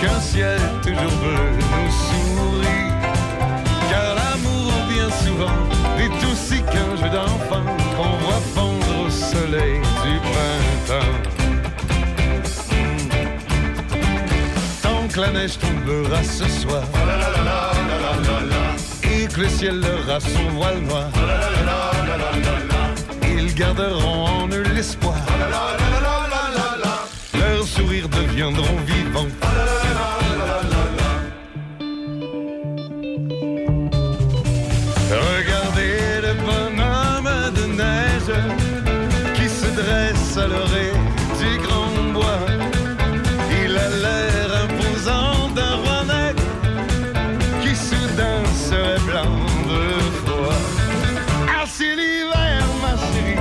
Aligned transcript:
qu'un 0.00 0.20
ciel 0.20 0.60
toujours 0.82 1.16
bleu 1.22 1.50
nous 1.58 1.90
sourit. 2.06 2.90
Car 3.90 4.14
l'amour, 4.14 4.72
bien 4.88 5.08
souvent, 5.24 5.58
est 5.98 6.18
aussi 6.30 6.62
qu'un 6.62 6.96
jeu 6.96 7.10
d'enfant 7.10 7.64
qu'on 7.96 8.12
voit 8.24 8.42
fondre 8.54 9.06
au 9.06 9.10
soleil 9.10 9.80
du 10.04 10.14
printemps. 10.30 11.16
Tant 14.82 15.08
que 15.12 15.20
la 15.20 15.30
neige 15.30 15.58
tombera 15.58 16.22
ce 16.22 16.48
soir, 16.48 16.82
et 19.02 19.26
que 19.26 19.40
le 19.40 19.48
ciel 19.48 19.80
leur 19.80 20.16
a 20.16 20.20
son 20.20 20.48
voile 20.56 20.80
noir, 20.80 21.08
ils 23.22 23.54
garderont 23.54 24.26
en 24.26 24.48
eux 24.48 24.64
l'espoir. 24.74 25.16
Leurs 27.34 27.66
sourires 27.66 28.08
deviendront 28.08 28.78
vivants. 28.86 29.65
L'orée 40.44 40.92
du 41.40 41.58
grand 41.66 42.12
bois. 42.12 42.46
Il 43.64 43.76
a 43.76 43.88
l'air 43.88 44.48
imposant 44.64 45.48
d'un 45.54 45.76
roi 45.76 46.02
qui 47.62 47.74
soudain 47.74 48.42
serait 48.68 49.00
blanc 49.06 49.36
de 49.68 50.00
froid. 50.20 50.62
Ah, 51.48 51.64
c'est 51.66 51.94
l'hiver, 51.96 52.62
ma 52.82 52.94
chérie, 53.06 53.40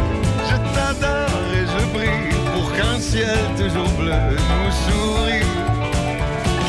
je 0.50 0.56
t'adore 0.74 1.46
et 1.54 1.66
je 1.74 1.82
prie 1.96 2.30
pour 2.54 2.72
qu'un 2.74 3.00
ciel 3.00 3.40
toujours 3.58 3.92
bleu 4.00 4.38
nous 4.38 4.72
sourit. 4.86 5.46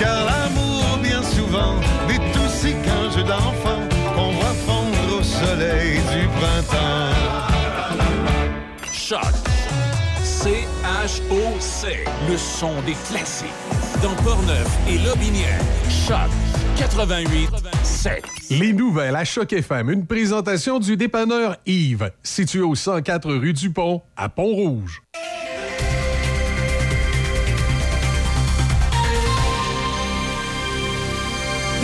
Car 0.01 0.25
l'amour, 0.25 0.99
bien 1.03 1.23
souvent, 1.23 1.75
n'est 2.09 2.45
aussi 2.45 2.75
qu'un 2.85 3.11
jeu 3.15 3.23
d'enfant 3.23 3.81
qu'on 4.15 4.33
voit 4.33 4.57
fondre 4.67 5.21
au 5.21 5.23
soleil 5.23 6.01
du 6.13 6.27
printemps. 6.39 6.97
Choc. 8.93 9.46
C-H-O-C. 11.07 12.05
Le 12.29 12.37
son 12.37 12.83
des 12.83 12.95
classiques. 13.09 13.47
Dans 14.03 14.15
Portneuf 14.25 14.67
et 14.89 14.99
Lobinière. 14.99 15.61
Choc 15.89 16.29
88 16.77 17.49
7. 17.85 18.25
Les 18.51 18.73
nouvelles 18.73 19.15
à 19.15 19.25
Choc 19.25 19.53
FM, 19.53 19.91
une 19.91 20.07
présentation 20.07 20.81
du 20.81 20.97
dépanneur 20.97 21.57
Yves, 21.65 22.11
situé 22.25 22.61
au 22.61 22.75
104 22.75 23.33
rue 23.35 23.53
du 23.53 23.71
Pont, 23.71 24.03
à 24.17 24.29
Pont-Rouge. 24.29 25.03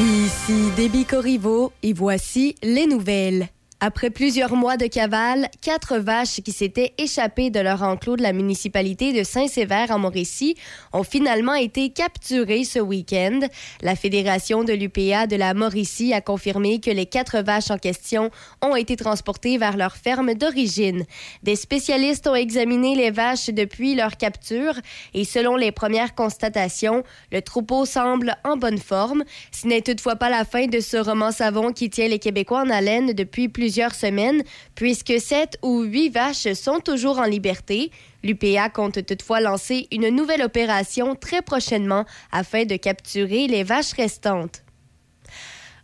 Ici 0.01 0.71
Déby 0.75 1.05
Corriveau 1.05 1.73
et 1.85 1.93
voici 1.93 2.57
les 2.63 2.87
nouvelles. 2.87 3.49
Après 3.85 4.11
plusieurs 4.11 4.55
mois 4.55 4.77
de 4.77 4.87
cavale, 4.87 5.49
quatre 5.61 5.99
vaches 5.99 6.41
qui 6.41 6.53
s'étaient 6.53 6.93
échappées 6.99 7.51
de 7.51 7.59
leur 7.59 7.83
enclos 7.83 8.15
de 8.15 8.23
la 8.23 8.33
municipalité 8.33 9.13
de 9.13 9.25
Saint-Sévère 9.25 9.91
en 9.91 9.99
Mauricie 9.99 10.55
ont 10.93 11.03
finalement 11.03 11.55
été 11.55 11.91
capturées 11.91 12.63
ce 12.63 12.79
week-end. 12.79 13.41
La 13.81 13.97
Fédération 13.97 14.63
de 14.63 14.73
l'UPA 14.73 15.27
de 15.27 15.35
la 15.35 15.53
Mauricie 15.53 16.15
a 16.15 16.21
confirmé 16.21 16.79
que 16.79 16.93
les 16.93 17.07
quatre 17.07 17.41
vaches 17.41 17.73
en 17.73 17.77
question 17.77 18.31
ont 18.61 18.77
été 18.77 18.95
transportées 18.95 19.59
vers 19.59 19.77
leur 19.77 19.97
ferme 19.97 20.35
d'origine. 20.35 21.05
Des 21.43 21.57
spécialistes 21.57 22.29
ont 22.29 22.37
examiné 22.37 22.95
les 22.95 23.11
vaches 23.11 23.51
depuis 23.51 23.97
leur 23.97 24.17
capture 24.17 24.75
et 25.13 25.25
selon 25.25 25.57
les 25.57 25.73
premières 25.73 26.15
constatations, 26.15 27.03
le 27.33 27.43
troupeau 27.43 27.85
semble 27.85 28.37
en 28.45 28.57
bonne 28.57 28.79
forme. 28.79 29.25
Ce 29.51 29.67
n'est 29.67 29.83
toutefois 29.83 30.15
pas 30.15 30.31
la 30.31 30.45
fin 30.45 30.69
de 30.69 30.79
ce 30.79 30.99
roman 30.99 31.33
savon 31.33 31.73
qui 31.73 31.91
tient 31.91 32.07
les 32.07 32.21
Québécois 32.21 32.61
en 32.61 32.71
haleine 32.71 33.13
depuis 33.13 33.49
plusieurs 33.49 33.72
semaines, 33.95 34.43
puisque 34.75 35.19
sept 35.21 35.59
ou 35.63 35.83
huit 35.83 36.11
vaches 36.11 36.53
sont 36.53 36.81
toujours 36.81 37.19
en 37.19 37.25
liberté. 37.25 37.91
L'UPA 38.23 38.69
compte 38.69 39.05
toutefois 39.05 39.41
lancer 39.41 39.89
une 39.91 40.09
nouvelle 40.09 40.43
opération 40.43 41.17
très 41.17 41.43
prochainement 41.43 42.05
afin 42.31 42.65
de 42.65 42.77
capturer 42.77 43.49
les 43.49 43.65
vaches 43.65 43.95
restantes. 43.95 44.63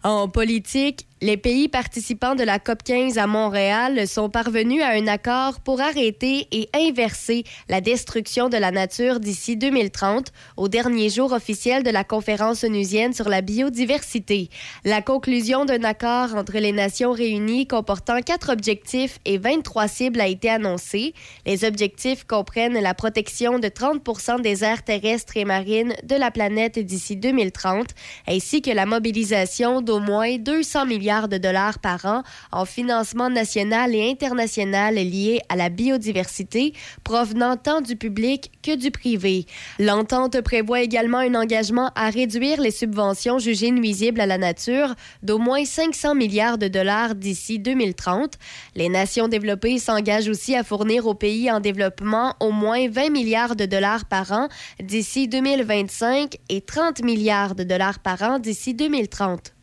En 0.05 0.29
politique, 0.29 1.08
les 1.21 1.37
pays 1.37 1.69
participants 1.69 2.37
de 2.37 2.45
la 2.45 2.61
COP 2.61 2.85
15 2.85 3.19
à 3.19 3.27
Montréal 3.27 4.07
sont 4.07 4.31
parvenus 4.31 4.83
à 4.83 4.91
un 4.91 5.09
accord 5.09 5.59
pour 5.61 5.81
arrêter 5.81 6.47
et 6.53 6.69
inverser 6.75 7.43
la 7.69 7.81
destruction 7.81 8.49
de 8.49 8.57
la 8.57 8.71
nature 8.71 9.19
d'ici 9.19 9.57
2030, 9.57 10.33
au 10.57 10.69
dernier 10.69 11.11
jour 11.11 11.33
officiel 11.33 11.83
de 11.83 11.91
la 11.91 12.05
conférence 12.05 12.63
onusienne 12.63 13.13
sur 13.13 13.29
la 13.29 13.41
biodiversité. 13.41 14.49
La 14.85 15.03
conclusion 15.03 15.65
d'un 15.65 15.83
accord 15.83 16.37
entre 16.37 16.59
les 16.59 16.73
Nations 16.73 17.13
réunies 17.13 17.67
comportant 17.67 18.21
quatre 18.21 18.53
objectifs 18.53 19.19
et 19.25 19.39
23 19.39 19.89
cibles 19.89 20.21
a 20.21 20.29
été 20.29 20.49
annoncée. 20.49 21.15
Les 21.47 21.65
objectifs 21.65 22.25
comprennent 22.25 22.79
la 22.81 22.95
protection 22.95 23.59
de 23.59 23.69
30% 23.69 24.41
des 24.41 24.63
aires 24.63 24.85
terrestres 24.85 25.37
et 25.37 25.45
marines 25.45 25.95
de 26.05 26.15
la 26.15 26.31
planète 26.31 26.79
d'ici 26.79 27.17
2030, 27.17 27.89
ainsi 28.29 28.63
que 28.63 28.71
la 28.71 28.87
mobilisation 28.87 29.81
d'au 29.81 29.99
moins 29.99 30.37
200 30.39 30.85
milliards 31.09 31.29
de 31.29 31.39
dollars 31.39 31.79
par 31.79 32.05
an 32.05 32.23
en 32.53 32.67
financement 32.67 33.31
national 33.31 33.95
et 33.95 34.11
international 34.11 34.97
lié 34.97 35.41
à 35.49 35.57
la 35.57 35.71
biodiversité, 35.71 36.75
provenant 37.03 37.57
tant 37.57 37.81
du 37.81 37.97
public 37.97 38.53
que 38.63 38.77
du 38.77 38.91
privé. 38.91 39.47
L'entente 39.79 40.39
prévoit 40.43 40.83
également 40.83 41.19
un 41.19 41.35
engagement 41.35 41.91
à 41.95 42.11
réduire 42.11 42.61
les 42.61 42.71
subventions 42.71 43.39
jugées 43.39 43.71
nuisibles 43.71 44.21
à 44.21 44.27
la 44.27 44.37
nature 44.37 44.95
d'au 45.23 45.39
moins 45.39 45.65
500 45.65 46.15
milliards 46.15 46.59
de 46.59 46.69
dollars 46.69 47.15
d'ici 47.15 47.59
2030. 47.59 48.35
Les 48.77 48.91
nations 48.91 49.29
développées 49.29 49.79
s'engagent 49.79 50.29
aussi 50.29 50.55
à 50.55 50.63
fournir 50.63 51.07
aux 51.07 51.15
pays 51.15 51.51
en 51.51 51.61
développement 51.61 52.35
au 52.41 52.51
moins 52.51 52.87
20 52.87 53.09
milliards 53.09 53.57
de 53.57 53.65
dollars 53.65 54.05
par 54.05 54.31
an 54.33 54.49
d'ici 54.83 55.27
2025 55.27 56.37
et 56.51 56.61
30 56.61 57.03
milliards 57.03 57.55
de 57.55 57.65
dollars 57.65 58.01
par 58.01 58.21
an 58.21 58.39
d'ici 58.39 58.75
2030. 58.75 59.55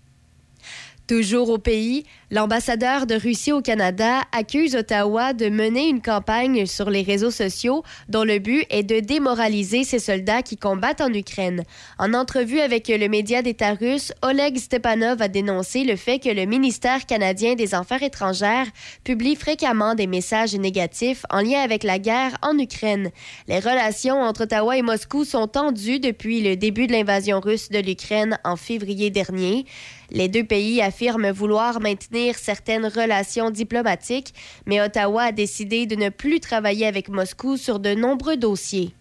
Toujours 1.07 1.49
au 1.49 1.57
pays, 1.57 2.05
l'ambassadeur 2.31 3.05
de 3.05 3.15
Russie 3.15 3.51
au 3.51 3.61
Canada 3.61 4.21
accuse 4.31 4.75
Ottawa 4.75 5.33
de 5.33 5.49
mener 5.49 5.87
une 5.87 6.01
campagne 6.01 6.65
sur 6.65 6.89
les 6.89 7.03
réseaux 7.03 7.31
sociaux 7.31 7.83
dont 8.09 8.23
le 8.23 8.39
but 8.39 8.65
est 8.69 8.83
de 8.83 8.99
démoraliser 8.99 9.83
ses 9.83 9.99
soldats 9.99 10.41
qui 10.41 10.57
combattent 10.57 11.01
en 11.01 11.13
Ukraine. 11.13 11.63
En 11.99 12.13
entrevue 12.13 12.59
avec 12.59 12.87
le 12.87 13.07
média 13.07 13.41
d'État 13.41 13.73
russe, 13.73 14.11
Oleg 14.21 14.57
Stepanov 14.57 15.21
a 15.21 15.27
dénoncé 15.27 15.83
le 15.83 15.95
fait 15.95 16.19
que 16.19 16.29
le 16.29 16.45
ministère 16.45 17.05
canadien 17.05 17.55
des 17.55 17.75
Affaires 17.75 18.03
étrangères 18.03 18.67
publie 19.03 19.35
fréquemment 19.35 19.95
des 19.95 20.07
messages 20.07 20.55
négatifs 20.55 21.25
en 21.29 21.41
lien 21.41 21.61
avec 21.61 21.83
la 21.83 21.99
guerre 21.99 22.37
en 22.41 22.57
Ukraine. 22.57 23.11
Les 23.47 23.59
relations 23.59 24.21
entre 24.21 24.43
Ottawa 24.43 24.77
et 24.77 24.81
Moscou 24.81 25.25
sont 25.25 25.47
tendues 25.47 25.99
depuis 25.99 26.41
le 26.41 26.55
début 26.55 26.87
de 26.87 26.93
l'invasion 26.93 27.39
russe 27.39 27.69
de 27.69 27.79
l'Ukraine 27.79 28.39
en 28.43 28.55
février 28.55 29.09
dernier. 29.09 29.65
Les 30.11 30.27
deux 30.27 30.43
pays 30.43 30.81
affirment 30.81 31.31
vouloir 31.31 31.79
maintenir 31.79 32.24
certaines 32.33 32.87
relations 32.87 33.51
diplomatiques, 33.51 34.33
mais 34.65 34.81
Ottawa 34.81 35.23
a 35.25 35.31
décidé 35.31 35.85
de 35.85 35.95
ne 35.95 36.09
plus 36.09 36.39
travailler 36.39 36.87
avec 36.87 37.09
Moscou 37.09 37.57
sur 37.57 37.79
de 37.79 37.93
nombreux 37.93 38.37
dossiers. 38.37 38.93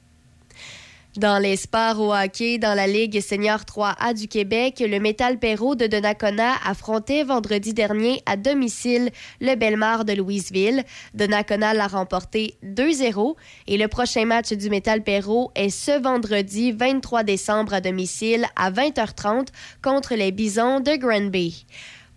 Dans 1.17 1.39
les 1.39 1.55
sports 1.55 2.01
au 2.01 2.13
hockey, 2.13 2.59
dans 2.59 2.75
la 2.75 2.89
Ligue 2.89 3.21
senior 3.21 3.61
3A 3.61 4.15
du 4.15 4.27
Québec, 4.27 4.83
le 4.85 4.99
Métal 4.99 5.39
Perrault 5.39 5.77
de 5.77 5.87
Donnacona 5.87 6.55
affrontait 6.67 7.23
vendredi 7.23 7.73
dernier 7.73 8.21
à 8.27 8.37
domicile 8.37 9.11
le 9.41 9.55
Belmar 9.55 10.05
de 10.05 10.13
Louisville. 10.13 10.83
Donnacona 11.15 11.73
l'a 11.73 11.87
remporté 11.87 12.57
2-0 12.65 13.37
et 13.69 13.77
le 13.77 13.87
prochain 13.87 14.25
match 14.25 14.53
du 14.55 14.69
Métal 14.69 15.05
Perrault 15.05 15.53
est 15.55 15.71
ce 15.71 16.03
vendredi 16.03 16.73
23 16.73 17.23
décembre 17.23 17.75
à 17.75 17.81
domicile 17.81 18.47
à 18.57 18.73
20h30 18.73 19.47
contre 19.83 20.17
les 20.17 20.33
Bisons 20.33 20.81
de 20.81 20.97
Granby. 20.97 21.65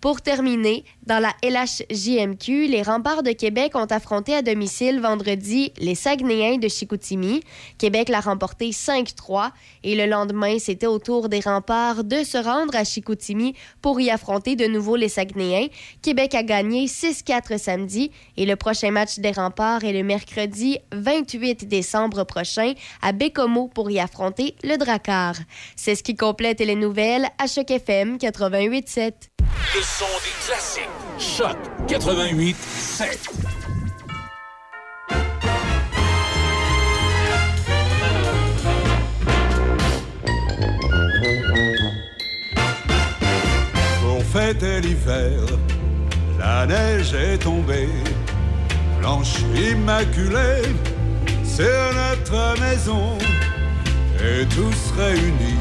Pour 0.00 0.22
terminer, 0.22 0.84
dans 1.06 1.18
la 1.18 1.34
LHJMQ, 1.42 2.68
les 2.68 2.82
remparts 2.82 3.24
de 3.24 3.32
Québec 3.32 3.72
ont 3.74 3.86
affronté 3.86 4.32
à 4.32 4.42
domicile 4.42 5.00
vendredi 5.00 5.72
les 5.78 5.96
Saguenayens 5.96 6.58
de 6.58 6.68
Chicoutimi. 6.68 7.40
Québec 7.78 8.08
l'a 8.08 8.20
remporté 8.20 8.70
5-3 8.70 9.50
et 9.82 9.96
le 9.96 10.06
lendemain, 10.06 10.60
c'était 10.60 10.86
au 10.86 11.00
tour 11.00 11.28
des 11.28 11.40
remparts 11.40 12.04
de 12.04 12.22
se 12.22 12.38
rendre 12.38 12.76
à 12.76 12.84
Chicoutimi 12.84 13.54
pour 13.82 14.00
y 14.00 14.08
affronter 14.08 14.54
de 14.54 14.66
nouveau 14.66 14.94
les 14.94 15.08
Saguenayens. 15.08 15.66
Québec 16.00 16.36
a 16.36 16.44
gagné 16.44 16.86
6-4 16.86 17.58
samedi 17.58 18.12
et 18.36 18.46
le 18.46 18.54
prochain 18.54 18.92
match 18.92 19.18
des 19.18 19.32
remparts 19.32 19.82
est 19.82 19.92
le 19.92 20.04
mercredi 20.04 20.78
28 20.92 21.66
décembre 21.66 22.22
prochain 22.22 22.74
à 23.02 23.10
Bécomo 23.10 23.66
pour 23.66 23.90
y 23.90 23.98
affronter 23.98 24.54
le 24.62 24.76
Drakkar. 24.76 25.34
C'est 25.74 25.96
ce 25.96 26.04
qui 26.04 26.14
complète 26.14 26.60
les 26.60 26.76
nouvelles 26.76 27.26
à 27.38 27.48
Choc 27.48 27.68
FM 27.68 28.16
88.7 28.18 29.12
son 29.96 30.04
des 30.22 30.46
classiques. 30.46 30.88
Choc 31.18 31.56
88 31.88 32.56
7. 32.56 33.30
On 44.06 44.20
fêtait 44.20 44.80
l'hiver, 44.80 45.40
la 46.38 46.66
neige 46.66 47.14
est 47.14 47.38
tombée, 47.38 47.88
blanche 49.00 49.38
immaculée, 49.54 50.62
c'est 51.44 51.64
notre 51.94 52.60
maison, 52.60 53.16
et 54.22 54.44
tous 54.46 54.92
réunis 54.96 55.56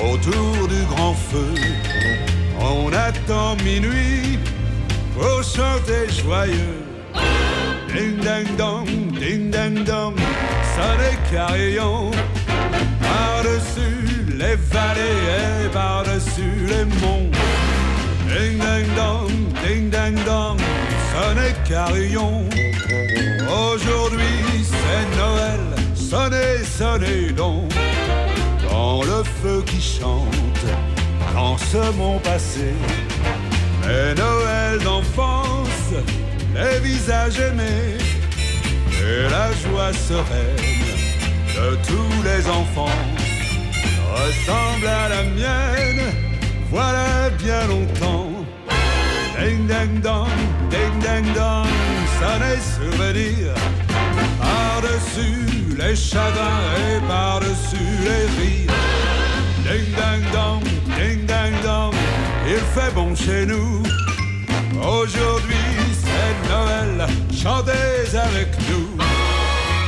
autour 0.00 0.68
du 0.68 0.84
grand 0.84 1.14
feu 1.14 1.54
on 2.60 2.92
attend 2.92 3.56
minuit 3.64 4.38
pour 5.14 5.42
chanter 5.42 6.08
joyeux. 6.22 6.84
Ding 7.88 8.18
ding 8.20 8.56
dong, 8.56 8.86
ding 9.18 9.50
ding 9.50 9.84
dong, 9.84 10.14
sonne 10.74 11.16
carillon. 11.30 12.10
Par-dessus 13.00 14.26
les 14.36 14.56
vallées 14.56 15.64
et 15.64 15.68
par-dessus 15.72 16.66
les 16.68 16.84
monts. 17.00 17.30
Ding 18.28 18.58
ding 18.58 18.94
dong, 18.94 19.30
ding 19.64 19.90
ding 19.90 20.24
dong, 20.24 20.58
sonne 21.12 21.52
carillon. 21.68 22.44
Aujourd'hui 23.48 24.64
c'est 24.64 25.16
Noël, 25.16 25.60
sonnez, 25.94 26.64
sonnez 26.64 27.32
donc. 27.32 27.72
Dans 28.70 29.02
le 29.02 29.22
feu 29.42 29.62
qui 29.66 29.80
chante, 29.80 30.66
dans 31.38 31.56
ce 31.56 31.82
mon 31.96 32.18
passé. 32.18 32.70
Mais 33.82 34.14
Noël 34.14 34.78
d'enfance, 34.86 35.90
les 36.58 36.78
visages 36.80 37.38
aimés 37.48 37.96
et 39.06 39.22
la 39.36 39.48
joie 39.62 39.92
sereine 40.08 40.74
de 41.58 41.68
tous 41.88 42.16
les 42.28 42.42
enfants 42.60 43.02
ressemble 44.18 44.88
à 45.02 45.08
la 45.14 45.22
mienne. 45.38 46.04
Voilà 46.70 47.30
bien 47.42 47.62
longtemps. 47.72 48.32
Ding 49.38 49.66
ding 49.72 50.00
dong, 50.02 50.38
ding 50.72 50.94
ding 51.04 51.26
dong, 51.34 51.70
sonner 52.18 52.58
souvenir. 52.74 53.54
Par-dessus 54.40 55.46
les 55.80 55.94
chagrins 55.94 56.64
et 56.84 56.98
par-dessus 57.06 57.92
les 58.08 58.24
rires. 58.36 58.78
Ding 59.64 59.88
ding 60.00 60.24
dong, 60.32 60.77
ding 60.98 61.26
ding 61.26 61.54
dong, 61.62 61.94
il 62.46 62.62
fait 62.74 62.92
bon 62.94 63.14
chez 63.14 63.46
nous. 63.46 63.82
Aujourd'hui 64.82 65.68
c'est 66.02 66.36
Noël, 66.50 67.06
chantez 67.42 68.16
avec 68.26 68.50
nous. 68.68 68.88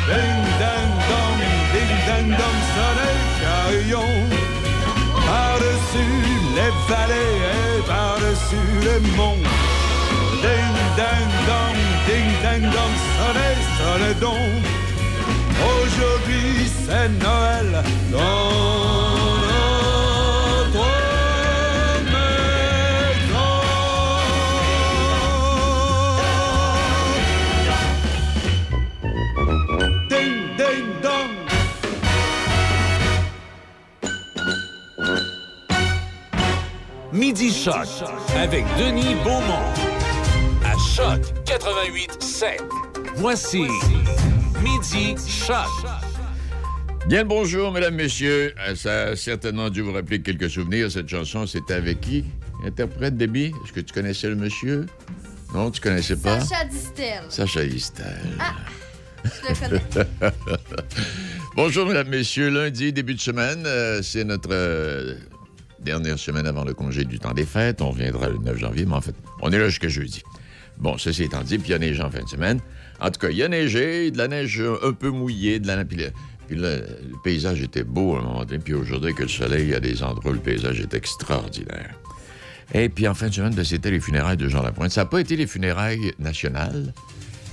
Ding 0.08 0.42
ding 0.62 0.92
dong, 1.10 1.38
ding 1.72 1.94
ding 2.08 2.28
dong, 2.40 2.58
sonnez 2.74 3.18
carillon. 3.42 4.10
Par-dessus 5.26 6.16
les 6.56 6.72
vallées 6.88 7.36
et 7.54 7.82
par-dessus 7.92 8.72
les 8.86 9.00
monts. 9.16 9.44
Ding 10.44 10.74
ding 10.98 11.30
dong, 11.48 11.78
ding 12.06 12.30
ding 12.44 12.64
dong, 12.76 12.94
sonnez, 13.16 13.56
sonnez 13.78 14.14
donc. 14.26 14.62
Aujourd'hui 15.72 16.70
c'est 16.84 17.08
Noël 17.22 17.84
dans 18.12 19.19
Midi 37.20 37.52
Choc 37.52 37.86
avec 38.34 38.64
Denis 38.78 39.14
Beaumont. 39.22 39.68
À 40.64 40.72
Choc 40.78 41.20
88 41.44 42.22
7. 42.22 42.62
Voici 43.16 43.66
Midi 44.62 45.16
Choc. 45.28 45.66
Bien 47.08 47.20
le 47.20 47.28
bonjour, 47.28 47.72
mesdames, 47.72 47.96
messieurs. 47.96 48.54
Euh, 48.66 48.74
Ça 48.74 49.02
a 49.08 49.16
certainement 49.16 49.68
dû 49.68 49.82
vous 49.82 49.92
rappeler 49.92 50.22
quelques 50.22 50.48
souvenirs. 50.48 50.90
Cette 50.90 51.10
chanson, 51.10 51.46
c'était 51.46 51.74
avec 51.74 52.00
qui? 52.00 52.24
Interprète, 52.64 53.18
Debbie? 53.18 53.52
Est-ce 53.66 53.74
que 53.74 53.80
tu 53.80 53.92
connaissais 53.92 54.28
le 54.30 54.36
monsieur? 54.36 54.86
Non, 55.52 55.70
tu 55.70 55.82
connaissais 55.82 56.16
pas? 56.16 56.40
Sacha 56.40 56.64
Distel. 56.64 57.24
Sacha 57.28 57.64
Istel. 57.64 58.18
Je 59.24 59.48
le 59.74 59.78
connais. 59.90 60.06
Bonjour, 61.54 61.86
mesdames, 61.86 62.08
messieurs. 62.08 62.48
Lundi, 62.48 62.94
début 62.94 63.14
de 63.14 63.20
semaine, 63.20 63.64
euh, 63.66 64.00
c'est 64.00 64.24
notre 64.24 64.48
euh, 64.52 65.16
dernière 65.82 66.18
semaine 66.18 66.46
avant 66.46 66.64
le 66.64 66.74
congé 66.74 67.04
du 67.04 67.18
temps 67.18 67.32
des 67.32 67.46
fêtes. 67.46 67.80
On 67.82 67.90
reviendra 67.90 68.28
le 68.28 68.38
9 68.38 68.58
janvier, 68.58 68.84
mais 68.86 68.94
en 68.94 69.00
fait, 69.00 69.14
on 69.42 69.50
est 69.52 69.58
là 69.58 69.68
jusqu'à 69.68 69.88
jeudi. 69.88 70.22
Bon, 70.78 70.96
ceci 70.98 71.24
étant 71.24 71.42
dit, 71.42 71.58
puis 71.58 71.68
il 71.68 71.72
y 71.72 71.74
a 71.74 71.78
neigé 71.78 72.02
en 72.02 72.10
fin 72.10 72.22
de 72.22 72.28
semaine. 72.28 72.60
En 73.00 73.10
tout 73.10 73.20
cas, 73.20 73.28
il 73.30 73.36
y 73.36 73.42
a 73.42 73.48
neigé, 73.48 74.10
de 74.10 74.18
la 74.18 74.28
neige 74.28 74.62
un 74.82 74.92
peu 74.92 75.10
mouillée, 75.10 75.58
de 75.60 75.66
la... 75.66 75.84
Puis, 75.84 75.96
le, 75.98 76.10
puis 76.48 76.56
le- 76.56 76.76
le 77.10 77.16
paysage 77.22 77.60
était 77.62 77.84
beau 77.84 78.16
à 78.16 78.20
un 78.20 78.22
moment 78.22 78.44
donné. 78.44 78.58
Puis 78.60 78.74
aujourd'hui, 78.74 79.14
que 79.14 79.22
le 79.22 79.28
soleil, 79.28 79.64
il 79.64 79.70
y 79.70 79.74
a 79.74 79.80
des 79.80 80.02
endroits 80.02 80.30
où 80.30 80.34
le 80.34 80.40
paysage 80.40 80.80
est 80.80 80.94
extraordinaire. 80.94 81.94
Et 82.72 82.88
puis 82.88 83.08
en 83.08 83.14
fin 83.14 83.28
de 83.28 83.34
semaine, 83.34 83.54
ben, 83.54 83.64
c'était 83.64 83.90
les 83.90 84.00
funérailles 84.00 84.36
de 84.36 84.48
Jean 84.48 84.62
Lapointe. 84.62 84.90
Ça 84.92 85.02
n'a 85.02 85.06
pas 85.06 85.20
été 85.20 85.34
les 85.36 85.46
funérailles 85.48 86.12
nationales, 86.18 86.94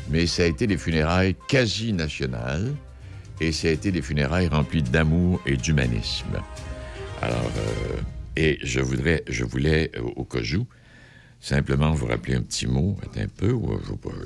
mais 0.10 0.28
ça 0.28 0.44
a 0.44 0.46
été 0.46 0.68
des 0.68 0.78
funérailles 0.78 1.36
quasi 1.50 1.92
nationales. 1.92 2.72
Et 3.42 3.52
ça 3.52 3.68
a 3.68 3.72
été 3.72 3.92
des 3.92 4.02
funérailles 4.02 4.48
remplies 4.48 4.82
d'amour 4.84 5.42
et 5.46 5.58
d'humanisme. 5.58 6.42
Alors, 7.22 7.52
euh, 7.58 7.98
et 8.38 8.60
je 8.62 8.80
voudrais, 8.80 9.24
je 9.28 9.44
voulais, 9.44 9.90
euh, 9.98 10.02
au 10.16 10.24
cas 10.24 10.42
où, 10.56 10.68
simplement 11.42 11.92
vous 11.92 12.06
rappeler 12.06 12.36
un 12.36 12.44
petit 12.44 12.68
mot. 12.68 12.96
Un 13.16 13.28
peu. 13.28 13.56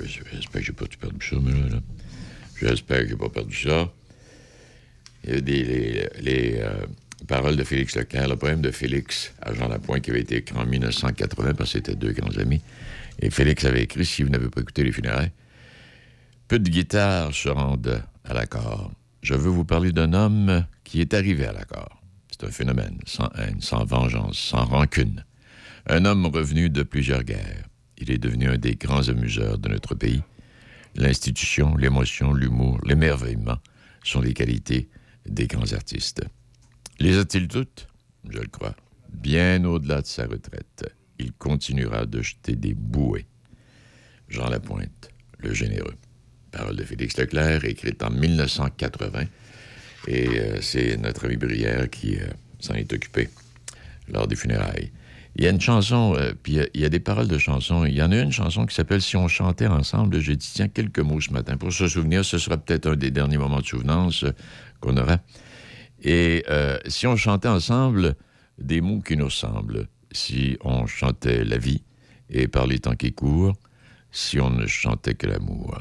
J'espère 0.04 0.60
que 0.60 0.66
j'ai 0.66 0.72
pas 0.74 0.84
perdu 1.00 1.26
ça, 1.26 1.36
mais 1.42 1.52
là, 1.52 1.68
là. 1.70 1.80
J'espère 2.60 3.00
que 3.00 3.08
j'ai 3.08 3.16
pas 3.16 3.30
perdu 3.30 3.56
ça. 3.56 3.90
Il 5.24 5.34
y 5.34 5.36
a 5.36 5.40
des, 5.40 5.64
les, 5.64 6.08
les, 6.20 6.54
euh, 6.58 6.86
paroles 7.26 7.56
de 7.56 7.64
Félix 7.64 7.96
Leclerc, 7.96 8.28
le 8.28 8.36
poème 8.36 8.60
de 8.60 8.70
Félix 8.70 9.32
à 9.40 9.54
Jean 9.54 9.68
Lapointe 9.68 10.02
qui 10.02 10.10
avait 10.10 10.20
été 10.20 10.36
écrit 10.36 10.58
en 10.58 10.66
1980 10.66 11.54
parce 11.54 11.72
que 11.72 11.78
c'était 11.78 11.94
deux 11.94 12.12
grands 12.12 12.36
amis. 12.36 12.60
Et 13.20 13.30
Félix 13.30 13.64
avait 13.64 13.82
écrit, 13.84 14.04
si 14.04 14.22
vous 14.22 14.28
n'avez 14.28 14.48
pas 14.48 14.60
écouté 14.60 14.84
les 14.84 14.92
funérailles, 14.92 15.30
peu 16.48 16.58
de 16.58 16.68
guitares 16.68 17.32
se 17.32 17.48
rendent 17.48 18.02
à 18.24 18.34
l'accord. 18.34 18.92
Je 19.22 19.34
veux 19.34 19.50
vous 19.50 19.64
parler 19.64 19.92
d'un 19.92 20.12
homme 20.12 20.66
qui 20.84 21.00
est 21.00 21.14
arrivé 21.14 21.46
à 21.46 21.52
l'accord. 21.52 22.01
Un 22.44 22.50
phénomène, 22.50 22.98
sans 23.06 23.28
haine, 23.38 23.60
sans 23.60 23.84
vengeance, 23.84 24.36
sans 24.36 24.64
rancune. 24.64 25.24
Un 25.86 26.04
homme 26.04 26.26
revenu 26.26 26.70
de 26.70 26.82
plusieurs 26.82 27.22
guerres. 27.22 27.68
Il 27.98 28.10
est 28.10 28.18
devenu 28.18 28.48
un 28.48 28.58
des 28.58 28.74
grands 28.74 29.08
amuseurs 29.08 29.58
de 29.58 29.68
notre 29.68 29.94
pays. 29.94 30.22
L'institution, 30.96 31.76
l'émotion, 31.76 32.32
l'humour, 32.32 32.80
l'émerveillement 32.84 33.58
sont 34.02 34.20
les 34.20 34.34
qualités 34.34 34.88
des 35.24 35.46
grands 35.46 35.72
artistes. 35.72 36.22
Les 36.98 37.16
a-t-il 37.16 37.46
toutes? 37.46 37.86
Je 38.28 38.40
le 38.40 38.48
crois. 38.48 38.74
Bien 39.08 39.64
au-delà 39.64 40.02
de 40.02 40.06
sa 40.06 40.26
retraite, 40.26 40.84
il 41.20 41.32
continuera 41.32 42.06
de 42.06 42.22
jeter 42.22 42.56
des 42.56 42.74
bouées. 42.74 43.26
Jean 44.28 44.48
Lapointe, 44.48 45.10
le 45.38 45.54
généreux. 45.54 45.96
Parole 46.50 46.76
de 46.76 46.82
Félix 46.84 47.16
Leclerc, 47.16 47.64
écrite 47.64 48.02
en 48.02 48.10
1980. 48.10 49.26
Et 50.08 50.28
euh, 50.28 50.60
c'est 50.60 50.96
notre 50.96 51.26
ami 51.26 51.36
Brière 51.36 51.88
qui 51.90 52.16
euh, 52.16 52.26
s'en 52.58 52.74
est 52.74 52.92
occupé 52.92 53.28
lors 54.08 54.26
des 54.26 54.36
funérailles. 54.36 54.90
Il 55.36 55.44
y 55.44 55.46
a 55.46 55.50
une 55.50 55.60
chanson, 55.60 56.14
euh, 56.16 56.32
puis 56.42 56.58
il 56.74 56.80
y 56.80 56.84
a- 56.84 56.88
des 56.90 57.00
paroles 57.00 57.28
de 57.28 57.38
chansons. 57.38 57.84
Il 57.86 57.94
y 57.94 58.02
en 58.02 58.12
a 58.12 58.18
une 58.18 58.32
chanson 58.32 58.66
qui 58.66 58.74
s'appelle 58.74 59.00
Si 59.00 59.16
on 59.16 59.28
chantait 59.28 59.66
ensemble. 59.66 60.20
J'ai 60.20 60.36
dit, 60.36 60.50
tiens, 60.52 60.68
quelques 60.68 60.98
mots 60.98 61.20
ce 61.20 61.32
matin. 61.32 61.56
Pour 61.56 61.72
se 61.72 61.88
souvenir, 61.88 62.24
ce 62.24 62.36
sera 62.38 62.58
peut-être 62.58 62.90
un 62.90 62.96
des 62.96 63.10
derniers 63.10 63.38
moments 63.38 63.60
de 63.60 63.66
souvenance 63.66 64.24
qu'on 64.80 64.96
aura. 64.96 65.18
Et 66.02 66.44
si 66.88 67.06
on 67.06 67.16
chantait 67.16 67.48
ensemble 67.48 68.16
des 68.58 68.80
mots 68.80 69.00
qui 69.00 69.16
nous 69.16 69.26
ressemblent, 69.26 69.86
si 70.10 70.58
on 70.62 70.86
chantait 70.86 71.44
la 71.44 71.56
vie 71.58 71.82
et 72.28 72.48
par 72.48 72.66
les 72.66 72.80
temps 72.80 72.96
qui 72.96 73.12
courent, 73.12 73.54
si 74.10 74.40
on 74.40 74.50
ne 74.50 74.66
chantait 74.66 75.14
que 75.14 75.26
l'amour. 75.28 75.78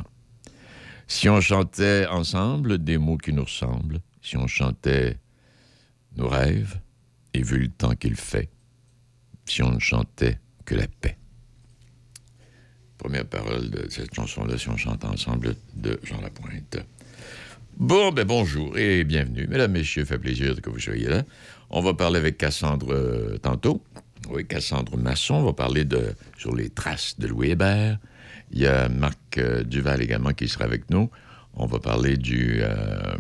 Si 1.07 1.27
on 1.27 1.41
chantait 1.41 2.05
ensemble 2.07 2.77
des 2.81 2.97
mots 2.97 3.17
qui 3.17 3.33
nous 3.33 3.43
ressemblent, 3.43 3.99
si 4.21 4.37
on 4.37 4.47
chantait 4.47 5.17
nos 6.15 6.27
rêves 6.27 6.79
et 7.33 7.41
vu 7.41 7.59
le 7.59 7.69
temps 7.69 7.95
qu'il 7.95 8.15
fait, 8.15 8.49
si 9.45 9.61
on 9.63 9.71
ne 9.71 9.79
chantait 9.79 10.39
que 10.65 10.75
la 10.75 10.87
paix. 10.87 11.17
Première 12.97 13.25
parole 13.25 13.69
de 13.69 13.89
cette 13.89 14.13
chanson-là, 14.13 14.57
si 14.57 14.69
on 14.69 14.77
chante 14.77 15.03
ensemble, 15.05 15.55
de 15.75 15.99
Jean 16.03 16.21
Lapointe. 16.21 16.77
Bon, 17.77 18.11
ben 18.11 18.25
bonjour 18.25 18.77
et 18.77 19.03
bienvenue. 19.03 19.47
Mesdames, 19.47 19.71
Messieurs, 19.71 20.05
fait 20.05 20.19
plaisir 20.19 20.61
que 20.61 20.69
vous 20.69 20.79
soyez 20.79 21.07
là. 21.07 21.23
On 21.69 21.81
va 21.81 21.93
parler 21.93 22.17
avec 22.17 22.37
Cassandre 22.37 22.93
euh, 22.93 23.37
tantôt. 23.41 23.81
Oui, 24.29 24.45
Cassandre 24.45 24.97
Masson. 24.97 25.35
On 25.35 25.45
va 25.45 25.53
parler 25.53 25.87
sur 26.37 26.55
les 26.55 26.69
traces 26.69 27.17
de 27.17 27.27
Louis 27.27 27.51
Hébert. 27.51 27.97
Il 28.51 28.59
y 28.59 28.67
a 28.67 28.87
Marc 28.89 29.37
euh, 29.37 29.63
Duval 29.63 30.01
également 30.01 30.33
qui 30.33 30.47
sera 30.47 30.65
avec 30.65 30.89
nous. 30.89 31.09
On 31.53 31.65
va 31.65 31.79
parler 31.79 32.17
du... 32.17 32.59
euh, 32.61 33.15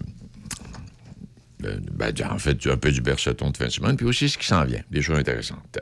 ben, 1.61 2.13
en 2.29 2.39
fait, 2.39 2.67
un 2.67 2.77
peu 2.77 2.91
du 2.91 3.01
berceton 3.01 3.51
de 3.51 3.57
fin 3.57 3.67
de 3.67 3.71
semaine, 3.71 3.95
puis 3.95 4.05
aussi 4.05 4.29
ce 4.29 4.37
qui 4.37 4.45
s'en 4.45 4.65
vient, 4.65 4.83
des 4.89 5.01
choses 5.01 5.19
intéressantes. 5.19 5.79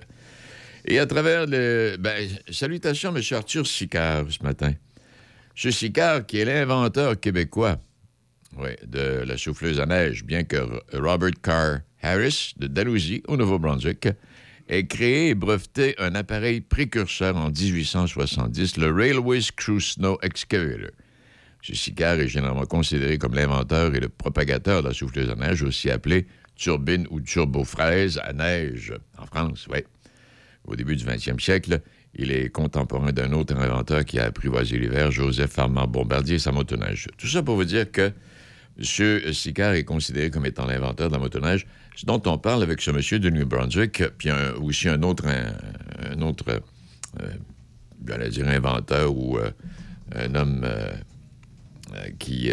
Et 0.86 1.00
à 1.00 1.06
travers 1.06 1.46
le. 1.46 1.98
Ben, 2.00 2.28
salutations, 2.50 3.16
M. 3.16 3.22
Arthur 3.32 3.68
Sicard, 3.68 4.26
ce 4.30 4.44
matin. 4.44 4.74
M. 5.64 5.72
Sicard, 5.72 6.26
qui 6.26 6.40
est 6.40 6.46
l'inventeur 6.46 7.20
québécois 7.20 7.78
de 8.86 9.24
la 9.26 9.38
souffleuse 9.38 9.80
à 9.80 9.86
neige, 9.86 10.24
bien 10.24 10.44
que 10.44 10.58
Robert 10.94 11.32
Carr 11.42 11.80
Harris, 12.02 12.54
de 12.58 12.68
Dalhousie, 12.68 13.22
au 13.28 13.38
Nouveau-Brunswick, 13.38 14.08
ait 14.70 14.86
créé 14.86 15.30
et 15.30 15.36
breveté 15.36 15.96
un 15.98 16.16
appareil 16.16 16.62
précurseur 16.62 17.36
en 17.36 17.50
1870, 17.50 18.78
le 18.78 18.92
Railway 18.92 19.42
Screw 19.42 19.80
Snow 19.80 20.18
Excavator. 20.22 20.92
M. 21.68 21.76
Sicard 21.76 22.20
est 22.20 22.28
généralement 22.28 22.66
considéré 22.66 23.18
comme 23.18 23.36
l'inventeur 23.36 23.94
et 23.96 24.00
le 24.00 24.10
propagateur 24.10 24.82
de 24.82 24.88
la 24.88 24.94
souffleuse 24.94 25.30
à 25.30 25.36
neige, 25.36 25.64
aussi 25.64 25.90
appelée 25.90 26.28
turbine 26.56 27.08
ou 27.10 27.22
turbo-fraise 27.22 28.20
à 28.24 28.34
neige 28.34 28.94
en 29.18 29.26
France, 29.26 29.68
oui. 29.72 29.80
Au 30.66 30.76
début 30.76 30.96
du 30.96 31.06
20e 31.06 31.40
siècle, 31.40 31.82
il 32.16 32.32
est 32.32 32.50
contemporain 32.50 33.12
d'un 33.12 33.32
autre 33.32 33.56
inventeur 33.56 34.04
qui 34.04 34.20
a 34.20 34.26
apprivoisé 34.26 34.78
l'hiver, 34.78 35.10
Joseph 35.10 35.58
Armand 35.58 35.88
Bombardier 35.88 36.36
et 36.36 36.40
sa 36.40 36.52
motoneige. 36.52 37.08
Tout 37.18 37.28
ça 37.28 37.42
pour 37.44 37.56
vous 37.56 37.64
dire 37.64 37.90
que 37.92 38.12
M. 38.78 39.34
Sicard 39.34 39.74
est 39.74 39.84
considéré 39.84 40.30
comme 40.30 40.46
étant 40.46 40.66
l'inventeur 40.66 41.10
de 41.10 41.14
la 41.14 41.20
motoneige, 41.20 41.66
ce 41.96 42.06
dont 42.06 42.22
on 42.26 42.38
parle 42.38 42.64
avec 42.64 42.82
ce 42.82 42.92
monsieur 42.92 43.20
de 43.20 43.30
New 43.30 43.46
Brunswick, 43.46 44.04
puis 44.18 44.30
aussi 44.62 44.90
un 44.90 45.02
autre, 45.04 45.26
euh, 45.28 46.16
dire 48.30 48.48
inventeur 48.48 49.16
ou 49.16 49.38
euh, 49.38 49.52
un 50.16 50.34
homme 50.36 50.62
euh, 50.64 50.92
qui 52.20 52.52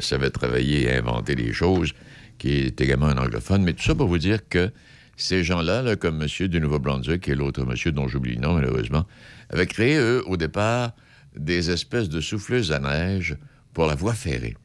savait 0.00 0.30
travailler 0.30 0.82
et 0.84 0.94
inventer 0.94 1.34
des 1.34 1.52
choses, 1.52 1.92
qui 2.38 2.52
est 2.52 2.80
également 2.80 3.06
un 3.06 3.18
anglophone. 3.18 3.62
Mais 3.62 3.72
tout 3.72 3.82
ça 3.82 3.94
pour 3.94 4.08
vous 4.08 4.18
dire 4.18 4.48
que 4.48 4.70
ces 5.16 5.44
gens-là, 5.44 5.96
comme 5.96 6.22
M. 6.22 6.48
du 6.48 6.60
Nouveau-Brunswick 6.60 7.28
et 7.28 7.34
l'autre 7.34 7.64
monsieur 7.64 7.92
dont 7.92 8.06
j'oublie 8.06 8.34
le 8.34 8.40
nom, 8.40 8.54
malheureusement, 8.54 9.06
avaient 9.48 9.66
créé, 9.66 9.96
eux, 9.96 10.22
au 10.26 10.36
départ, 10.36 10.92
des 11.36 11.70
espèces 11.70 12.08
de 12.08 12.20
souffleuses 12.20 12.72
à 12.72 12.78
neige 12.78 13.36
pour 13.72 13.86
la 13.86 13.94
voie 13.94 14.14
ferrée. 14.14 14.56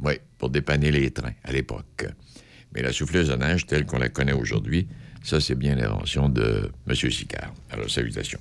Oui, 0.00 0.14
pour 0.38 0.50
dépanner 0.50 0.90
les 0.90 1.10
trains 1.10 1.32
à 1.44 1.52
l'époque. 1.52 2.06
Mais 2.74 2.82
la 2.82 2.92
souffleuse 2.92 3.30
à 3.30 3.36
neige 3.36 3.66
telle 3.66 3.86
qu'on 3.86 3.98
la 3.98 4.08
connaît 4.08 4.32
aujourd'hui, 4.32 4.88
ça, 5.22 5.40
c'est 5.40 5.54
bien 5.54 5.74
l'invention 5.74 6.28
de 6.28 6.70
M. 6.86 6.94
Sicard. 6.94 7.52
Alors, 7.70 7.90
salutations. 7.90 8.38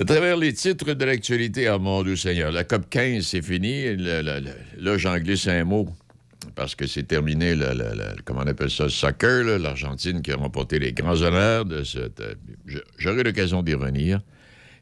À 0.00 0.04
travers 0.04 0.38
les 0.38 0.54
titres 0.54 0.94
de 0.94 1.04
l'actualité, 1.04 1.66
à 1.66 1.76
mon 1.76 2.02
Dieu 2.02 2.16
Seigneur, 2.16 2.50
la 2.50 2.64
COP 2.64 2.88
15, 2.88 3.26
c'est 3.26 3.42
fini. 3.42 3.94
là, 3.96 4.96
j'en 4.96 5.18
glisse 5.18 5.46
un 5.48 5.64
mot 5.64 5.86
parce 6.54 6.74
que 6.74 6.86
c'est 6.86 7.02
terminé, 7.02 7.54
le, 7.54 7.66
comment 8.24 8.40
on 8.42 8.46
appelle 8.46 8.70
ça, 8.70 8.88
soccer, 8.88 9.58
l'Argentine 9.58 10.22
qui 10.22 10.32
a 10.32 10.36
remporté 10.36 10.78
les 10.78 10.92
grands 10.92 11.20
honneurs 11.20 11.66
de 11.66 11.84
cette... 11.84 12.20
Euh, 12.20 12.34
j'aurai 12.96 13.22
l'occasion 13.22 13.62
d'y 13.62 13.74
revenir. 13.74 14.20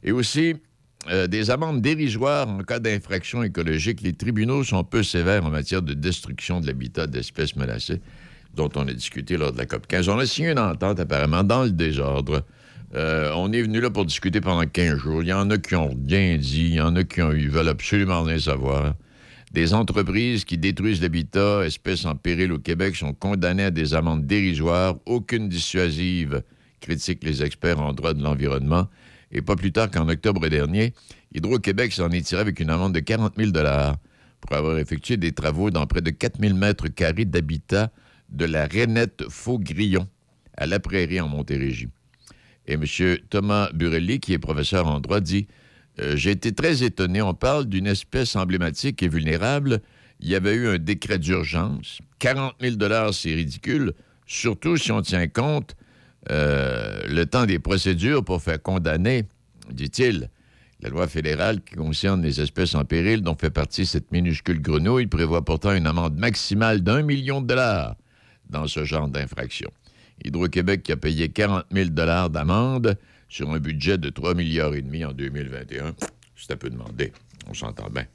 Et 0.05 0.13
aussi, 0.13 0.55
euh, 1.09 1.27
des 1.27 1.51
amendes 1.51 1.83
dérisoires 1.83 2.49
en 2.49 2.63
cas 2.63 2.79
d'infraction 2.79 3.43
écologique. 3.43 4.03
Les 4.03 4.13
tribunaux 4.13 4.63
sont 4.63 4.85
peu 4.85 5.03
sévères 5.03 5.45
en 5.45 5.51
matière 5.51 5.83
de 5.83 5.93
destruction 5.93 6.61
de 6.61 6.69
l'habitat 6.69 7.09
d'espèces 7.09 7.57
menacées, 7.57 8.01
dont 8.55 8.71
on 8.77 8.87
a 8.87 8.93
discuté 8.93 9.37
lors 9.37 9.53
de 9.53 9.59
la 9.59 9.67
COP 9.67 9.89
15. 9.89 10.09
On 10.09 10.19
a 10.19 10.27
signé 10.27 10.51
une 10.51 10.59
entente, 10.59 11.01
apparemment, 11.01 11.43
dans 11.43 11.65
le 11.65 11.71
désordre. 11.71 12.45
Euh, 12.95 13.33
on 13.37 13.53
est 13.53 13.63
venu 13.63 13.81
là 13.81 13.91
pour 13.91 14.05
discuter 14.05 14.41
pendant 14.41 14.67
15 14.67 14.99
jours. 14.99 15.23
Il 15.23 15.29
y 15.29 15.33
en 15.33 15.49
a 15.51 15.59
qui 15.59 15.77
ont 15.77 15.95
rien 16.09 16.37
dit, 16.37 16.67
il 16.67 16.75
y 16.75 16.81
en 16.81 16.97
a 16.97 17.05
qui 17.05 17.23
ont, 17.23 17.31
veulent 17.31 17.69
absolument 17.69 18.23
rien 18.23 18.39
savoir. 18.39 18.95
Des 19.53 19.75
entreprises 19.75 20.45
qui 20.45 20.59
détruisent 20.59 21.01
l'habitat, 21.01 21.65
espèces 21.65 22.05
en 22.05 22.15
péril 22.17 22.53
au 22.53 22.59
Québec, 22.59 22.97
sont 22.97 23.15
condamnées 23.15 23.65
à 23.65 23.71
des 23.71 23.95
amendes 23.95 24.27
dérisoires, 24.27 24.97
aucune 25.07 25.49
dissuasive, 25.49 26.43
critiquent 26.81 27.25
les 27.25 27.43
experts 27.43 27.81
en 27.81 27.93
droit 27.93 28.15
de 28.15 28.23
l'environnement. 28.23 28.89
Et 29.33 29.43
pas 29.43 29.55
plus 29.55 29.73
tard 29.73 29.91
qu'en 29.91 30.09
octobre 30.09 30.49
dernier, 30.49 30.93
Hydro-Québec 31.33 31.93
s'en 31.93 32.11
est 32.11 32.23
tiré 32.23 32.41
avec 32.41 32.59
une 32.59 32.71
amende 32.71 32.95
de 32.95 33.01
40 33.01 33.35
000 33.37 33.51
pour 34.41 34.57
avoir 34.57 34.79
effectué 34.79 35.17
des 35.17 35.33
travaux 35.33 35.71
dans 35.71 35.87
près 35.87 36.01
de 36.01 36.11
4 36.11 36.41
000 36.41 36.55
mètres 36.55 36.89
carrés 36.89 37.25
d'habitat 37.25 37.91
de 38.31 38.47
la 38.47 38.67
Rainette 38.67 39.25
Faux-Grillon 39.29 40.09
à 40.57 40.67
La 40.67 40.81
Prairie 40.81 41.21
en 41.21 41.29
Montérégie. 41.29 41.89
Et 42.71 42.75
M. 42.75 42.85
Thomas 43.31 43.69
Burelli, 43.75 44.21
qui 44.21 44.33
est 44.33 44.39
professeur 44.39 44.87
en 44.87 45.01
droit, 45.01 45.21
dit 45.21 45.49
euh, 45.99 46.15
j'ai 46.17 46.31
été 46.31 46.53
très 46.53 46.85
étonné. 46.85 47.21
On 47.21 47.35
parle 47.35 47.67
d'une 47.67 47.89
espèce 47.89 48.37
emblématique 48.37 49.03
et 49.03 49.09
vulnérable. 49.09 49.81
Il 50.21 50.29
y 50.29 50.37
avait 50.37 50.55
eu 50.55 50.69
un 50.69 50.79
décret 50.79 51.19
d'urgence. 51.19 51.99
40 52.21 52.55
000 52.61 52.77
c'est 53.13 53.35
ridicule, 53.35 53.93
surtout 54.25 54.77
si 54.77 54.93
on 54.93 55.03
tient 55.03 55.27
compte 55.27 55.75
euh, 56.31 57.01
le 57.09 57.27
temps 57.27 57.45
des 57.45 57.59
procédures 57.59 58.25
pour 58.25 58.41
faire 58.41 58.63
condamner, 58.63 59.25
dit-il. 59.73 60.31
La 60.81 60.91
loi 60.91 61.09
fédérale 61.09 61.63
qui 61.63 61.75
concerne 61.75 62.23
les 62.23 62.41
espèces 62.41 62.77
en 62.77 62.85
péril, 62.85 63.23
dont 63.23 63.35
fait 63.35 63.51
partie 63.51 63.85
cette 63.85 64.13
minuscule 64.13 64.63
grenouille, 64.63 65.09
prévoit 65.09 65.45
pourtant 65.45 65.75
une 65.75 65.87
amende 65.87 66.17
maximale 66.17 66.83
d'un 66.83 67.03
million 67.03 67.41
de 67.41 67.49
dollars 67.49 67.97
dans 68.49 68.69
ce 68.69 68.85
genre 68.85 69.09
d'infraction. 69.09 69.71
Hydro-Québec 70.25 70.83
qui 70.83 70.93
a 70.93 70.97
payé 70.97 71.29
40 71.29 71.67
000 71.73 71.91
dollars 71.91 72.31
d'amende 72.31 72.97
sur 73.29 73.51
un 73.51 73.59
budget 73.59 73.99
de 73.99 74.11
3 74.11 74.35
milliards 74.35 74.73
en 74.73 75.13
2021. 75.13 75.95
C'est 76.37 76.53
un 76.53 76.57
peu 76.57 76.71
demandé, 76.71 77.13
on 77.49 77.55
s'entend 77.55 77.89
bien. 77.91 78.07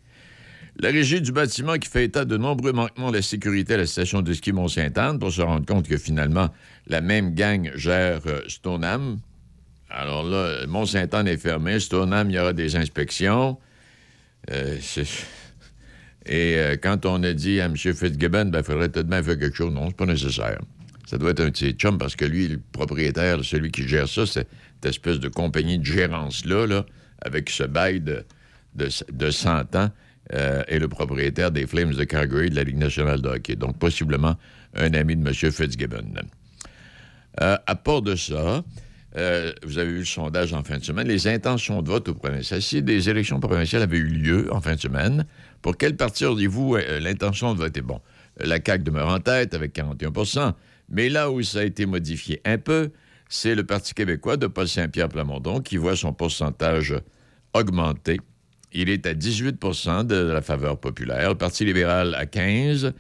La 0.77 0.89
régie 0.89 1.21
du 1.21 1.31
bâtiment 1.31 1.75
qui 1.75 1.87
fait 1.89 2.03
état 2.03 2.25
de 2.25 2.35
nombreux 2.35 2.73
manquements 2.73 3.09
de 3.09 3.15
la 3.15 3.21
sécurité 3.21 3.75
à 3.75 3.77
la 3.77 3.85
station 3.85 4.21
de 4.21 4.33
ski 4.33 4.51
Mont-Sainte-Anne 4.51 5.19
pour 5.19 5.31
se 5.31 5.41
rendre 5.41 5.65
compte 5.65 5.87
que 5.87 5.97
finalement, 5.97 6.49
la 6.87 6.99
même 6.99 7.33
gang 7.33 7.71
gère 7.75 8.19
euh, 8.25 8.41
Stoneham. 8.49 9.19
Alors 9.89 10.23
là, 10.23 10.67
Mont-Sainte-Anne 10.67 11.29
est 11.29 11.37
fermé. 11.37 11.79
Stoneham, 11.79 12.29
il 12.29 12.35
y 12.35 12.39
aura 12.39 12.51
des 12.51 12.75
inspections. 12.75 13.57
Euh, 14.51 14.77
et 16.25 16.55
euh, 16.57 16.75
quand 16.75 17.05
on 17.05 17.23
a 17.23 17.31
dit 17.31 17.61
à 17.61 17.65
M. 17.65 17.77
Fitzgibbon, 17.77 18.45
ben, 18.45 18.59
il 18.59 18.65
faudrait 18.65 18.89
de 18.89 19.01
même 19.03 19.23
faire 19.23 19.39
quelque 19.39 19.55
chose, 19.55 19.73
non, 19.73 19.87
c'est 19.87 19.95
pas 19.95 20.05
nécessaire. 20.05 20.59
Ça 21.05 21.17
doit 21.17 21.31
être 21.31 21.41
un 21.41 21.51
petit 21.51 21.71
chum 21.73 21.97
parce 21.97 22.15
que 22.15 22.25
lui, 22.25 22.47
le 22.47 22.59
propriétaire, 22.71 23.43
celui 23.43 23.71
qui 23.71 23.87
gère 23.87 24.07
ça, 24.07 24.25
c'est 24.25 24.47
cette 24.81 24.85
espèce 24.85 25.19
de 25.19 25.29
compagnie 25.29 25.79
de 25.79 25.85
gérance-là, 25.85 26.67
là, 26.67 26.85
avec 27.21 27.49
ce 27.49 27.63
bail 27.63 28.01
de, 28.01 28.25
de, 28.75 29.31
100 29.31 29.75
ans, 29.75 29.89
euh, 30.33 30.63
est 30.67 30.79
le 30.79 30.87
propriétaire 30.87 31.51
des 31.51 31.67
Flames 31.67 31.93
de 31.93 32.03
Calgary 32.03 32.49
de 32.49 32.55
la 32.55 32.63
Ligue 32.63 32.77
nationale 32.77 33.21
de 33.21 33.29
hockey. 33.29 33.55
Donc, 33.55 33.77
possiblement 33.77 34.35
un 34.75 34.93
ami 34.93 35.15
de 35.15 35.27
M. 35.27 35.33
Fitzgibbon. 35.33 36.13
Euh, 37.41 37.57
à 37.65 37.75
part 37.75 38.01
de 38.01 38.15
ça, 38.15 38.63
euh, 39.17 39.53
vous 39.63 39.77
avez 39.77 39.91
vu 39.91 39.99
le 39.99 40.05
sondage 40.05 40.53
en 40.53 40.63
fin 40.63 40.77
de 40.77 40.83
semaine, 40.83 41.07
les 41.07 41.27
intentions 41.27 41.81
de 41.81 41.89
vote 41.89 42.09
au 42.09 42.15
provincial. 42.15 42.61
Si 42.61 42.81
des 42.81 43.09
élections 43.09 43.39
provinciales 43.39 43.83
avaient 43.83 43.97
eu 43.97 44.07
lieu 44.07 44.53
en 44.53 44.61
fin 44.61 44.75
de 44.75 44.81
semaine, 44.81 45.25
pour 45.61 45.77
quel 45.77 45.95
parti 45.95 46.25
auriez-vous 46.25 46.77
l'intention 46.99 47.53
de 47.53 47.59
voter? 47.59 47.81
Bon, 47.81 48.01
la 48.39 48.59
CAQ 48.63 48.83
demeure 48.83 49.09
en 49.09 49.19
tête 49.19 49.53
avec 49.53 49.73
41 49.73 50.11
mais 50.89 51.09
là 51.09 51.31
où 51.31 51.41
ça 51.41 51.59
a 51.59 51.63
été 51.63 51.85
modifié 51.85 52.41
un 52.45 52.57
peu, 52.57 52.91
c'est 53.29 53.55
le 53.55 53.65
Parti 53.65 53.93
québécois 53.93 54.37
de 54.37 54.47
Paul 54.47 54.67
Saint-Pierre 54.67 55.09
Plamondon 55.09 55.61
qui 55.61 55.77
voit 55.77 55.95
son 55.95 56.13
pourcentage 56.13 56.95
augmenter. 57.53 58.19
Il 58.71 58.89
est 58.89 59.05
à 59.07 59.13
18% 59.13 60.05
de 60.05 60.15
la 60.15 60.41
faveur 60.41 60.79
populaire. 60.79 61.29
Le 61.29 61.35
Parti 61.35 61.65
libéral 61.65 62.13
à 62.15 62.25
15 62.25 62.93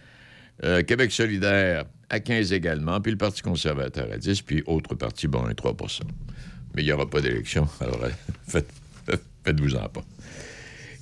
euh, 0.63 0.83
Québec 0.83 1.11
solidaire 1.11 1.85
à 2.09 2.19
15 2.19 2.53
également, 2.53 3.01
puis 3.01 3.11
le 3.11 3.17
Parti 3.17 3.41
conservateur 3.41 4.07
à 4.11 4.17
10, 4.17 4.41
puis 4.43 4.63
autres 4.67 4.95
partis, 4.95 5.27
bon, 5.27 5.45
un 5.45 5.51
3% 5.51 6.01
Mais 6.73 6.83
il 6.83 6.85
n'y 6.85 6.91
aura 6.91 7.09
pas 7.09 7.19
d'élection, 7.19 7.67
alors 7.81 8.03
euh, 8.03 8.09
faites, 8.47 8.71
faites-vous-en 9.43 9.89
pas. 9.89 10.03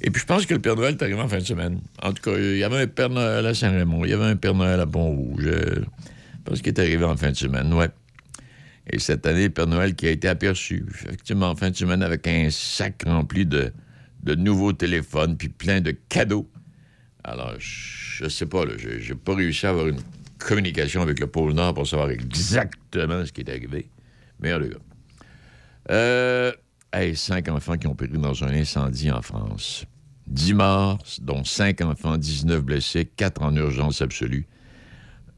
Et 0.02 0.10
puis 0.10 0.22
je 0.22 0.26
pense 0.26 0.46
que 0.46 0.54
le 0.54 0.60
Père 0.60 0.76
Noël 0.76 0.96
est 0.96 1.04
arrivé 1.04 1.22
en 1.22 1.28
fin 1.28 1.38
de 1.38 1.44
semaine. 1.44 1.80
En 2.02 2.14
tout 2.14 2.24
cas, 2.24 2.38
il 2.38 2.58
y 2.58 2.64
avait 2.64 2.82
un 2.82 2.88
Père 2.88 3.10
Noël 3.10 3.46
à 3.46 3.54
Saint-Raymond, 3.54 4.06
il 4.06 4.12
y 4.12 4.14
avait 4.14 4.26
un 4.26 4.36
Père 4.36 4.56
Noël 4.56 4.80
à 4.80 4.88
Pont-Rouge. 4.88 5.44
Je 5.44 5.82
pense 6.44 6.62
qu'il 6.62 6.70
est 6.70 6.80
arrivé 6.80 7.04
en 7.06 7.16
fin 7.16 7.32
de 7.32 7.36
semaine, 7.36 7.74
ouais. 7.74 7.90
Et 8.92 9.00
cette 9.00 9.26
année, 9.26 9.50
Père 9.50 9.68
Noël 9.68 9.96
qui 9.96 10.08
a 10.08 10.12
été 10.12 10.28
aperçu, 10.28 10.86
effectivement, 10.90 11.50
en 11.50 11.56
fin 11.56 11.72
de 11.72 11.76
semaine, 11.76 12.04
avec 12.04 12.28
un 12.28 12.50
sac 12.50 13.04
rempli 13.06 13.46
de, 13.46 13.72
de 14.24 14.36
nouveaux 14.36 14.74
téléphones, 14.74 15.38
puis 15.38 15.50
plein 15.50 15.80
de 15.80 15.92
cadeaux. 15.92 16.50
Alors, 17.24 17.54
je 17.58 18.28
sais 18.28 18.46
pas, 18.46 18.66
là, 18.66 18.74
j'ai 18.78 19.16
pas 19.16 19.36
réussi 19.36 19.66
à 19.66 19.70
avoir 19.70 19.88
une 19.88 20.02
communication 20.38 21.02
avec 21.02 21.20
le 21.20 21.28
pôle 21.28 21.54
Nord 21.54 21.74
pour 21.74 21.88
savoir 21.88 22.10
exactement 22.10 23.26
ce 23.26 23.32
qui 23.32 23.42
est 23.42 23.50
arrivé. 23.50 23.90
Mais 24.40 24.58
les 24.60 24.70
gars. 24.70 24.78
Euh, 25.92 26.52
cinq 27.16 27.48
enfants 27.50 27.78
qui 27.78 27.88
ont 27.88 27.96
péri 27.96 28.18
dans 28.18 28.44
un 28.44 28.54
incendie 28.54 29.12
en 29.12 29.22
France. 29.22 29.86
Dix 30.28 30.54
morts, 30.54 31.00
dont 31.22 31.44
cinq 31.44 31.82
enfants, 31.82 32.18
19 32.18 32.62
blessés, 32.62 33.06
quatre 33.06 33.42
en 33.42 33.56
urgence 33.56 34.02
absolue 34.02 34.48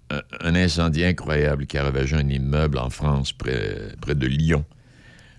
un, 0.10 0.56
incendie 0.56 1.04
incroyable 1.04 1.66
qui 1.66 1.78
a 1.78 1.84
ravagé 1.84 2.16
un 2.16 2.28
immeuble 2.28 2.78
en 2.78 2.90
France 2.90 3.34
près, 3.34 3.94
de 4.08 4.28
Lyon. 4.28 4.66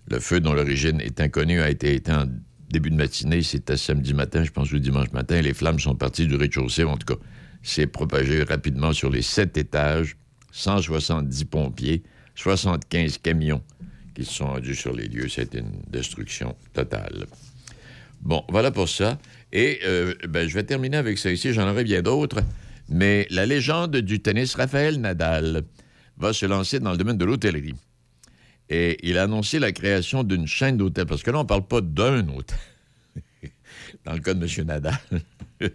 Le 0.09 0.21
feu, 0.21 0.41
dont 0.41 0.55
l'origine 0.55 1.01
est 1.01 1.21
inconnue, 1.21 1.61
a 1.61 1.71
été 1.71 1.95
éteint 1.95 2.25
en 2.25 2.27
début 2.71 2.91
de 2.91 2.97
matinée. 2.97 3.43
C'était 3.43 3.77
samedi 3.77 4.15
matin, 4.15 4.45
je 4.45 4.51
pense, 4.51 4.73
ou 4.73 4.79
dimanche 4.79 5.13
matin. 5.13 5.41
Les 5.41 5.55
flammes 5.55 5.81
sont 5.81 5.95
parties 5.95 6.27
du 6.27 6.37
rez-de-chaussée. 6.37 6.85
En 6.85 6.97
tout 6.97 7.15
cas, 7.15 7.21
c'est 7.63 7.87
propagé 7.87 8.43
rapidement 8.43 8.93
sur 8.93 9.11
les 9.11 9.23
sept 9.23 9.57
étages. 9.57 10.17
170 10.53 11.45
pompiers, 11.45 12.03
75 12.35 13.19
camions 13.19 13.63
qui 14.15 14.25
se 14.25 14.33
sont 14.33 14.47
rendus 14.47 14.75
sur 14.75 14.95
les 14.95 15.07
lieux. 15.07 15.29
C'était 15.29 15.59
une 15.59 15.83
destruction 15.87 16.57
totale. 16.73 17.27
Bon, 18.23 18.43
voilà 18.49 18.71
pour 18.71 18.89
ça. 18.89 19.19
Et 19.53 19.81
euh, 19.85 20.15
ben, 20.29 20.49
je 20.49 20.55
vais 20.55 20.65
terminer 20.65 20.97
avec 20.97 21.19
ça 21.19 21.31
ici. 21.31 21.53
J'en 21.53 21.69
aurai 21.69 21.85
bien 21.85 22.01
d'autres. 22.01 22.41
Mais 22.89 23.27
la 23.31 23.47
légende 23.47 23.97
du 23.97 24.21
tennis 24.21 24.55
Raphaël 24.55 25.01
Nadal 25.01 25.63
va 26.19 26.33
se 26.33 26.47
lancer 26.47 26.81
dans 26.81 26.93
le 26.93 26.97
domaine 26.97 27.19
de 27.19 27.25
l'hôtellerie. 27.25 27.75
Et 28.69 28.99
il 29.09 29.19
a 29.19 29.25
annoncé 29.25 29.59
la 29.59 29.73
création 29.73 30.25
d'une 30.25 30.47
chaîne 30.47 30.77
d'hôtels. 30.77 31.07
Parce 31.07 31.23
que 31.23 31.31
là, 31.31 31.39
on 31.39 31.43
ne 31.43 31.49
parle 31.49 31.67
pas 31.67 31.81
d'un 31.81 32.29
hôtel. 32.29 32.59
dans 34.05 34.13
le 34.13 34.21
cas 34.21 34.35
de 34.35 34.45
M. 34.45 34.67
Nadal. 34.67 34.99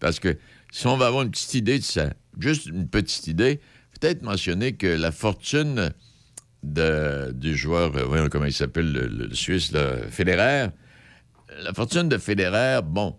parce 0.00 0.18
que 0.18 0.36
si 0.72 0.86
on 0.86 0.96
va 0.96 1.06
avoir 1.06 1.22
une 1.22 1.30
petite 1.30 1.54
idée 1.54 1.78
de 1.78 1.84
ça, 1.84 2.12
juste 2.38 2.66
une 2.66 2.88
petite 2.88 3.26
idée, 3.28 3.60
peut-être 3.98 4.22
mentionner 4.22 4.74
que 4.74 4.86
la 4.86 5.12
fortune 5.12 5.92
du 6.62 7.56
joueur, 7.56 7.94
euh, 7.96 8.04
voyons 8.04 8.28
comment 8.28 8.46
il 8.46 8.52
s'appelle, 8.52 8.90
le, 8.92 9.06
le 9.06 9.34
Suisse, 9.34 9.72
là, 9.72 9.96
Federer, 10.10 10.68
la 11.62 11.72
fortune 11.72 12.08
de 12.08 12.18
Federer, 12.18 12.80
bon, 12.84 13.16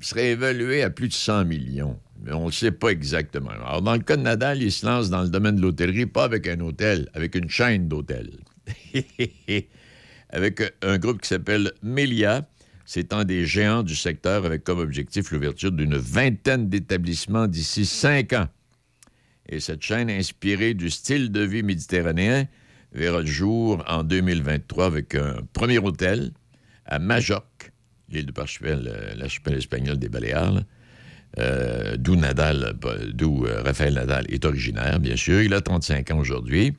serait 0.00 0.30
évaluée 0.30 0.82
à 0.82 0.90
plus 0.90 1.08
de 1.08 1.12
100 1.12 1.44
millions. 1.44 1.98
Mais 2.20 2.32
on 2.32 2.46
ne 2.46 2.50
sait 2.50 2.72
pas 2.72 2.88
exactement. 2.88 3.50
Alors, 3.50 3.82
dans 3.82 3.92
le 3.92 4.00
cas 4.00 4.16
de 4.16 4.22
Nadal, 4.22 4.62
il 4.62 4.72
se 4.72 4.84
lance 4.84 5.08
dans 5.08 5.22
le 5.22 5.28
domaine 5.28 5.56
de 5.56 5.62
l'hôtellerie, 5.62 6.06
pas 6.06 6.24
avec 6.24 6.48
un 6.48 6.60
hôtel, 6.60 7.08
avec 7.14 7.34
une 7.34 7.48
chaîne 7.48 7.88
d'hôtels. 7.88 8.38
avec 10.30 10.62
un 10.82 10.98
groupe 10.98 11.22
qui 11.22 11.28
s'appelle 11.28 11.72
Melia. 11.82 12.46
C'est 12.84 13.12
un 13.12 13.24
des 13.24 13.44
géants 13.44 13.82
du 13.82 13.94
secteur 13.94 14.46
avec 14.46 14.64
comme 14.64 14.78
objectif 14.78 15.30
l'ouverture 15.30 15.70
d'une 15.72 15.96
vingtaine 15.96 16.68
d'établissements 16.68 17.46
d'ici 17.46 17.84
cinq 17.84 18.32
ans. 18.32 18.48
Et 19.48 19.60
cette 19.60 19.82
chaîne 19.82 20.10
inspirée 20.10 20.74
du 20.74 20.90
style 20.90 21.30
de 21.30 21.40
vie 21.40 21.62
méditerranéen 21.62 22.46
verra 22.92 23.20
le 23.20 23.26
jour 23.26 23.84
en 23.86 24.02
2023 24.04 24.86
avec 24.86 25.14
un 25.14 25.36
premier 25.52 25.78
hôtel 25.78 26.32
à 26.86 26.98
Majorque, 26.98 27.72
l'île 28.08 28.26
de 28.26 28.32
Parchevel, 28.32 28.88
euh, 28.88 29.14
l'archipel 29.16 29.54
espagnol 29.54 29.98
des 29.98 30.08
Baléares, 30.08 30.62
euh, 31.38 31.96
d'où 31.96 32.16
Nadal, 32.16 32.74
d'où 33.12 33.46
euh, 33.46 33.62
Raphaël 33.62 33.94
Nadal 33.94 34.26
est 34.28 34.44
originaire, 34.44 35.00
bien 35.00 35.16
sûr. 35.16 35.42
Il 35.42 35.54
a 35.54 35.60
35 35.60 36.10
ans 36.10 36.18
aujourd'hui 36.18 36.74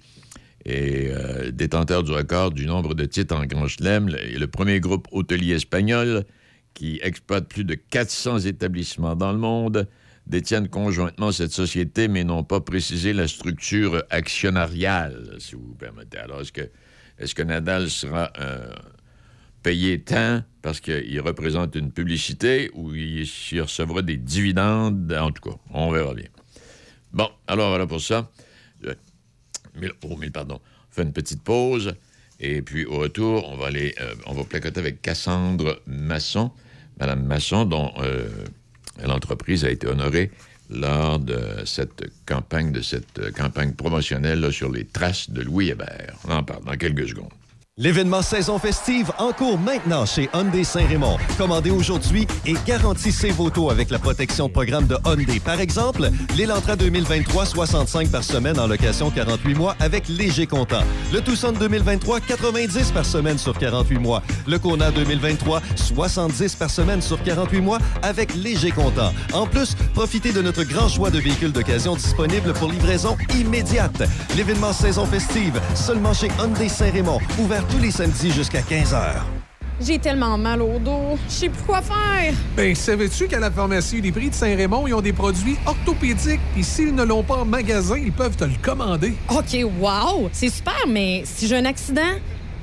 et 0.65 1.09
euh, 1.09 1.51
détenteur 1.51 2.03
du 2.03 2.11
record 2.11 2.51
du 2.51 2.65
nombre 2.65 2.93
de 2.93 3.05
titres 3.05 3.35
en 3.35 3.45
Grand 3.45 3.67
Chelem, 3.67 4.09
le, 4.09 4.37
le 4.37 4.47
premier 4.47 4.79
groupe 4.79 5.07
hôtelier 5.11 5.55
espagnol 5.55 6.25
qui 6.73 6.99
exploite 7.01 7.47
plus 7.47 7.63
de 7.63 7.75
400 7.75 8.39
établissements 8.39 9.15
dans 9.15 9.31
le 9.31 9.37
monde, 9.37 9.87
détiennent 10.27 10.69
conjointement 10.69 11.31
cette 11.31 11.51
société, 11.51 12.07
mais 12.07 12.23
n'ont 12.23 12.43
pas 12.43 12.61
précisé 12.61 13.13
la 13.13 13.27
structure 13.27 14.03
actionnariale, 14.09 15.35
si 15.39 15.55
vous 15.55 15.75
permettez. 15.77 16.19
Alors, 16.19 16.41
est-ce 16.41 17.35
que, 17.35 17.41
Nadal 17.43 17.89
sera 17.89 18.31
euh, 18.39 18.71
payé 19.63 20.01
tant 20.01 20.43
parce 20.61 20.79
qu'il 20.79 21.19
représente 21.21 21.75
une 21.75 21.91
publicité 21.91 22.69
ou 22.73 22.93
il, 22.93 23.27
recevra 23.61 24.01
des 24.01 24.17
dividendes? 24.17 25.11
En 25.13 25.31
tout 25.31 25.49
cas, 25.49 25.55
on 25.71 25.91
verra 25.91 26.13
bien. 26.13 26.27
Bon, 27.13 27.29
alors 27.47 27.69
voilà 27.69 27.87
pour 27.87 28.01
ça. 28.01 28.29
Euh, 28.85 28.93
mille- 29.75 29.93
oh, 30.03 30.15
mille 30.17 30.31
pardon. 30.31 30.59
On 30.91 30.93
fait 30.95 31.03
une 31.03 31.13
petite 31.13 31.43
pause. 31.43 31.95
Et 32.39 32.61
puis, 32.61 32.85
au 32.85 32.99
retour, 32.99 33.49
on 33.49 33.57
va 33.57 33.67
aller, 33.67 33.93
euh, 33.99 34.43
placoter 34.43 34.79
avec 34.79 35.01
Cassandre 35.01 35.81
Masson, 35.85 36.51
Madame 36.99 37.23
Masson, 37.23 37.65
dont 37.65 37.91
euh, 37.99 38.29
l'entreprise 39.03 39.65
a 39.65 39.69
été 39.69 39.87
honorée 39.87 40.31
lors 40.69 41.19
de 41.19 41.37
cette 41.65 42.05
campagne, 42.25 42.71
de 42.71 42.81
cette 42.81 43.31
campagne 43.33 43.73
promotionnelle 43.73 44.53
sur 44.53 44.71
les 44.71 44.85
traces 44.85 45.29
de 45.29 45.41
Louis 45.41 45.69
Hébert. 45.69 46.15
On 46.25 46.31
en 46.31 46.43
parle 46.43 46.63
dans 46.63 46.77
quelques 46.77 47.09
secondes. 47.09 47.33
L'événement 47.81 48.21
saison 48.21 48.59
festive 48.59 49.09
en 49.19 49.31
cours 49.31 49.57
maintenant 49.57 50.05
chez 50.05 50.29
Hyundai 50.33 50.65
Saint-Raymond. 50.65 51.15
Commandez 51.37 51.71
aujourd'hui 51.71 52.27
et 52.45 52.55
garantissez 52.67 53.31
vos 53.31 53.49
taux 53.49 53.69
avec 53.69 53.89
la 53.89 53.97
protection 53.97 54.49
programme 54.49 54.85
de 54.85 54.97
Hyundai. 55.05 55.39
Par 55.39 55.61
exemple, 55.61 56.09
l'Elantra 56.35 56.75
2023, 56.75 57.45
65 57.45 58.09
par 58.09 58.25
semaine 58.25 58.59
en 58.59 58.67
location 58.67 59.09
48 59.09 59.53
mois 59.55 59.77
avec 59.79 60.09
léger 60.09 60.45
comptant. 60.45 60.83
Le 61.13 61.21
Tucson 61.21 61.53
2023, 61.53 62.19
90 62.19 62.91
par 62.91 63.05
semaine 63.05 63.37
sur 63.37 63.57
48 63.57 63.97
mois. 63.97 64.23
Le 64.45 64.59
Kona 64.59 64.91
2023, 64.91 65.61
70 65.77 66.55
par 66.55 66.69
semaine 66.69 67.01
sur 67.01 67.23
48 67.23 67.61
mois 67.61 67.77
avec 68.01 68.35
léger 68.35 68.71
comptant. 68.71 69.13
En 69.31 69.45
plus, 69.45 69.75
profitez 69.93 70.33
de 70.33 70.41
notre 70.41 70.65
grand 70.65 70.89
choix 70.89 71.11
de 71.11 71.19
véhicules 71.19 71.53
d'occasion 71.53 71.95
disponibles 71.95 72.51
pour 72.51 72.69
livraison 72.69 73.15
immédiate. 73.39 74.03
L'événement 74.35 74.73
saison 74.73 75.05
festive, 75.05 75.61
seulement 75.75 76.13
chez 76.13 76.27
Hyundai 76.39 76.67
Saint-Raymond, 76.67 77.21
ouvert 77.39 77.63
tous 77.71 77.79
les 77.79 77.91
samedis 77.91 78.31
jusqu'à 78.31 78.61
15h. 78.61 79.21
J'ai 79.81 79.97
tellement 79.97 80.37
mal 80.37 80.61
au 80.61 80.77
dos. 80.77 81.17
Je 81.27 81.33
sais 81.33 81.49
plus 81.49 81.63
quoi 81.63 81.81
faire. 81.81 82.33
Ben, 82.55 82.75
savais-tu 82.75 83.27
qu'à 83.27 83.39
la 83.39 83.49
pharmacie 83.49 84.01
des 84.01 84.11
prix 84.11 84.29
de 84.29 84.35
Saint-Raymond, 84.35 84.87
ils 84.87 84.93
ont 84.93 85.01
des 85.01 85.13
produits 85.13 85.55
orthopédiques, 85.65 86.41
puis 86.53 86.63
s'ils 86.63 86.93
ne 86.93 87.03
l'ont 87.03 87.23
pas 87.23 87.37
en 87.37 87.45
magasin, 87.45 87.97
ils 87.97 88.11
peuvent 88.11 88.35
te 88.35 88.43
le 88.43 88.55
commander. 88.61 89.13
OK, 89.29 89.65
wow! 89.79 90.29
C'est 90.33 90.49
super, 90.49 90.85
mais 90.87 91.23
si 91.23 91.47
j'ai 91.47 91.57
un 91.57 91.65
accident, 91.65 92.01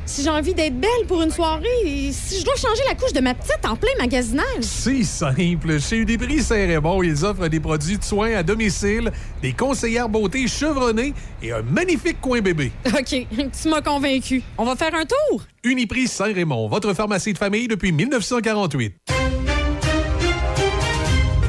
si 0.07 0.23
j'ai 0.23 0.31
envie 0.31 0.55
d'être 0.55 0.79
belle 0.79 1.07
pour 1.07 1.21
une 1.23 1.31
soirée, 1.31 2.11
si 2.13 2.41
je 2.41 2.45
dois 2.45 2.55
changer 2.57 2.83
la 2.89 2.95
couche 2.95 3.13
de 3.13 3.21
ma 3.21 3.35
petite 3.35 3.65
en 3.67 3.77
plein 3.77 3.91
magasinage. 3.99 4.63
C'est 4.63 5.03
simple. 5.03 5.81
Chez 5.81 5.97
Uniprix 5.99 6.43
Saint-Raymond, 6.43 7.03
ils 7.03 7.25
offrent 7.25 7.49
des 7.49 7.61
produits 7.61 7.99
de 7.99 8.05
soins 8.05 8.35
à 8.37 8.43
domicile, 8.43 9.11
des 9.43 9.53
conseillères 9.53 10.09
beauté 10.09 10.47
chevronnées 10.47 11.13
et 11.43 11.53
un 11.53 11.63
magnifique 11.63 12.21
coin 12.21 12.41
bébé. 12.41 12.73
OK, 12.87 13.05
tu 13.63 13.69
m'as 13.69 13.83
convaincu. 13.83 14.43
On 14.57 14.65
va 14.65 14.77
faire 14.77 14.95
un 14.95 15.05
tour? 15.05 15.43
Uniprix 15.65 16.07
Saint-Raymond, 16.07 16.69
votre 16.69 16.95
pharmacie 16.95 17.33
de 17.33 17.39
famille 17.39 17.69
depuis 17.69 17.93
1948. 17.93 18.95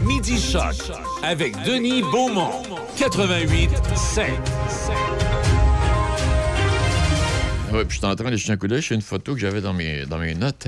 Midi 0.03 0.41
Choc 0.41 0.91
avec 1.23 1.53
Denis 1.63 2.01
Beaumont. 2.11 2.63
88 2.97 3.69
5. 3.95 5.26
Je 7.69 7.95
suis 7.95 8.05
en 8.05 8.15
train 8.15 8.31
de 8.31 8.37
jeter 8.37 8.51
un 8.51 8.57
coup 8.57 8.67
d'œil 8.67 8.81
une 8.91 9.01
photo 9.01 9.33
que 9.33 9.39
j'avais 9.39 9.61
dans 9.61 9.73
mes, 9.73 10.05
notes. 10.35 10.67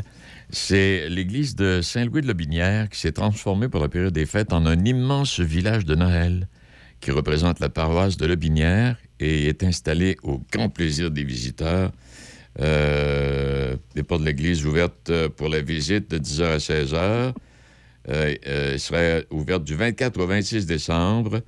C'est 0.49 1.07
l'église 1.09 1.55
de 1.55 1.81
Saint-Louis-de-Lobinière 1.81 2.89
qui 2.89 2.99
s'est 2.99 3.11
transformée 3.11 3.69
pour 3.69 3.81
la 3.81 3.87
période 3.87 4.13
des 4.13 4.25
fêtes 4.25 4.51
en 4.51 4.65
un 4.65 4.83
immense 4.83 5.39
village 5.39 5.85
de 5.85 5.95
Noël 5.95 6.47
qui 6.99 7.11
représente 7.11 7.59
la 7.59 7.69
paroisse 7.69 8.17
de 8.17 8.25
Lobinière 8.25 8.97
et 9.19 9.47
est 9.47 9.63
installée 9.63 10.17
au 10.23 10.41
grand 10.51 10.69
plaisir 10.69 11.11
des 11.11 11.23
visiteurs. 11.23 11.91
Euh, 12.59 13.75
les 13.95 14.03
portes 14.03 14.21
de 14.21 14.25
l'église 14.25 14.65
ouvertes 14.65 15.11
pour 15.37 15.47
la 15.49 15.61
visite 15.61 16.11
de 16.11 16.17
10h 16.17 16.43
à 16.43 16.57
16h. 16.57 16.95
Euh, 16.95 17.33
euh, 18.07 18.73
elle 18.73 18.79
serait 18.79 19.25
ouverte 19.29 19.63
du 19.63 19.75
24 19.75 20.19
au 20.19 20.27
26 20.27 20.65
décembre, 20.65 21.41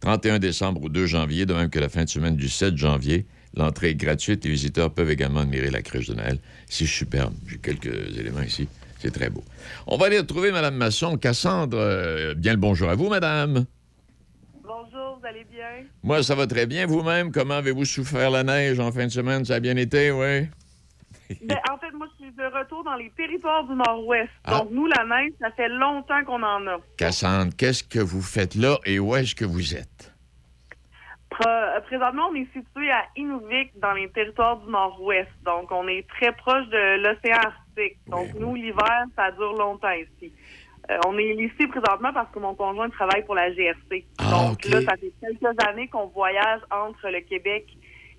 31 0.00 0.38
décembre 0.38 0.84
au 0.84 0.88
2 0.88 1.06
janvier, 1.06 1.46
de 1.46 1.54
même 1.54 1.70
que 1.70 1.78
la 1.78 1.88
fin 1.88 2.04
de 2.04 2.08
semaine 2.08 2.36
du 2.36 2.48
7 2.48 2.76
janvier. 2.76 3.26
L'entrée 3.54 3.90
est 3.90 3.94
gratuite. 3.94 4.44
Les 4.44 4.50
visiteurs 4.50 4.92
peuvent 4.92 5.10
également 5.10 5.40
admirer 5.40 5.70
la 5.70 5.82
crèche 5.82 6.08
de 6.08 6.14
Noël. 6.14 6.38
C'est 6.68 6.86
superbe. 6.86 7.34
J'ai 7.46 7.58
quelques 7.58 8.16
éléments 8.18 8.42
ici. 8.42 8.68
C'est 8.98 9.12
très 9.12 9.30
beau. 9.30 9.44
On 9.86 9.96
va 9.96 10.06
aller 10.06 10.18
retrouver 10.18 10.52
Mme 10.52 10.74
Masson. 10.76 11.16
Cassandre, 11.16 11.78
euh, 11.78 12.34
bien 12.34 12.52
le 12.52 12.58
bonjour 12.58 12.88
à 12.88 12.94
vous, 12.94 13.08
Madame. 13.08 13.64
Bonjour, 14.62 15.18
vous 15.20 15.26
allez 15.26 15.44
bien? 15.50 15.86
Moi, 16.02 16.22
ça 16.22 16.34
va 16.34 16.46
très 16.46 16.66
bien. 16.66 16.86
Vous-même, 16.86 17.32
comment 17.32 17.54
avez-vous 17.54 17.84
souffert 17.84 18.30
la 18.30 18.44
neige 18.44 18.80
en 18.80 18.92
fin 18.92 19.06
de 19.06 19.12
semaine? 19.12 19.44
Ça 19.44 19.56
a 19.56 19.60
bien 19.60 19.76
été, 19.76 20.10
oui? 20.10 20.48
Ben, 21.44 21.58
en 21.70 21.78
fait, 21.78 21.87
suis 22.28 22.36
de 22.36 22.58
retour 22.58 22.84
dans 22.84 22.94
les 22.96 23.10
territoires 23.10 23.64
du 23.64 23.74
Nord-Ouest. 23.74 24.30
Ah. 24.44 24.58
Donc, 24.58 24.70
nous, 24.70 24.86
la 24.86 25.04
neige, 25.04 25.32
ça 25.40 25.50
fait 25.50 25.68
longtemps 25.68 26.24
qu'on 26.24 26.42
en 26.42 26.66
a. 26.66 26.78
Cassandre, 26.96 27.52
qu'est-ce 27.56 27.82
que 27.84 27.98
vous 27.98 28.22
faites 28.22 28.54
là 28.54 28.76
et 28.84 28.98
où 28.98 29.14
est-ce 29.16 29.34
que 29.34 29.44
vous 29.44 29.74
êtes? 29.74 30.12
Euh, 31.46 31.80
présentement, 31.82 32.30
on 32.30 32.34
est 32.34 32.52
situé 32.52 32.90
à 32.90 33.04
Inuvik, 33.16 33.78
dans 33.78 33.92
les 33.92 34.08
territoires 34.10 34.56
du 34.56 34.70
Nord-Ouest. 34.70 35.30
Donc, 35.44 35.70
on 35.70 35.86
est 35.86 36.06
très 36.08 36.32
proche 36.32 36.66
de 36.68 37.00
l'océan 37.00 37.36
Arctique. 37.36 37.98
Donc, 38.08 38.34
nous, 38.34 38.56
l'hiver, 38.56 39.04
ça 39.14 39.30
dure 39.32 39.52
longtemps 39.52 39.92
ici. 39.92 40.32
Euh, 40.90 40.98
on 41.06 41.16
est 41.16 41.34
ici 41.34 41.66
présentement 41.68 42.12
parce 42.12 42.30
que 42.32 42.38
mon 42.38 42.54
conjoint 42.54 42.88
travaille 42.88 43.24
pour 43.24 43.34
la 43.34 43.52
GRC. 43.52 44.04
Ah, 44.18 44.30
Donc, 44.30 44.64
là, 44.64 44.80
ça 44.82 44.96
fait 44.96 45.12
quelques 45.20 45.68
années 45.68 45.86
qu'on 45.86 46.06
voyage 46.06 46.60
entre 46.70 47.08
le 47.08 47.20
Québec 47.20 47.66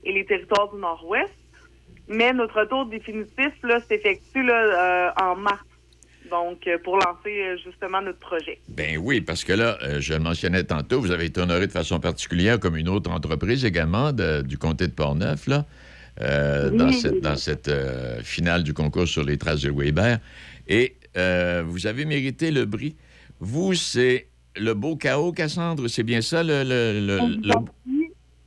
et 0.04 0.14
les 0.14 0.26
territoires 0.26 0.72
du 0.72 0.80
Nord-Ouest. 0.80 1.34
Mais 2.10 2.34
notre 2.34 2.60
retour 2.62 2.86
définitif 2.88 3.52
s'effectue 3.88 4.50
euh, 4.50 5.10
en 5.22 5.36
mars. 5.36 5.60
Donc, 6.30 6.68
euh, 6.68 6.78
pour 6.84 6.98
lancer 6.98 7.42
euh, 7.42 7.58
justement 7.64 8.02
notre 8.02 8.20
projet. 8.20 8.60
Ben 8.68 8.98
oui, 9.02 9.20
parce 9.22 9.44
que 9.44 9.54
là, 9.54 9.78
je 10.00 10.14
le 10.14 10.20
mentionnais 10.20 10.64
tantôt, 10.64 11.00
vous 11.02 11.12
avez 11.12 11.26
été 11.26 11.42
honoré 11.42 11.66
de 11.66 11.72
façon 11.72 12.00
particulière 12.00 12.60
comme 12.60 12.76
une 12.78 12.90
autre 12.90 13.10
entreprise 13.10 13.66
également 13.66 14.12
de- 14.12 14.42
du 14.44 14.58
comté 14.60 14.88
de 14.88 14.92
Portneuf, 14.94 15.48
là, 15.48 15.66
euh, 16.22 16.70
dans 16.70 16.92
cette, 16.92 17.22
dans 17.22 17.36
cette 17.36 17.68
euh, 17.68 18.22
finale 18.22 18.62
du 18.64 18.74
concours 18.76 19.08
sur 19.08 19.24
les 19.24 19.38
traces 19.38 19.62
de 19.62 19.72
Hébert. 19.84 20.20
Et 20.68 20.96
euh, 21.18 21.64
vous 21.66 21.88
avez 21.88 22.06
mérité 22.06 22.52
le 22.52 22.70
prix. 22.70 22.96
Vous, 23.40 23.74
c'est 23.74 24.28
le 24.56 24.74
beau 24.76 24.98
chaos, 24.98 25.32
Cassandre, 25.32 25.88
c'est 25.88 26.04
bien 26.04 26.22
ça, 26.22 26.44
le... 26.44 26.64
le- 26.64 27.00
le- 27.08 27.36
le-. 27.48 27.99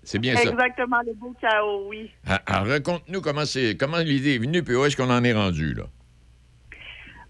C'est 0.05 0.19
bien 0.19 0.35
ça. 0.37 0.51
Exactement, 0.51 1.01
le 1.07 1.15
beau 1.15 1.35
chaos, 1.41 1.87
oui. 1.89 2.11
Ah, 2.27 2.41
ah, 2.47 2.63
Raconte-nous 2.65 3.21
comment, 3.21 3.45
c'est, 3.45 3.77
comment 3.77 3.99
l'idée 3.99 4.35
est 4.35 4.39
venue, 4.39 4.63
puis 4.63 4.75
où 4.75 4.85
est-ce 4.85 4.97
qu'on 4.97 5.11
en 5.11 5.23
est 5.23 5.33
rendu, 5.33 5.75
là? 5.75 5.85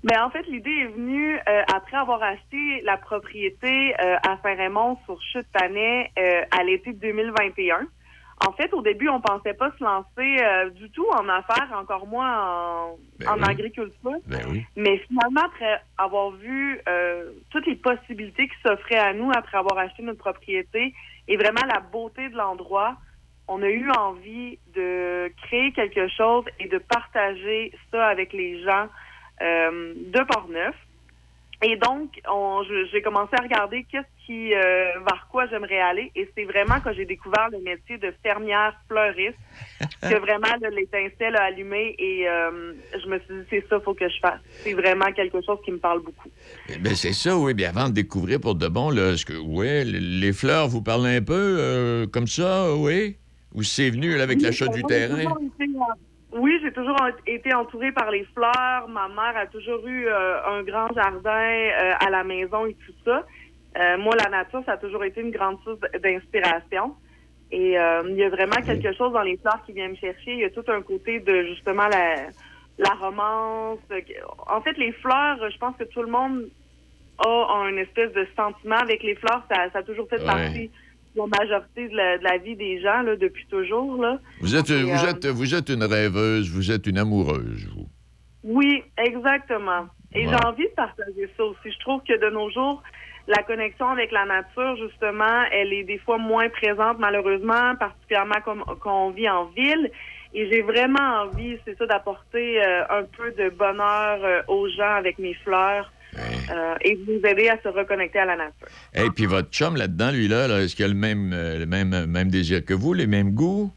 Ben, 0.04 0.20
en 0.24 0.30
fait, 0.30 0.44
l'idée 0.48 0.70
est 0.70 0.88
venue 0.88 1.36
euh, 1.36 1.62
après 1.72 1.96
avoir 1.96 2.22
acheté 2.22 2.80
la 2.84 2.96
propriété 2.96 3.94
euh, 4.00 4.16
à 4.26 4.36
Saint-Raymond 4.42 4.98
sur 5.04 5.20
Chute-Panay 5.22 6.10
euh, 6.18 6.42
à 6.50 6.64
l'été 6.64 6.92
2021. 6.92 7.86
En 8.44 8.52
fait, 8.54 8.74
au 8.74 8.82
début, 8.82 9.08
on 9.08 9.20
pensait 9.20 9.54
pas 9.54 9.70
se 9.78 9.84
lancer 9.84 10.36
du 10.74 10.90
tout 10.90 11.06
en 11.16 11.28
affaires, 11.28 11.70
encore 11.80 12.08
moins 12.08 12.42
en, 12.42 12.96
Ben 13.20 13.28
en 13.28 13.36
oui. 13.36 13.44
agriculture. 13.46 14.16
Ben 14.26 14.40
oui. 14.50 14.64
Mais 14.74 14.98
finalement, 15.06 15.42
après 15.44 15.80
avoir 15.96 16.32
vu 16.32 16.80
toutes 17.50 17.66
les 17.68 17.76
possibilités 17.76 18.48
qui 18.48 18.54
s'offraient 18.66 18.98
à 18.98 19.12
nous 19.14 19.30
après 19.30 19.58
avoir 19.58 19.78
acheté 19.78 20.02
notre 20.02 20.18
propriété 20.18 20.92
et 21.28 21.36
vraiment 21.36 21.64
la 21.66 21.80
beauté 21.80 22.28
de 22.28 22.36
l'endroit, 22.36 22.96
on 23.48 23.62
a 23.62 23.68
eu 23.68 23.90
envie 23.90 24.58
de 24.74 25.32
créer 25.42 25.72
quelque 25.72 26.08
chose 26.08 26.44
et 26.58 26.68
de 26.68 26.78
partager 26.78 27.72
ça 27.90 28.06
avec 28.06 28.32
les 28.32 28.62
gens 28.62 28.88
euh, 29.40 29.94
de 29.96 30.24
Portneuf. 30.24 30.74
Et 31.62 31.76
donc, 31.76 32.10
j'ai 32.92 33.02
commencé 33.02 33.30
à 33.38 33.42
regarder 33.42 33.84
qu'est-ce 33.90 34.26
qui, 34.26 34.52
euh, 34.54 34.98
vers 35.00 35.26
quoi 35.30 35.46
j'aimerais 35.46 35.80
aller. 35.80 36.10
Et 36.16 36.28
c'est 36.36 36.44
vraiment 36.44 36.80
quand 36.82 36.92
j'ai 36.92 37.04
découvert 37.04 37.48
le 37.50 37.58
métier 37.60 37.98
de 37.98 38.12
fermière 38.22 38.74
fleuriste 38.88 39.38
que 40.02 40.14
vraiment 40.18 40.48
l'étincelle 40.72 41.36
a 41.36 41.44
allumé 41.44 41.94
et 41.98 42.28
euh, 42.28 42.72
je 43.00 43.08
me 43.08 43.18
suis 43.20 43.34
dit, 43.34 43.46
c'est 43.50 43.64
ça, 43.68 43.80
faut 43.80 43.94
que 43.94 44.08
je 44.08 44.18
fasse. 44.20 44.40
C'est 44.64 44.72
vraiment 44.72 45.12
quelque 45.12 45.40
chose 45.44 45.58
qui 45.64 45.70
me 45.72 45.78
parle 45.78 46.00
beaucoup. 46.02 46.30
Ben, 46.80 46.94
c'est 46.94 47.12
ça, 47.12 47.36
oui. 47.36 47.54
Bien, 47.54 47.68
avant 47.70 47.88
de 47.88 47.94
découvrir 47.94 48.40
pour 48.40 48.54
de 48.54 48.66
bon, 48.68 48.90
là, 48.90 49.16
ce 49.16 49.24
que, 49.24 49.34
ouais, 49.34 49.84
les- 49.84 50.32
fleurs 50.32 50.68
vous 50.68 50.82
parlent 50.82 51.06
un 51.06 51.22
peu 51.22 51.34
euh, 51.58 52.06
comme 52.06 52.26
ça, 52.26 52.74
oui? 52.74 53.16
Ou 53.54 53.62
c'est 53.62 53.90
venu 53.90 54.16
là, 54.16 54.22
avec 54.24 54.40
l'achat 54.40 54.66
du 54.68 54.82
terrain? 54.82 55.24
Oui, 56.32 56.58
j'ai 56.62 56.72
toujours 56.72 56.96
été 57.26 57.52
entourée 57.54 57.92
par 57.92 58.10
les 58.10 58.24
fleurs. 58.34 58.88
Ma 58.88 59.08
mère 59.08 59.36
a 59.36 59.46
toujours 59.46 59.86
eu 59.86 60.06
euh, 60.06 60.42
un 60.46 60.62
grand 60.62 60.88
jardin 60.94 61.30
euh, 61.30 61.92
à 62.00 62.08
la 62.10 62.24
maison 62.24 62.64
et 62.66 62.74
tout 62.74 62.92
ça. 63.04 63.24
Euh, 63.78 63.98
moi, 63.98 64.14
la 64.16 64.30
nature, 64.30 64.62
ça 64.64 64.72
a 64.72 64.76
toujours 64.78 65.04
été 65.04 65.20
une 65.20 65.30
grande 65.30 65.58
source 65.62 65.78
d'inspiration. 66.02 66.94
Et 67.50 67.78
euh, 67.78 68.02
il 68.08 68.16
y 68.16 68.24
a 68.24 68.30
vraiment 68.30 68.62
quelque 68.64 68.92
chose 68.94 69.12
dans 69.12 69.20
les 69.22 69.36
fleurs 69.36 69.62
qui 69.66 69.72
vient 69.72 69.88
me 69.88 69.94
chercher. 69.96 70.32
Il 70.32 70.38
y 70.38 70.44
a 70.44 70.50
tout 70.50 70.64
un 70.68 70.80
côté 70.80 71.20
de 71.20 71.42
justement 71.44 71.86
la, 71.88 72.28
la 72.78 72.94
romance. 72.94 73.80
En 74.48 74.60
fait, 74.62 74.76
les 74.78 74.92
fleurs, 74.92 75.38
je 75.50 75.58
pense 75.58 75.76
que 75.76 75.84
tout 75.84 76.00
le 76.00 76.08
monde 76.10 76.48
a 77.18 77.54
un 77.66 77.76
espèce 77.76 78.12
de 78.14 78.26
sentiment 78.34 78.76
avec 78.78 79.02
les 79.02 79.16
fleurs. 79.16 79.44
Ça, 79.50 79.70
ça 79.70 79.80
a 79.80 79.82
toujours 79.82 80.08
fait 80.08 80.18
Ouais. 80.20 80.26
partie 80.26 80.70
la 81.14 81.24
majorité 81.26 81.88
de 81.88 81.96
la, 81.96 82.18
de 82.18 82.24
la 82.24 82.38
vie 82.38 82.56
des 82.56 82.80
gens 82.80 83.02
là, 83.02 83.16
depuis 83.16 83.46
toujours. 83.46 84.00
Là. 84.00 84.18
Vous 84.40 84.56
êtes, 84.56 84.70
Et, 84.70 84.82
vous, 84.82 85.04
euh, 85.04 85.10
êtes, 85.10 85.26
vous 85.26 85.54
êtes 85.54 85.68
une 85.68 85.84
rêveuse, 85.84 86.50
vous 86.50 86.70
êtes 86.70 86.86
une 86.86 86.98
amoureuse, 86.98 87.68
vous. 87.74 87.86
Oui, 88.44 88.82
exactement. 88.96 89.86
Et 90.14 90.26
j'ai 90.26 90.46
envie 90.46 90.64
de 90.64 90.74
partager 90.74 91.28
ça 91.36 91.44
aussi. 91.44 91.70
Je 91.70 91.78
trouve 91.78 92.02
que 92.06 92.18
de 92.18 92.30
nos 92.30 92.50
jours, 92.50 92.82
la 93.28 93.42
connexion 93.44 93.88
avec 93.88 94.10
la 94.10 94.24
nature, 94.24 94.76
justement, 94.76 95.44
elle 95.52 95.72
est 95.72 95.84
des 95.84 95.98
fois 95.98 96.18
moins 96.18 96.48
présente, 96.48 96.98
malheureusement, 96.98 97.76
particulièrement 97.76 98.40
comme 98.44 98.64
quand 98.80 99.06
on 99.06 99.10
vit 99.10 99.28
en 99.28 99.46
ville. 99.46 99.90
Et 100.34 100.50
j'ai 100.50 100.62
vraiment 100.62 101.22
envie, 101.22 101.56
c'est 101.64 101.76
ça, 101.78 101.86
d'apporter 101.86 102.62
euh, 102.62 102.84
un 102.90 103.04
peu 103.04 103.32
de 103.32 103.50
bonheur 103.50 104.18
euh, 104.24 104.42
aux 104.48 104.68
gens 104.68 104.94
avec 104.94 105.18
mes 105.18 105.34
fleurs 105.34 105.92
euh, 106.18 106.74
et 106.82 106.94
vous 106.96 107.20
aider 107.26 107.48
à 107.48 107.58
se 107.62 107.68
reconnecter 107.68 108.18
à 108.18 108.26
la 108.26 108.36
nature. 108.36 108.68
Et 108.94 109.10
puis 109.10 109.26
votre 109.26 109.50
chum 109.50 109.76
là-dedans, 109.76 110.10
lui 110.10 110.28
là, 110.28 110.48
là, 110.48 110.60
est-ce 110.60 110.76
qu'il 110.76 110.84
a 110.84 110.88
le 110.88 110.94
même, 110.94 111.32
euh, 111.32 111.58
le 111.58 111.66
même, 111.66 112.06
même 112.06 112.28
désir 112.28 112.64
que 112.64 112.74
vous, 112.74 112.92
les 112.92 113.06
mêmes 113.06 113.30
goûts? 113.32 113.70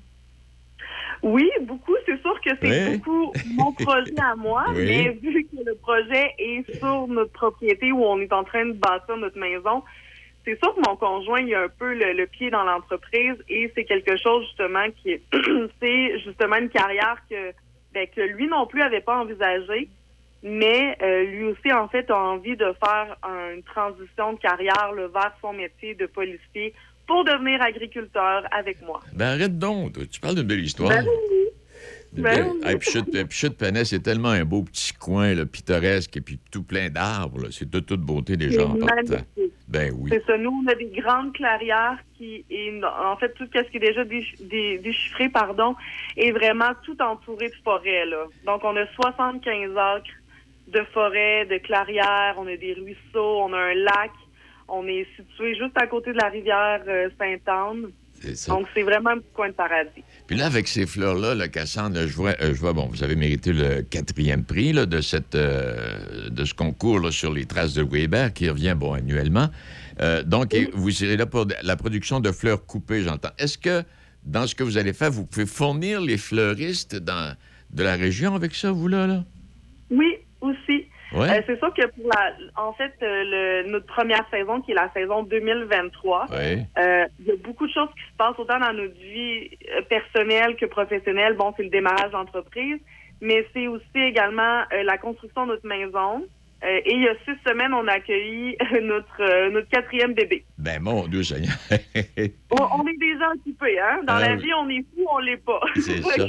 Oui, 1.24 1.50
beaucoup. 1.62 1.96
C'est 2.06 2.22
sûr 2.22 2.40
que 2.42 2.52
c'est 2.62 2.90
Oui. 2.90 2.98
beaucoup 2.98 3.32
mon 3.46 3.72
projet 3.84 4.14
à 4.22 4.36
moi, 4.36 4.66
Oui. 4.76 4.86
mais 4.86 5.10
vu 5.22 5.44
que 5.46 5.64
le 5.66 5.76
projet 5.76 6.34
est 6.38 6.64
sur 6.80 7.08
notre 7.08 7.32
propriété 7.32 7.92
où 7.92 8.04
on 8.04 8.20
est 8.20 8.32
en 8.34 8.44
train 8.44 8.66
de 8.66 8.74
bâtir 8.74 9.18
notre 9.18 9.40
maison, 9.40 9.84
c'est 10.46 10.60
sûr 10.60 10.76
que 10.76 10.82
mon 10.88 10.96
conjoint 10.96 11.40
il 11.40 11.56
a 11.56 11.64
un 11.64 11.70
peu 11.70 11.94
le, 11.94 12.14
le 12.14 12.28
pied 12.28 12.52
dans 12.52 12.64
l'entreprise 12.64 13.34
et 13.50 13.72
c'est 13.74 13.86
quelque 13.86 14.16
chose 14.18 14.46
justement 14.46 14.86
qui 15.02 15.12
est 15.12 15.24
c'est 15.82 16.20
justement 16.20 16.58
une 16.58 16.70
carrière 16.70 17.18
que 17.30 17.52
ben, 17.94 18.06
que 18.16 18.22
lui 18.22 18.48
non 18.48 18.68
plus 18.68 18.82
avait 18.84 19.02
pas 19.02 19.18
envisagé, 19.18 19.90
mais 20.46 20.96
euh, 21.02 21.24
lui 21.24 21.44
aussi 21.46 21.74
en 21.74 21.88
fait 21.90 22.10
a 22.12 22.18
envie 22.18 22.56
de 22.56 22.72
faire 22.84 23.18
une 23.54 23.64
transition 23.64 24.34
de 24.34 24.40
carrière 24.40 24.92
là, 24.96 25.08
vers 25.08 25.34
son 25.42 25.52
métier 25.54 25.96
de 25.96 26.06
policier 26.06 26.74
pour 27.08 27.24
devenir 27.26 27.62
agriculteur 27.62 28.44
avec 28.52 28.82
moi. 28.84 29.00
Ben 29.14 29.34
arrête 29.34 29.58
donc, 29.58 29.94
tu 30.10 30.20
parles 30.20 30.36
d'une 30.36 30.48
belle 30.48 30.64
histoire. 30.64 30.90
Ben 30.90 31.04
oui. 31.06 32.22
Ben 32.22 32.48
oui. 32.54 32.62
Hey, 32.64 32.78
c'est 33.84 34.02
tellement 34.02 34.30
un 34.30 34.46
beau 34.46 34.64
petit 34.64 34.94
coin 34.94 35.34
là, 35.34 35.46
pittoresque 35.46 36.16
et 36.16 36.22
puis 36.22 36.40
tout 36.52 36.64
plein 36.64 36.90
d'arbres. 36.90 37.50
C'est 37.52 37.70
de 37.70 37.80
toute 37.82 38.00
beauté 38.02 38.38
partant. 38.86 38.96
magnifique. 38.96 39.54
Ben 39.68 39.92
oui. 39.98 40.12
C'est 40.14 40.24
ça. 40.26 40.38
Nous, 40.38 40.64
on 40.64 40.72
a 40.72 40.76
des 40.76 40.86
grandes 41.02 41.34
clairières 41.34 41.98
qui, 42.18 42.46
et 42.50 42.80
en 42.86 43.18
fait, 43.18 43.34
tout 43.34 43.46
ce 43.54 43.60
qui 43.70 43.78
est 43.78 43.80
déjà 43.82 44.06
déch- 44.06 44.42
dé- 44.48 44.78
déchiffré, 44.78 45.28
pardon, 45.28 45.76
est 46.16 46.32
vraiment 46.32 46.72
tout 46.84 46.96
entouré 47.02 47.50
de 47.50 47.56
forêts, 47.64 48.06
là. 48.06 48.26
Donc, 48.46 48.64
on 48.64 48.76
a 48.78 48.86
75 48.94 49.76
acres 49.76 50.06
de 50.68 50.82
forêts, 50.94 51.46
de 51.46 51.58
clairières, 51.58 52.36
on 52.38 52.48
a 52.48 52.58
des 52.58 52.74
ruisseaux, 52.74 53.42
on 53.44 53.54
a 53.54 53.58
un 53.58 53.74
lac. 53.74 54.12
On 54.68 54.88
est 54.88 55.06
situé 55.16 55.56
juste 55.56 55.76
à 55.76 55.86
côté 55.86 56.12
de 56.12 56.18
la 56.18 56.30
rivière 56.30 56.82
euh, 56.88 57.10
Sainte-Anne. 57.20 57.92
C'est 58.22 58.36
ça. 58.36 58.52
Donc, 58.52 58.68
c'est 58.74 58.82
vraiment 58.82 59.12
un 59.12 59.18
petit 59.18 59.34
coin 59.34 59.50
de 59.50 59.54
paradis. 59.54 60.04
Puis 60.26 60.36
là, 60.38 60.48
avec 60.48 60.68
ces 60.68 60.86
fleurs-là, 60.86 61.36
là, 61.36 61.48
Cassandre, 61.48 61.98
là, 61.98 62.08
je 62.08 62.16
vois, 62.16 62.32
euh, 62.42 62.54
je 62.54 62.60
vois, 62.60 62.74
bon, 62.74 62.88
vous 62.88 63.04
avez 63.04 63.16
mérité 63.16 63.54
le 63.54 63.82
quatrième 63.84 64.44
prix 64.44 64.74
là, 64.74 64.86
de, 64.86 65.02
cette, 65.02 65.36
euh, 65.36 66.30
de 66.30 66.46
ce 66.46 66.54
concours 66.54 67.00
là, 67.00 67.12
sur 67.12 67.32
les 67.32 67.46
traces 67.46 67.74
de 67.74 67.84
Weber 67.84 68.34
qui 68.34 68.50
revient, 68.50 68.74
bon, 68.76 68.94
annuellement. 68.94 69.50
Euh, 70.02 70.24
donc, 70.24 70.56
vous 70.74 70.92
serez 70.92 71.18
là 71.18 71.26
pour 71.26 71.46
la 71.62 71.76
production 71.76 72.20
de 72.20 72.32
fleurs 72.32 72.66
coupées, 72.66 73.04
j'entends. 73.04 73.30
Est-ce 73.38 73.58
que, 73.58 73.84
dans 74.24 74.48
ce 74.48 74.56
que 74.56 74.64
vous 74.64 74.78
allez 74.78 74.94
faire, 74.94 75.12
vous 75.12 75.26
pouvez 75.26 75.46
fournir 75.46 76.02
les 76.02 76.18
fleuristes 76.18 76.96
dans, 76.96 77.36
de 77.72 77.84
la 77.84 77.96
région 77.96 78.34
avec 78.34 78.56
ça, 78.56 78.72
vous, 78.72 78.88
là? 78.88 79.08
là? 79.08 79.24
Oui, 79.92 80.16
aussi. 80.46 80.88
Ouais. 81.14 81.30
Euh, 81.30 81.42
c'est 81.46 81.58
sûr 81.60 81.74
que 81.74 81.86
pour 81.88 82.10
la, 82.14 82.34
en 82.56 82.74
fait, 82.74 82.94
euh, 83.04 83.64
le- 83.64 83.70
notre 83.72 83.86
première 83.86 84.28
saison, 84.32 84.62
qui 84.62 84.72
est 84.72 84.76
la 84.76 84.92
saison 84.94 85.24
2023, 85.24 86.26
Oui. 86.32 86.62
euh, 86.78 87.06
il 87.20 87.26
y 87.28 87.32
a 87.32 87.36
beaucoup 87.44 87.68
de 87.68 87.72
choses 87.72 87.90
qui 87.96 88.12
se 88.12 88.18
passent 88.18 88.38
autant 88.40 88.60
dans 88.60 88.74
notre 88.74 88.96
vie 88.96 89.50
personnelle 89.90 90.56
que 90.56 90.66
professionnelle. 90.66 91.34
Bon, 91.36 91.54
c'est 91.56 91.64
le 91.64 91.70
démarrage 91.70 92.12
d'entreprise, 92.12 92.80
mais 93.22 93.46
c'est 93.54 93.68
aussi 93.68 93.86
également 93.98 94.64
la 94.84 94.98
construction 94.98 95.46
de 95.46 95.52
notre 95.52 95.68
maison. 95.68 96.26
Euh, 96.64 96.80
et 96.86 96.94
il 96.94 97.02
y 97.04 97.08
a 97.08 97.14
six 97.26 97.38
semaines, 97.46 97.74
on 97.74 97.88
a 97.88 97.94
accueilli 97.94 98.56
notre, 98.82 99.22
euh, 99.22 99.50
notre 99.52 99.68
quatrième 99.70 100.14
bébé. 100.14 100.44
Ben, 100.58 100.82
mon 100.82 101.06
Dieu 101.08 101.22
Seigneur. 101.24 101.54
On, 102.52 102.82
on 102.82 102.88
est 102.88 102.98
déjà 102.98 103.30
occupés, 103.32 103.80
hein? 103.80 104.02
Dans 104.08 104.14
Ah 104.14 104.22
la 104.30 104.36
oui. 104.36 104.44
vie, 104.44 104.54
on 104.54 104.70
est 104.70 104.86
fou, 104.96 105.06
on 105.12 105.20
l'est 105.20 105.38
pas. 105.38 105.60
C'est 105.76 106.02
ça. 106.02 106.26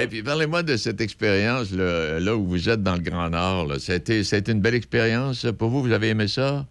Et 0.00 0.06
puis, 0.06 0.22
parlez-moi 0.22 0.62
de 0.62 0.76
cette 0.76 1.00
expérience 1.00 1.72
là, 1.72 2.18
là 2.18 2.34
où 2.34 2.44
vous 2.46 2.68
êtes 2.68 2.82
dans 2.82 2.94
le 2.94 3.02
Grand 3.02 3.28
Nord. 3.28 3.74
Été 3.74 4.22
une 4.52 4.60
belle 4.60 4.74
expérience 4.74 5.46
pour 5.58 5.68
vous? 5.68 5.82
Vous 5.82 5.92
avez 5.92 6.08
aimé 6.08 6.26
ça? 6.28 6.64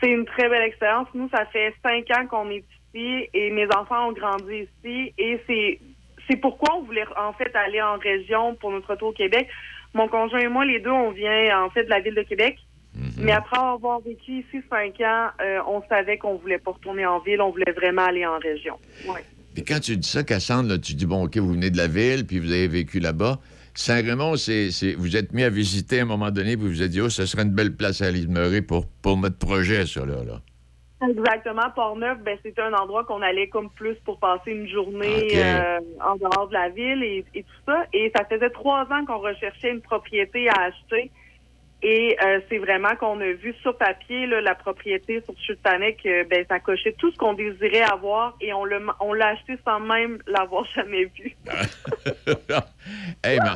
C'est 0.00 0.10
une 0.10 0.24
très 0.24 0.48
belle 0.48 0.62
expérience. 0.62 1.08
Nous, 1.14 1.28
ça 1.30 1.44
fait 1.46 1.74
cinq 1.82 2.04
ans 2.16 2.26
qu'on 2.26 2.48
est 2.50 2.64
ici 2.94 3.28
et 3.34 3.50
mes 3.50 3.66
enfants 3.76 4.08
ont 4.08 4.12
grandi 4.12 4.68
ici. 4.84 5.12
Et 5.18 5.40
c'est 5.46 5.78
c'est 6.28 6.36
pourquoi 6.36 6.76
on 6.76 6.82
voulait 6.82 7.04
en 7.18 7.32
fait 7.32 7.54
aller 7.56 7.82
en 7.82 7.98
région 7.98 8.54
pour 8.54 8.70
notre 8.70 8.88
retour 8.90 9.08
au 9.08 9.12
Québec. 9.12 9.48
Mon 9.94 10.08
conjoint 10.08 10.40
et 10.40 10.48
moi, 10.48 10.64
les 10.64 10.80
deux, 10.80 10.90
on 10.90 11.10
vient 11.10 11.64
en 11.64 11.70
fait 11.70 11.84
de 11.84 11.90
la 11.90 12.00
ville 12.00 12.14
de 12.14 12.22
Québec. 12.22 12.56
Mais 13.18 13.32
après 13.32 13.58
avoir 13.58 14.00
vécu 14.00 14.38
ici 14.40 14.62
cinq 14.68 15.00
ans, 15.00 15.28
euh, 15.40 15.60
on 15.68 15.80
savait 15.88 16.18
qu'on 16.18 16.34
voulait 16.36 16.58
pas 16.58 16.72
retourner 16.72 17.06
en 17.06 17.20
ville, 17.20 17.40
on 17.40 17.50
voulait 17.50 17.72
vraiment 17.72 18.02
aller 18.04 18.26
en 18.26 18.38
région. 18.38 18.74
Ouais. 19.06 19.24
Puis 19.54 19.64
quand 19.64 19.78
tu 19.80 19.96
dis 19.96 20.08
ça, 20.08 20.22
Cassandre, 20.24 20.68
là, 20.70 20.78
tu 20.78 20.94
dis, 20.94 21.06
bon, 21.06 21.24
OK, 21.24 21.36
vous 21.36 21.52
venez 21.52 21.70
de 21.70 21.76
la 21.76 21.86
ville, 21.86 22.26
puis 22.26 22.38
vous 22.40 22.50
avez 22.50 22.66
vécu 22.68 22.98
là-bas. 22.98 23.38
Saint-Raymond, 23.74 24.36
c'est, 24.36 24.70
c'est- 24.72 24.94
vous 24.94 25.16
êtes 25.16 25.32
mis 25.32 25.44
à 25.44 25.50
visiter 25.50 26.00
à 26.00 26.02
un 26.02 26.06
moment 26.06 26.30
donné, 26.30 26.56
puis 26.56 26.66
vous 26.66 26.72
vous 26.72 26.82
êtes 26.82 26.90
dit, 26.90 27.00
oh, 27.00 27.08
ce 27.08 27.26
serait 27.26 27.42
une 27.44 27.52
belle 27.54 27.74
place 27.76 28.02
à 28.02 28.06
aller 28.06 28.24
demeurer 28.26 28.62
pour, 28.62 28.86
pour 29.02 29.16
notre 29.16 29.38
projet, 29.38 29.86
ça, 29.86 30.04
là. 30.04 30.24
là. 30.26 30.40
Exactement. 31.02 31.70
Port-Neuf, 31.74 32.18
ben, 32.18 32.36
c'était 32.42 32.60
un 32.60 32.74
endroit 32.74 33.04
qu'on 33.04 33.22
allait 33.22 33.48
comme 33.48 33.70
plus 33.70 33.96
pour 34.04 34.18
passer 34.18 34.52
une 34.52 34.68
journée 34.68 35.28
euh, 35.34 35.78
en 36.04 36.16
dehors 36.16 36.48
de 36.48 36.52
la 36.52 36.68
ville 36.68 37.02
et, 37.02 37.24
et 37.34 37.42
tout 37.42 37.62
ça. 37.66 37.84
Et 37.92 38.12
ça 38.14 38.24
faisait 38.26 38.50
trois 38.50 38.82
ans 38.90 39.04
qu'on 39.06 39.18
recherchait 39.18 39.70
une 39.70 39.80
propriété 39.80 40.48
à 40.50 40.64
acheter. 40.64 41.10
Et 41.82 42.14
euh, 42.22 42.40
c'est 42.50 42.58
vraiment 42.58 42.94
qu'on 42.96 43.18
a 43.20 43.32
vu 43.32 43.54
sur 43.62 43.76
papier 43.78 44.26
là, 44.26 44.42
la 44.42 44.54
propriété 44.54 45.22
sur 45.24 45.34
Chute-Panay 45.40 45.94
que 45.94 46.28
ben, 46.28 46.44
ça 46.46 46.60
cochait 46.60 46.94
tout 46.98 47.10
ce 47.10 47.16
qu'on 47.16 47.32
désirait 47.32 47.80
avoir 47.80 48.36
et 48.42 48.52
on 48.52 48.66
l'a 48.66 48.80
on 49.00 49.14
l'a 49.14 49.28
acheté 49.28 49.54
sans 49.64 49.80
même 49.80 50.18
l'avoir 50.26 50.64
jamais 50.74 51.04
vu. 51.06 51.34
Hey, 53.24 53.38
mais, 53.42 53.50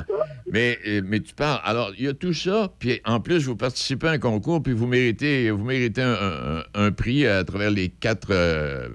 mais, 0.51 0.79
euh, 0.87 1.01
mais 1.05 1.21
tu 1.21 1.35
parles. 1.35 1.61
Alors, 1.65 1.93
il 1.99 2.05
y 2.05 2.09
a 2.09 2.13
tout 2.15 2.33
ça, 2.33 2.69
puis 2.79 3.01
en 3.05 3.21
plus, 3.21 3.47
vous 3.47 3.57
participez 3.57 4.07
à 4.09 4.11
un 4.13 4.19
concours, 4.19 4.63
puis 4.63 4.73
vous 4.73 4.87
méritez, 4.87 5.51
vous 5.51 5.65
méritez 5.65 6.03
un, 6.03 6.13
un- 6.15 6.63
un 6.75 6.93
prix 6.93 7.27
à 7.27 7.43
travers 7.45 7.71
les 7.71 7.89
quatre, 7.89 8.29
euh, 8.31 8.89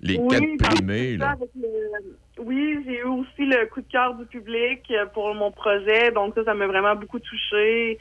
les 0.00 0.18
Oui, 0.18 0.28
quatre 0.30 0.56
primés. 0.58 1.16
Là. 1.16 1.36
le- 1.56 2.18
Oui, 2.38 2.78
j'ai 2.86 2.98
eu 2.98 3.04
aussi 3.04 3.46
le 3.46 3.66
coup 3.66 3.80
de 3.82 3.86
cœur 3.90 4.14
du 4.14 4.24
public 4.26 4.82
euh, 4.90 5.06
pour 5.06 5.34
mon 5.34 5.50
projet, 5.52 6.10
donc 6.10 6.34
ça, 6.34 6.44
ça 6.44 6.54
m'a 6.54 6.66
vraiment 6.66 6.96
beaucoup 6.96 7.18
touché. 7.20 7.98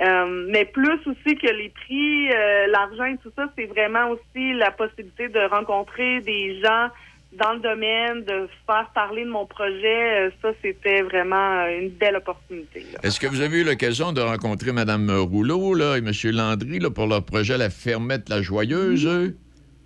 Euh, 0.00 0.46
mais 0.48 0.64
plus 0.64 0.98
aussi 1.06 1.36
que 1.36 1.46
les 1.46 1.68
prix, 1.68 2.30
euh, 2.32 2.66
l'argent 2.68 3.04
et 3.04 3.18
tout 3.18 3.30
ça, 3.36 3.46
c'est 3.56 3.66
vraiment 3.66 4.10
aussi 4.10 4.54
la 4.54 4.70
possibilité 4.70 5.28
de 5.28 5.40
rencontrer 5.50 6.20
des 6.20 6.60
gens 6.60 6.88
dans 7.32 7.52
le 7.52 7.60
domaine, 7.60 8.24
de 8.24 8.48
faire 8.66 8.90
parler 8.94 9.24
de 9.24 9.30
mon 9.30 9.46
projet. 9.46 10.26
Euh, 10.26 10.30
Ça, 10.42 10.50
c'était 10.62 11.02
vraiment 11.02 11.66
une 11.66 11.90
belle 11.90 12.16
opportunité. 12.16 12.84
Est-ce 13.02 13.20
que 13.20 13.26
vous 13.26 13.40
avez 13.40 13.60
eu 13.60 13.64
l'occasion 13.64 14.12
de 14.12 14.20
rencontrer 14.20 14.72
Mme 14.72 15.10
Rouleau 15.10 15.74
là, 15.74 15.96
et 15.96 15.98
M. 15.98 16.12
Landry 16.32 16.78
là, 16.78 16.90
pour 16.90 17.06
leur 17.06 17.24
projet 17.24 17.58
La 17.58 17.70
Fermette 17.70 18.28
la 18.28 18.42
Joyeuse? 18.42 19.34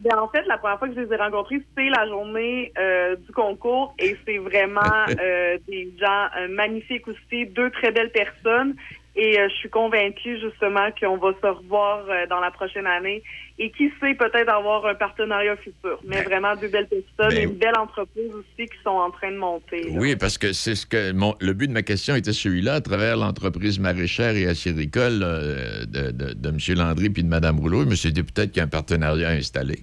Ben, 0.04 0.18
en 0.18 0.28
fait, 0.28 0.42
la 0.46 0.58
première 0.58 0.78
fois 0.78 0.88
que 0.88 0.94
je 0.94 1.00
les 1.00 1.12
ai 1.12 1.16
rencontrés, 1.16 1.62
c'est 1.74 1.88
la 1.88 2.06
journée 2.06 2.72
euh, 2.78 3.16
du 3.16 3.32
concours 3.32 3.94
et 3.98 4.16
c'est 4.26 4.36
vraiment 4.36 4.80
euh, 5.08 5.56
des 5.66 5.94
gens 5.98 6.26
euh, 6.36 6.48
magnifiques 6.48 7.08
aussi, 7.08 7.46
deux 7.46 7.70
très 7.70 7.90
belles 7.90 8.12
personnes. 8.12 8.74
Et 9.16 9.38
euh, 9.38 9.48
je 9.48 9.54
suis 9.54 9.70
convaincue 9.70 10.40
justement 10.40 10.88
qu'on 11.00 11.16
va 11.18 11.32
se 11.40 11.46
revoir 11.46 12.04
euh, 12.08 12.26
dans 12.28 12.40
la 12.40 12.50
prochaine 12.50 12.86
année 12.86 13.22
et 13.60 13.70
qui 13.70 13.88
sait 14.00 14.14
peut-être 14.14 14.48
avoir 14.48 14.84
un 14.86 14.96
partenariat 14.96 15.56
futur. 15.56 16.00
Mais 16.04 16.22
vraiment 16.24 16.56
deux 16.56 16.66
belles 16.66 16.88
personnes 16.88 17.30
ben- 17.30 17.38
et 17.38 17.44
une 17.44 17.54
belle 17.54 17.78
entreprise 17.78 18.32
aussi 18.32 18.66
qui 18.68 18.76
sont 18.82 18.90
en 18.90 19.12
train 19.12 19.30
de 19.30 19.36
monter. 19.36 19.82
là. 19.84 19.90
Oui, 20.00 20.16
parce 20.16 20.36
que 20.36 20.52
c'est 20.52 20.74
ce 20.74 20.84
que 20.84 21.12
mon- 21.12 21.36
le 21.40 21.52
but 21.52 21.68
de 21.68 21.72
ma 21.72 21.82
question 21.82 22.16
était 22.16 22.32
celui-là, 22.32 22.74
à 22.74 22.80
travers 22.80 23.16
l'entreprise 23.16 23.78
maraîchère 23.78 24.34
et 24.34 24.46
acéricole 24.46 25.20
euh, 25.22 25.84
de, 25.86 26.10
de, 26.10 26.32
de 26.34 26.48
M. 26.48 26.58
Landry 26.76 27.08
puis 27.10 27.22
de 27.22 27.28
Mme 27.28 27.60
Rouleau. 27.60 27.82
Je 27.84 27.88
me 27.90 27.94
suis 27.94 28.12
dit 28.12 28.24
peut-être 28.24 28.50
qu'il 28.50 28.58
y 28.58 28.60
a 28.62 28.64
un 28.64 28.68
partenariat 28.68 29.28
installé. 29.28 29.78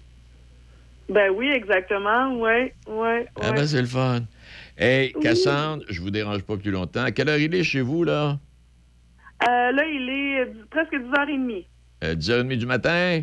Ben 1.08 1.30
oui, 1.34 1.50
exactement. 1.52 2.36
Ouais, 2.38 2.74
ouais, 2.88 3.28
Ah 3.42 3.52
ben, 3.54 3.66
c'est 3.66 3.82
le 3.82 3.88
fun. 3.88 4.22
Hey, 4.78 5.14
Cassandre, 5.22 5.84
je 5.90 6.02
vous 6.02 6.10
dérange 6.12 6.44
pas 6.44 6.58
plus 6.58 6.72
longtemps. 6.72 7.04
À 7.04 7.12
quelle 7.12 7.30
heure 7.30 7.38
il 7.38 7.54
est 7.56 7.64
chez 7.64 7.82
vous, 7.82 8.04
là? 8.04 8.38
Euh, 9.48 9.72
là, 9.72 9.84
il 9.86 10.10
est 10.10 10.46
presque 10.70 10.94
10h30. 10.94 11.66
Euh, 12.04 12.16
10h30 12.16 12.58
du 12.58 12.66
matin? 12.66 13.22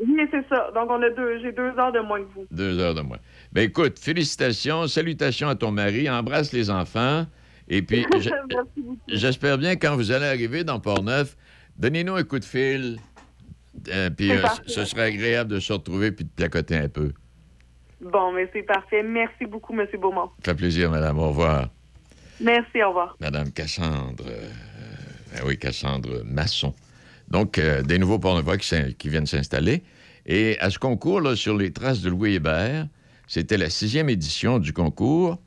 Oui, 0.00 0.20
c'est 0.30 0.46
ça. 0.48 0.70
Donc, 0.74 0.90
on 0.90 1.02
a 1.02 1.10
deux, 1.10 1.40
j'ai 1.40 1.50
deux 1.52 1.70
heures 1.78 1.90
de 1.92 1.98
moins 2.00 2.20
que 2.20 2.28
vous. 2.34 2.46
Deux 2.50 2.78
heures 2.78 2.94
de 2.94 3.00
moins. 3.00 3.18
Ben 3.52 3.62
écoute, 3.62 3.98
félicitations, 3.98 4.86
salutations 4.86 5.48
à 5.48 5.56
ton 5.56 5.72
mari, 5.72 6.08
embrasse 6.08 6.52
les 6.52 6.70
enfants. 6.70 7.26
Et 7.68 7.82
puis, 7.82 8.06
je- 8.18 8.30
Merci 8.30 8.70
beaucoup. 8.76 8.98
j'espère 9.08 9.58
bien 9.58 9.74
quand 9.76 9.96
vous 9.96 10.12
allez 10.12 10.26
arriver 10.26 10.62
dans 10.62 10.78
Port-Neuf, 10.78 11.36
donnez-nous 11.76 12.14
un 12.14 12.22
coup 12.24 12.38
de 12.38 12.44
fil. 12.44 12.98
Euh, 13.92 14.10
puis 14.10 14.32
euh, 14.32 14.42
ce 14.66 14.84
serait 14.84 15.02
agréable 15.04 15.50
de 15.52 15.60
se 15.60 15.72
retrouver 15.72 16.10
puis 16.12 16.24
de 16.24 16.30
placoter 16.30 16.76
un 16.76 16.88
peu. 16.88 17.12
Bon, 18.00 18.32
mais 18.32 18.48
c'est 18.52 18.62
parfait. 18.62 19.02
Merci 19.02 19.46
beaucoup, 19.46 19.72
M. 19.78 19.86
Beaumont. 20.00 20.30
Ça 20.44 20.52
fait 20.52 20.58
plaisir, 20.58 20.90
madame. 20.90 21.18
Au 21.18 21.28
revoir. 21.28 21.68
Merci, 22.40 22.82
au 22.82 22.88
revoir. 22.88 23.16
Madame 23.20 23.50
Cassandre. 23.52 24.24
Ben 25.32 25.42
oui, 25.46 25.58
Cassandre 25.58 26.22
Masson. 26.24 26.74
Donc, 27.30 27.58
euh, 27.58 27.82
des 27.82 27.98
nouveaux 27.98 28.18
pornevois 28.18 28.56
qui, 28.56 28.74
qui 28.96 29.08
viennent 29.08 29.26
s'installer. 29.26 29.82
Et 30.26 30.58
à 30.60 30.70
ce 30.70 30.78
concours, 30.78 31.20
là, 31.20 31.36
sur 31.36 31.56
les 31.56 31.72
traces 31.72 32.00
de 32.00 32.10
Louis 32.10 32.34
Hébert, 32.34 32.86
c'était 33.26 33.58
la 33.58 33.70
sixième 33.70 34.08
édition 34.08 34.58
du 34.58 34.72
concours. 34.72 35.38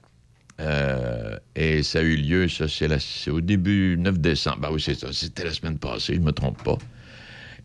Euh, 0.60 1.38
et 1.56 1.82
ça 1.82 2.00
a 2.00 2.02
eu 2.02 2.16
lieu, 2.16 2.48
ça, 2.48 2.68
c'est, 2.68 3.32
au 3.32 3.42
début 3.42 3.96
9 3.98 4.20
décembre. 4.20 4.60
Ben 4.60 4.70
oui, 4.72 4.82
c'est 4.82 4.96
ça. 4.96 5.08
C'était 5.12 5.46
la 5.46 5.54
semaine 5.54 5.80
passée, 5.80 6.16
je 6.16 6.20
ne 6.20 6.26
me 6.26 6.32
trompe 6.32 6.62
pas. 6.64 6.78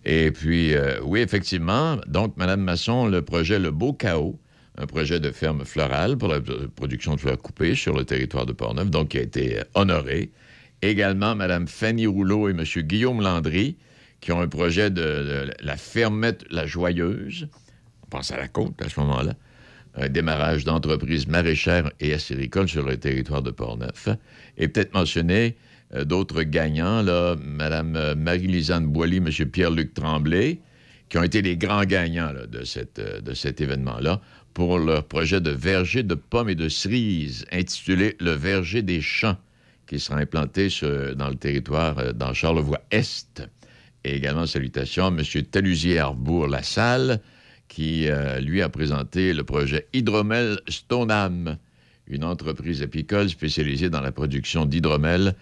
Et 0.04 0.30
puis, 0.30 0.74
euh, 0.74 1.00
oui, 1.02 1.20
effectivement, 1.20 1.96
donc, 2.06 2.36
Madame 2.36 2.60
Masson, 2.60 3.06
le 3.06 3.22
projet 3.22 3.58
Le 3.58 3.70
Beau 3.70 3.92
Chaos, 3.92 4.38
un 4.78 4.86
projet 4.86 5.20
de 5.20 5.30
ferme 5.30 5.64
florale 5.64 6.16
pour 6.16 6.28
la 6.28 6.40
production 6.74 7.14
de 7.14 7.20
fleurs 7.20 7.38
coupées 7.38 7.74
sur 7.74 7.94
le 7.94 8.04
territoire 8.04 8.46
de 8.46 8.52
Portneuf, 8.52 8.90
donc 8.90 9.08
qui 9.08 9.18
a 9.18 9.22
été 9.22 9.60
honoré. 9.74 10.30
Également, 10.82 11.34
Mme 11.34 11.66
Fanny 11.66 12.06
Rouleau 12.06 12.48
et 12.48 12.52
M. 12.52 12.62
Guillaume 12.82 13.20
Landry, 13.20 13.76
qui 14.20 14.32
ont 14.32 14.40
un 14.40 14.48
projet 14.48 14.90
de, 14.90 15.50
la 15.60 15.76
fermette 15.76 16.44
La 16.50 16.66
Joyeuse. 16.66 17.48
On 18.04 18.06
pense 18.08 18.30
à 18.30 18.36
la 18.36 18.48
côte 18.48 18.80
à 18.82 18.88
ce 18.88 19.00
moment-là. 19.00 19.34
Un 19.94 20.08
démarrage 20.08 20.64
d'entreprises 20.64 21.26
maraîchères 21.26 21.90
et 22.00 22.12
acéricoles 22.12 22.68
sur 22.68 22.84
le 22.84 22.98
territoire 22.98 23.42
de 23.42 23.50
Portneuf. 23.50 24.08
Et 24.58 24.68
peut-être 24.68 24.92
mentionner 24.92 25.56
euh, 25.94 26.04
d'autres 26.04 26.42
gagnants, 26.42 27.02
Mme 27.02 27.96
euh, 27.96 28.14
Marie-Lisanne 28.14 28.86
Boilly, 28.86 29.18
M. 29.18 29.30
Pierre-Luc 29.30 29.94
Tremblay, 29.94 30.60
qui 31.08 31.18
ont 31.18 31.22
été 31.22 31.40
les 31.40 31.56
grands 31.56 31.84
gagnants 31.84 32.32
de, 32.32 32.62
euh, 32.98 33.20
de 33.20 33.34
cet 33.34 33.60
événement-là 33.60 34.20
pour 34.54 34.78
leur 34.78 35.04
projet 35.04 35.40
de 35.40 35.50
verger 35.50 36.02
de 36.02 36.14
pommes 36.14 36.48
et 36.48 36.54
de 36.54 36.68
cerises 36.68 37.46
intitulé 37.52 38.16
Le 38.20 38.32
verger 38.32 38.82
des 38.82 39.00
champs, 39.00 39.36
qui 39.86 40.00
sera 40.00 40.18
implanté 40.18 40.68
dans 41.16 41.28
le 41.28 41.36
territoire, 41.36 41.98
euh, 41.98 42.12
dans 42.12 42.34
Charlevoix-Est. 42.34 43.42
Et 44.04 44.16
également, 44.16 44.46
salutations 44.46 45.06
à 45.06 45.08
M. 45.08 45.22
Talusier-Arbour-Lassalle, 45.50 47.20
qui, 47.68 48.08
euh, 48.08 48.40
lui, 48.40 48.62
a 48.62 48.68
présenté 48.68 49.32
le 49.32 49.44
projet 49.44 49.88
Hydromel 49.92 50.60
Stoneham, 50.68 51.56
une 52.06 52.24
entreprise 52.24 52.82
apicole 52.82 53.28
spécialisée 53.28 53.90
dans 53.90 54.00
la 54.00 54.12
production 54.12 54.64
d'hydromel 54.64 55.34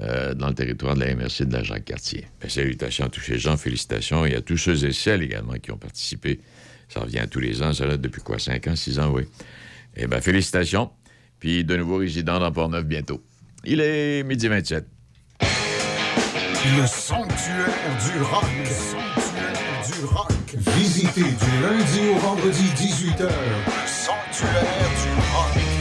euh, 0.00 0.34
dans 0.34 0.48
le 0.48 0.54
territoire 0.54 0.94
de 0.94 1.00
la 1.00 1.14
MRC 1.14 1.46
de 1.46 1.52
la 1.52 1.62
Jacques-Cartier. 1.62 2.26
Ben, 2.40 2.50
salutations 2.50 3.06
à 3.06 3.08
tous 3.08 3.22
ces 3.22 3.38
gens, 3.38 3.56
félicitations, 3.56 4.26
et 4.26 4.34
à 4.34 4.40
tous 4.42 4.58
ceux 4.58 4.84
et 4.84 4.92
celles 4.92 5.22
également 5.22 5.54
qui 5.54 5.70
ont 5.70 5.78
participé. 5.78 6.40
Ça 6.88 7.00
revient 7.00 7.24
tous 7.30 7.40
les 7.40 7.62
ans, 7.62 7.72
ça 7.72 7.86
là, 7.86 7.96
depuis 7.96 8.20
quoi, 8.20 8.38
5 8.38 8.66
ans, 8.68 8.76
6 8.76 8.98
ans, 8.98 9.12
oui. 9.12 9.22
Eh 9.96 10.06
bien, 10.06 10.20
félicitations. 10.20 10.90
Puis 11.38 11.64
de 11.64 11.76
nouveaux 11.76 11.96
résidents 11.96 12.38
dans 12.38 12.52
Port-Neuf 12.52 12.84
bientôt. 12.84 13.22
Il 13.64 13.80
est 13.80 14.22
midi 14.22 14.48
27. 14.48 14.86
Le 15.42 16.86
sanctuaire 16.86 17.66
du 18.04 18.22
rock. 18.22 18.44
Le 18.58 18.64
sanctuaire 18.66 19.98
du 19.98 20.04
rock. 20.06 20.32
Visitez 20.76 21.22
du 21.22 21.62
lundi 21.62 22.00
au 22.14 22.18
vendredi 22.18 22.64
18h. 22.74 23.22
Le 23.22 23.86
sanctuaire 23.86 24.62
du 25.02 25.10
rock. 25.32 25.79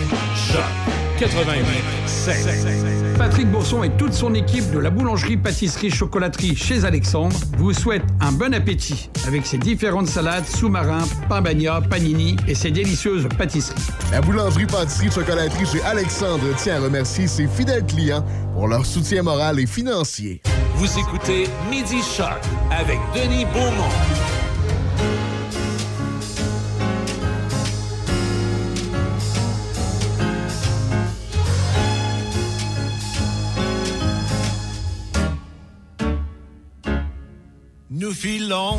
Choc 1.20 1.30
88 1.32 3.18
Patrick 3.18 3.52
Bourson 3.52 3.84
et 3.84 3.90
toute 3.90 4.14
son 4.14 4.34
équipe 4.34 4.72
de 4.72 4.80
la 4.80 4.90
boulangerie, 4.90 5.36
pâtisserie, 5.36 5.92
chocolaterie 5.92 6.56
chez 6.56 6.86
Alexandre 6.86 7.36
vous 7.58 7.74
souhaitent 7.74 8.06
un 8.22 8.32
bon 8.32 8.54
appétit 8.54 9.10
avec 9.28 9.46
ses 9.46 9.58
différentes 9.58 10.08
salades, 10.08 10.46
sous-marins, 10.46 11.04
pain 11.28 11.42
bagna, 11.42 11.82
panini 11.82 12.38
et 12.48 12.56
ses 12.56 12.72
délicieuses 12.72 13.28
pâtisseries. 13.38 13.82
La 14.14 14.22
boulangerie, 14.22 14.66
pâtisserie, 14.66 15.12
chocolaterie 15.12 15.66
chez 15.66 15.82
Alexandre 15.82 16.56
tient 16.56 16.78
à 16.78 16.80
remercier 16.80 17.28
ses 17.28 17.48
fidèles 17.48 17.86
clients 17.86 18.24
pour 18.54 18.70
leur 18.70 18.86
soutien 18.86 19.22
moral 19.22 19.60
et 19.60 19.68
financier. 19.68 20.42
Vous 20.76 21.00
écoutez 21.00 21.50
Midi 21.70 22.02
Choc 22.02 22.40
avec 22.72 23.00
Denis 23.14 23.46
Beaumont. 23.54 24.29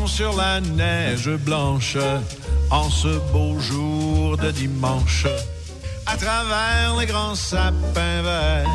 Sur 0.07 0.37
la 0.37 0.61
neige 0.61 1.31
blanche 1.31 1.97
en 2.73 2.91
ce 2.91 3.21
beau 3.33 3.57
jour 3.61 4.37
de 4.37 4.51
dimanche. 4.51 5.29
À 6.07 6.17
travers 6.17 6.97
les 6.99 7.07
grands 7.07 7.37
sapins 7.37 8.23
verts, 8.23 8.67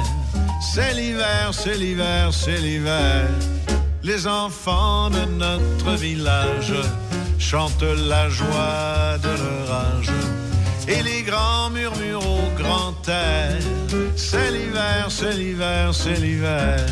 c'est 0.62 0.94
l'hiver, 0.94 1.50
c'est 1.52 1.76
l'hiver, 1.76 2.30
c'est 2.32 2.60
l'hiver. 2.60 3.28
Les 4.04 4.26
enfants 4.26 5.10
de 5.10 5.26
notre 5.26 5.98
village 5.98 6.74
chantent 7.40 7.84
la 7.84 8.30
joie 8.30 9.18
de 9.22 9.32
leur 9.44 9.72
âge. 9.74 10.12
Et 10.88 11.04
les 11.04 11.24
grands 11.24 11.72
murmurent 11.72 12.26
au 12.26 12.50
grand 12.58 12.96
air, 13.10 13.60
c'est 14.16 14.50
l'hiver, 14.50 15.08
c'est 15.10 15.34
l'hiver, 15.34 15.94
c'est 15.94 16.22
l'hiver. 16.22 16.86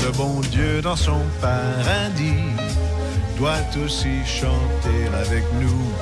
Le 0.00 0.10
bon 0.12 0.40
Dieu 0.52 0.82
dans 0.82 0.96
son 0.96 1.22
paradis 1.40 2.52
doit 3.36 3.66
aussi 3.84 4.24
chanter 4.24 5.00
avec 5.22 5.44
nous, 5.60 5.92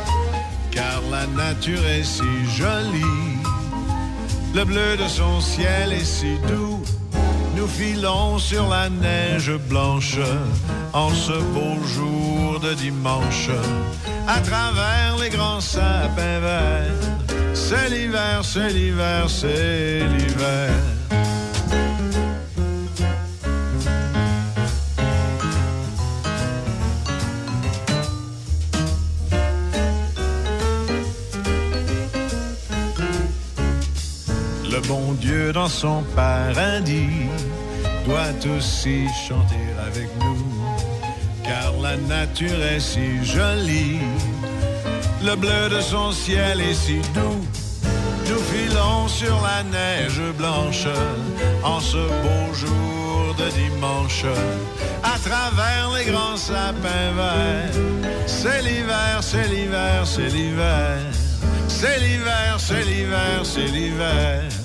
car 0.70 1.00
la 1.10 1.26
nature 1.26 1.84
est 1.86 2.04
si 2.04 2.22
jolie, 2.56 3.38
le 4.54 4.64
bleu 4.64 4.96
de 4.96 5.08
son 5.08 5.40
ciel 5.40 5.92
est 5.92 6.04
si 6.04 6.36
doux. 6.48 6.82
Nous 7.56 7.66
filons 7.66 8.38
sur 8.38 8.68
la 8.68 8.88
neige 8.88 9.52
blanche 9.68 10.18
en 10.92 11.10
ce 11.10 11.32
beau 11.32 11.76
jour 11.86 12.60
de 12.60 12.74
dimanche, 12.74 13.50
à 14.26 14.40
travers 14.40 15.16
les 15.22 15.30
grands 15.30 15.60
sapins 15.60 16.40
verts. 16.40 17.12
C'est 17.54 17.88
l'hiver, 17.90 18.40
c'est 18.42 18.70
l'hiver, 18.70 19.24
c'est 19.28 20.00
l'hiver. 20.00 20.72
Le 34.72 34.80
bon 34.88 35.12
Dieu 35.20 35.52
dans 35.52 35.68
son 35.68 36.02
paradis 36.16 37.28
doit 38.06 38.56
aussi 38.56 39.06
chanter 39.28 39.66
avec 39.86 40.08
nous, 40.18 40.42
car 41.44 41.74
la 41.82 41.98
nature 41.98 42.62
est 42.74 42.80
si 42.80 43.22
jolie. 43.22 43.98
Le 45.22 45.36
bleu 45.36 45.68
de 45.68 45.78
son 45.82 46.10
ciel 46.10 46.62
est 46.62 46.72
si 46.72 47.00
doux. 47.12 47.44
Nous 48.30 48.42
filons 48.50 49.08
sur 49.08 49.38
la 49.42 49.62
neige 49.64 50.22
blanche 50.38 50.86
en 51.62 51.78
ce 51.78 51.98
beau 52.22 52.54
jour 52.54 53.34
de 53.36 53.50
dimanche. 53.50 54.24
À 55.02 55.18
travers 55.18 55.90
les 55.98 56.10
grands 56.10 56.38
sapins 56.38 57.12
verts, 57.14 57.76
c'est 58.26 58.62
l'hiver, 58.62 59.18
c'est 59.20 59.48
l'hiver, 59.48 60.06
c'est 60.06 60.28
l'hiver. 60.28 60.96
C'est 61.68 61.98
l'hiver, 61.98 62.56
c'est 62.58 62.84
l'hiver, 62.84 63.40
c'est 63.42 63.66
l'hiver. 63.66 64.61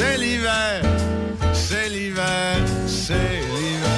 C'est 0.00 0.16
l'hiver, 0.16 0.80
c'est 1.52 1.88
l'hiver, 1.90 2.56
c'est 2.86 3.12
l'hiver. 3.12 3.90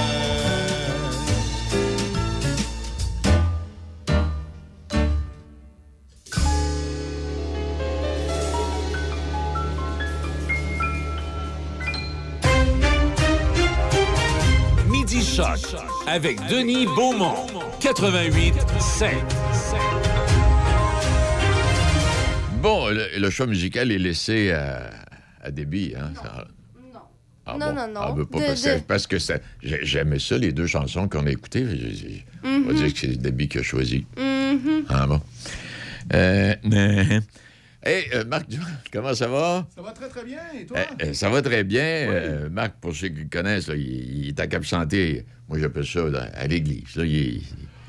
Midi 14.89 15.25
Choc 15.25 15.47
avec 16.09 16.45
Denis 16.49 16.87
Beaumont. 16.87 17.47
88 17.79 18.55
5. 18.81 19.09
Bon, 22.61 22.89
le, 22.89 23.07
le 23.17 23.31
choix 23.31 23.47
musical 23.47 23.93
est 23.93 23.99
laissé 23.99 24.51
à, 24.51 24.91
à 25.43 25.51
Déby, 25.51 25.95
hein? 25.97 26.13
ça- 26.15 26.47
Ah 27.45 27.57
Non, 27.59 27.67
bon? 27.71 27.75
non, 27.75 27.89
non. 27.89 28.01
Ah, 28.01 28.13
ben, 28.17 28.25
pas 28.25 28.39
De- 28.39 28.45
parce, 28.47 28.63
que- 28.63 28.75
de- 28.77 28.81
parce 28.83 29.07
que 29.09 29.19
ça- 29.19 29.39
j'ai- 29.65 29.81
j'aimais 29.85 30.21
ça, 30.21 30.39
les 30.39 30.53
deux 30.53 30.69
chansons 30.69 31.09
qu'on 31.09 31.27
a 31.27 31.31
écoutées. 31.33 31.67
J'ai- 31.93 32.25
On 32.45 32.61
va 32.61 32.73
Mhm. 32.73 32.77
dire 32.79 32.93
que 32.93 32.99
c'est 33.01 33.17
Déby 33.17 33.49
qui 33.49 33.59
a 33.59 33.63
choisi. 33.63 34.07
Ah 34.89 35.07
bon. 35.09 35.21
Euh, 36.15 36.55
mais... 36.65 37.21
Hey, 37.85 38.05
euh, 38.15 38.25
Marc, 38.27 38.47
comment 38.93 39.13
ça 39.13 39.27
va? 39.27 39.67
Ça 39.75 39.83
va 39.83 39.91
très, 39.91 40.09
très 40.09 40.25
bien. 40.25 40.39
Et 40.57 40.67
toi? 40.67 40.79
Euh, 40.79 41.07
euh, 41.07 41.13
ça 41.15 41.29
va 41.31 41.43
très 41.43 41.65
bien. 41.65 41.83
Euh, 41.83 42.49
Marc, 42.49 42.75
pour 42.81 42.95
ceux 42.95 43.09
qui 43.09 43.23
le 43.23 43.29
connaissent, 43.29 43.67
là, 43.67 43.75
il, 43.75 44.21
il 44.23 44.29
est 44.29 44.39
à 44.39 44.47
Cap 44.47 44.65
Santé. 44.65 45.25
Moi, 45.49 45.59
j'appelle 45.59 45.85
ça 45.87 46.05
là, 46.09 46.29
à 46.35 46.47
l'église. 46.47 46.95
là, 46.95 47.05
il 47.05 47.17
est- 47.17 47.43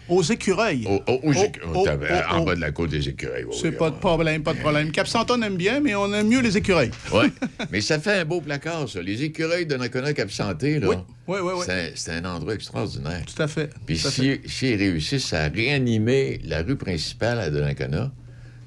Aux 0.10 0.22
écureuils. 0.22 0.86
Aux 0.88 1.88
en 2.32 2.44
bas 2.44 2.56
de 2.56 2.60
la 2.62 2.72
côte 2.72 2.90
des 2.90 3.08
écureuils. 3.08 3.46
oui, 3.46 3.56
C'est 3.60 3.70
oui, 3.70 3.76
pas 3.78 3.90
de 3.90 3.96
problème, 3.96 4.44
pas 4.44 4.54
de 4.54 4.60
problème. 4.60 4.92
Cap 4.92 5.08
Santon 5.08 5.42
aime 5.42 5.56
bien, 5.56 5.80
mais 5.80 5.96
on 5.96 6.14
aime 6.14 6.28
mieux 6.28 6.42
les 6.42 6.58
écureuils. 6.58 6.92
Oui, 7.14 7.26
mais 7.72 7.82
ça 7.82 8.00
fait 8.00 8.20
un 8.20 8.26
beau 8.26 8.42
placard, 8.42 8.88
ça. 8.90 9.02
Les 9.02 9.24
écureuils 9.24 9.66
de 9.66 9.76
Nakona 9.76 10.14
Cap 10.14 10.30
Santé, 10.32 10.80
là. 10.80 10.88
Oui, 10.90 10.96
oui, 11.28 11.38
oui, 11.42 11.52
oui. 11.58 11.66
C'est 11.96 12.12
un- 12.12 12.26
endroit 12.26 12.54
extraordinaire. 12.56 13.22
Tout 13.34 13.42
à 13.42 13.48
fait. 13.48 13.70
Puis 13.86 14.02
à 14.06 14.10
si, 14.10 14.40
si 14.46 14.76
réussissent 14.76 15.34
à 15.34 15.48
réanimer 15.48 16.40
la 16.46 16.62
rue 16.64 16.76
principale 16.78 17.40
à 17.40 17.50
Donnacona, 17.50 18.12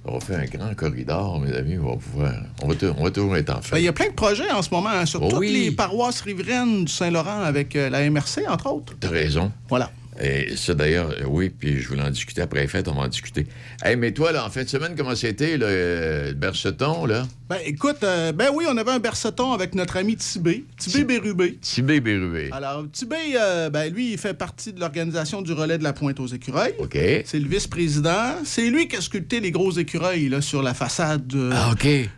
on 0.04 0.18
va 0.18 0.20
faire 0.20 0.38
un 0.38 0.44
grand 0.44 0.74
corridor, 0.74 1.40
mes 1.40 1.52
amis. 1.52 1.76
On 1.78 1.90
va 1.90 1.96
pouvoir. 1.96 2.32
On 2.62 2.68
va, 2.68 2.74
on 2.96 3.04
va 3.04 3.10
toujours 3.10 3.36
être 3.36 3.50
en 3.50 3.54
Ben, 3.56 3.62
fait. 3.62 3.78
Il 3.80 3.84
y 3.84 3.88
a 3.88 3.92
plein 3.92 4.08
de 4.08 4.14
projets 4.14 4.50
en 4.52 4.62
ce 4.62 4.70
moment 4.70 4.88
hein, 4.90 5.04
sur 5.04 5.22
Oh 5.22 5.28
toutes 5.28 5.40
oui. 5.40 5.52
les 5.52 5.70
paroisses 5.72 6.20
riveraines 6.20 6.84
du 6.84 6.92
Saint-Laurent 6.92 7.40
avec 7.42 7.74
euh, 7.74 7.90
la 7.90 8.08
MRC, 8.08 8.46
entre 8.48 8.68
autres. 8.72 8.94
T'as 9.00 9.08
raison. 9.08 9.50
Voilà. 9.68 9.90
Et 10.20 10.56
ça, 10.56 10.74
d'ailleurs, 10.74 11.10
euh, 11.10 11.24
oui, 11.26 11.50
puis 11.50 11.80
je 11.80 11.88
voulais 11.88 12.02
en 12.02 12.10
discuter 12.10 12.40
après 12.42 12.60
les 12.62 12.68
fêtes, 12.68 12.88
on 12.88 12.94
va 12.94 13.02
en 13.02 13.08
discuter. 13.08 13.46
Hey, 13.82 13.96
mais 13.96 14.12
toi, 14.12 14.32
là, 14.32 14.46
en 14.46 14.50
fin 14.50 14.62
de 14.64 14.68
semaine, 14.68 14.94
comment 14.96 15.14
c'était, 15.14 15.58
là, 15.58 15.66
euh, 15.66 16.28
le 16.28 16.34
Berceton, 16.34 17.04
là? 17.06 17.26
Ben 17.48 17.58
écoute, 17.64 17.98
euh, 18.02 18.32
ben 18.32 18.48
oui, 18.52 18.64
on 18.68 18.76
avait 18.76 18.90
un 18.90 18.98
berceton 18.98 19.52
avec 19.52 19.74
notre 19.76 19.98
ami 19.98 20.16
Tibé, 20.16 20.64
Tibé 20.78 21.04
Bérubé. 21.04 21.58
Tibé 21.60 22.00
Bérubé. 22.00 22.48
Alors, 22.50 22.84
Tibé, 22.90 23.16
euh, 23.36 23.70
ben 23.70 23.92
lui, 23.92 24.12
il 24.12 24.18
fait 24.18 24.34
partie 24.34 24.72
de 24.72 24.80
l'organisation 24.80 25.42
du 25.42 25.52
relais 25.52 25.78
de 25.78 25.84
la 25.84 25.92
Pointe 25.92 26.18
aux 26.18 26.26
écureuils. 26.26 26.74
OK. 26.80 26.98
C'est 27.24 27.38
le 27.38 27.48
vice-président. 27.48 28.34
C'est 28.44 28.68
lui 28.68 28.88
qui 28.88 28.96
a 28.96 29.00
sculpté 29.00 29.38
les 29.38 29.52
gros 29.52 29.70
écureuils 29.70 30.28
là, 30.28 30.40
sur 30.40 30.60
la 30.62 30.74
façade 30.74 31.26
de, 31.28 31.50
Ah, 31.52 31.72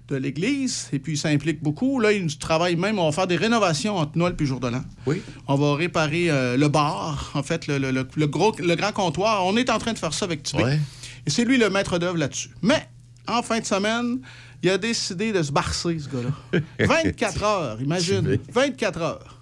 de 0.08 0.16
l'église. 0.16 0.88
Et 0.94 0.98
puis, 0.98 1.12
il 1.12 1.18
s'implique 1.18 1.62
beaucoup. 1.62 2.00
Là, 2.00 2.12
il 2.12 2.38
travaille 2.38 2.76
même. 2.76 2.98
On 2.98 3.04
va 3.06 3.12
faire 3.12 3.26
des 3.26 3.36
rénovations 3.36 3.96
entre 3.98 4.16
Noël 4.16 4.34
et 4.40 4.46
Jour 4.46 4.60
de 4.60 4.68
l'An. 4.68 4.84
Oui. 5.04 5.20
On 5.46 5.56
va 5.56 5.74
réparer 5.74 6.28
le 6.56 6.68
bar, 6.68 7.32
en 7.34 7.42
fait, 7.42 7.66
le, 7.66 7.76
le- 7.76 7.87
le- 7.92 8.08
le 8.16 8.26
gros, 8.26 8.54
le 8.58 8.74
grand 8.74 8.92
comptoir. 8.92 9.44
On 9.46 9.56
est 9.56 9.70
en 9.70 9.78
train 9.78 9.92
de 9.92 9.98
faire 9.98 10.12
ça 10.14 10.24
avec. 10.24 10.48
Ouais. 10.54 10.78
Et 11.26 11.30
c'est 11.30 11.44
lui 11.44 11.58
le 11.58 11.70
maître 11.70 11.98
d'œuvre 11.98 12.16
là-dessus. 12.18 12.50
Mais, 12.62 12.88
en 13.26 13.42
fin 13.42 13.60
de 13.60 13.64
semaine, 13.66 14.20
il 14.62 14.70
a 14.70 14.78
décidé 14.78 15.32
de 15.32 15.42
se 15.42 15.52
barcer, 15.52 15.98
ce 15.98 16.08
gars-là. 16.08 16.60
24 16.86 17.42
heures, 17.44 17.82
imagine. 17.82 18.22
Tibé. 18.22 18.40
24 18.52 19.00
heures. 19.02 19.37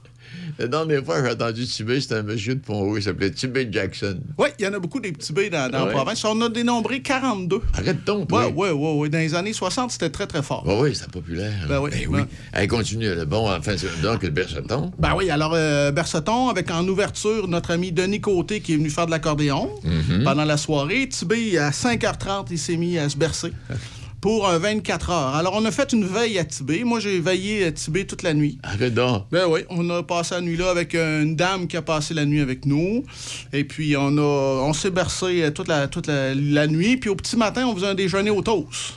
La 0.59 0.67
dernière 0.69 1.05
fois, 1.05 1.23
j'ai 1.25 1.33
entendu 1.33 1.67
Tibé, 1.67 2.01
c'était 2.01 2.15
un 2.15 2.23
monsieur 2.23 2.55
de 2.55 2.61
Pont-Rouge, 2.61 3.01
il 3.01 3.03
s'appelait 3.05 3.31
Tibé 3.31 3.69
Jackson. 3.71 4.19
Oui, 4.39 4.49
il 4.59 4.65
y 4.65 4.69
en 4.69 4.73
a 4.75 4.79
beaucoup 4.79 5.01
des 5.01 5.13
petits 5.13 5.33
dans, 5.33 5.71
dans 5.71 5.81
Ouais. 5.83 5.87
la 5.87 5.93
province. 5.93 6.25
On 6.25 6.41
a 6.41 6.49
dénombré 6.49 7.01
42. 7.03 7.61
Arrête 7.75 8.05
donc, 8.05 8.29
Oui, 8.33 8.45
oui, 8.55 8.69
oui. 8.73 9.11
Dans 9.11 9.19
les 9.19 9.35
années 9.35 9.53
60, 9.53 9.91
c'était 9.93 10.09
très, 10.11 10.27
très 10.27 10.43
fort. 10.43 10.65
Oui, 10.67 10.75
oui, 10.81 10.95
c'était 10.95 11.11
populaire. 11.11 11.53
Ben 11.69 11.81
oui. 11.81 11.91
oui. 12.09 12.21
Allez, 12.53 12.69
continue. 12.69 13.15
là. 13.15 13.25
Bon, 13.27 13.51
enfin, 13.51 13.75
c'est 13.77 14.01
donc 14.01 14.23
le 14.23 14.31
Berceton. 14.31 14.93
Ben 14.99 15.15
oui, 15.17 15.29
alors 15.31 15.53
euh, 15.55 15.91
Berceton, 15.93 16.49
avec 16.49 16.71
en 16.71 16.87
ouverture 16.89 17.49
notre 17.49 17.71
ami 17.73 17.93
Denis 17.93 18.21
Côté 18.21 18.61
qui 18.61 18.73
est 18.75 18.77
venu 18.77 18.89
faire 18.91 19.07
de 19.07 19.11
l'accordéon 19.11 19.71
Mhm. 19.85 20.25
pendant 20.25 20.45
la 20.45 20.57
soirée. 20.57 21.09
Tibé, 21.09 21.59
à 21.59 21.71
5h30, 21.71 22.47
il 22.51 22.59
s'est 22.59 22.77
mis 22.77 22.97
à 22.99 23.09
se 23.09 23.17
bercer 23.17 23.53
pour 24.21 24.49
un 24.49 24.59
24 24.59 25.11
heures. 25.11 25.35
Alors, 25.35 25.55
on 25.57 25.65
a 25.65 25.71
fait 25.71 25.93
une 25.93 26.05
veille 26.05 26.39
à 26.39 26.45
Tibé. 26.45 26.85
Moi, 26.85 27.01
j'ai 27.01 27.21
veillé 27.21 27.65
à 27.65 27.73
Tibé 27.73 28.07
toute 28.07 28.23
la 28.23 28.35
nuit. 28.35 28.59
Arrête 28.63 28.95
donc. 28.95 29.25
Ben 29.31 29.47
oui, 29.49 29.61
on 29.71 29.89
a 29.91 30.03
passé 30.03 30.35
la 30.35 30.41
nuit 30.41 30.57
là 30.57 30.71
avec 30.71 30.95
une 30.95 31.37
dame 31.37 31.67
qui 31.67 31.77
a 31.77 31.83
passé 31.83 32.15
la 32.15 32.25
nuit 32.25 32.41
avec 32.41 32.67
nous. 32.67 33.05
Et 33.53 33.65
puis, 33.65 33.97
on, 33.97 34.17
a, 34.19 34.63
on 34.63 34.73
s'est 34.73 34.91
bercé 34.91 35.43
euh, 35.43 35.51
toute, 35.51 35.69
la, 35.69 35.89
toute 35.89 36.07
la, 36.07 36.35
la 36.35 36.67
nuit. 36.67 36.97
Puis, 36.97 37.11
au 37.11 37.15
petit 37.17 37.37
matin, 37.37 37.67
on 37.67 37.75
faisait 37.75 37.89
un 37.89 37.95
déjeuner 37.95 38.31
au 38.31 38.43
toast. 38.43 38.95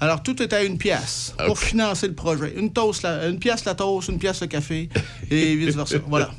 Alors, 0.00 0.22
tout 0.22 0.42
était 0.42 0.56
à 0.56 0.62
une 0.64 0.76
pièce 0.76 1.34
pour 1.46 1.58
financer 1.58 2.08
le 2.08 2.14
projet. 2.14 2.52
Une, 2.56 2.72
toast, 2.72 3.02
la- 3.02 3.28
une 3.28 3.38
pièce 3.38 3.64
la 3.64 3.74
toast, 3.74 4.08
une 4.08 4.18
pièce 4.18 4.40
le 4.42 4.48
café 4.48 4.88
et 5.30 5.54
vice-versa. 5.56 5.96
voilà. 6.08 6.30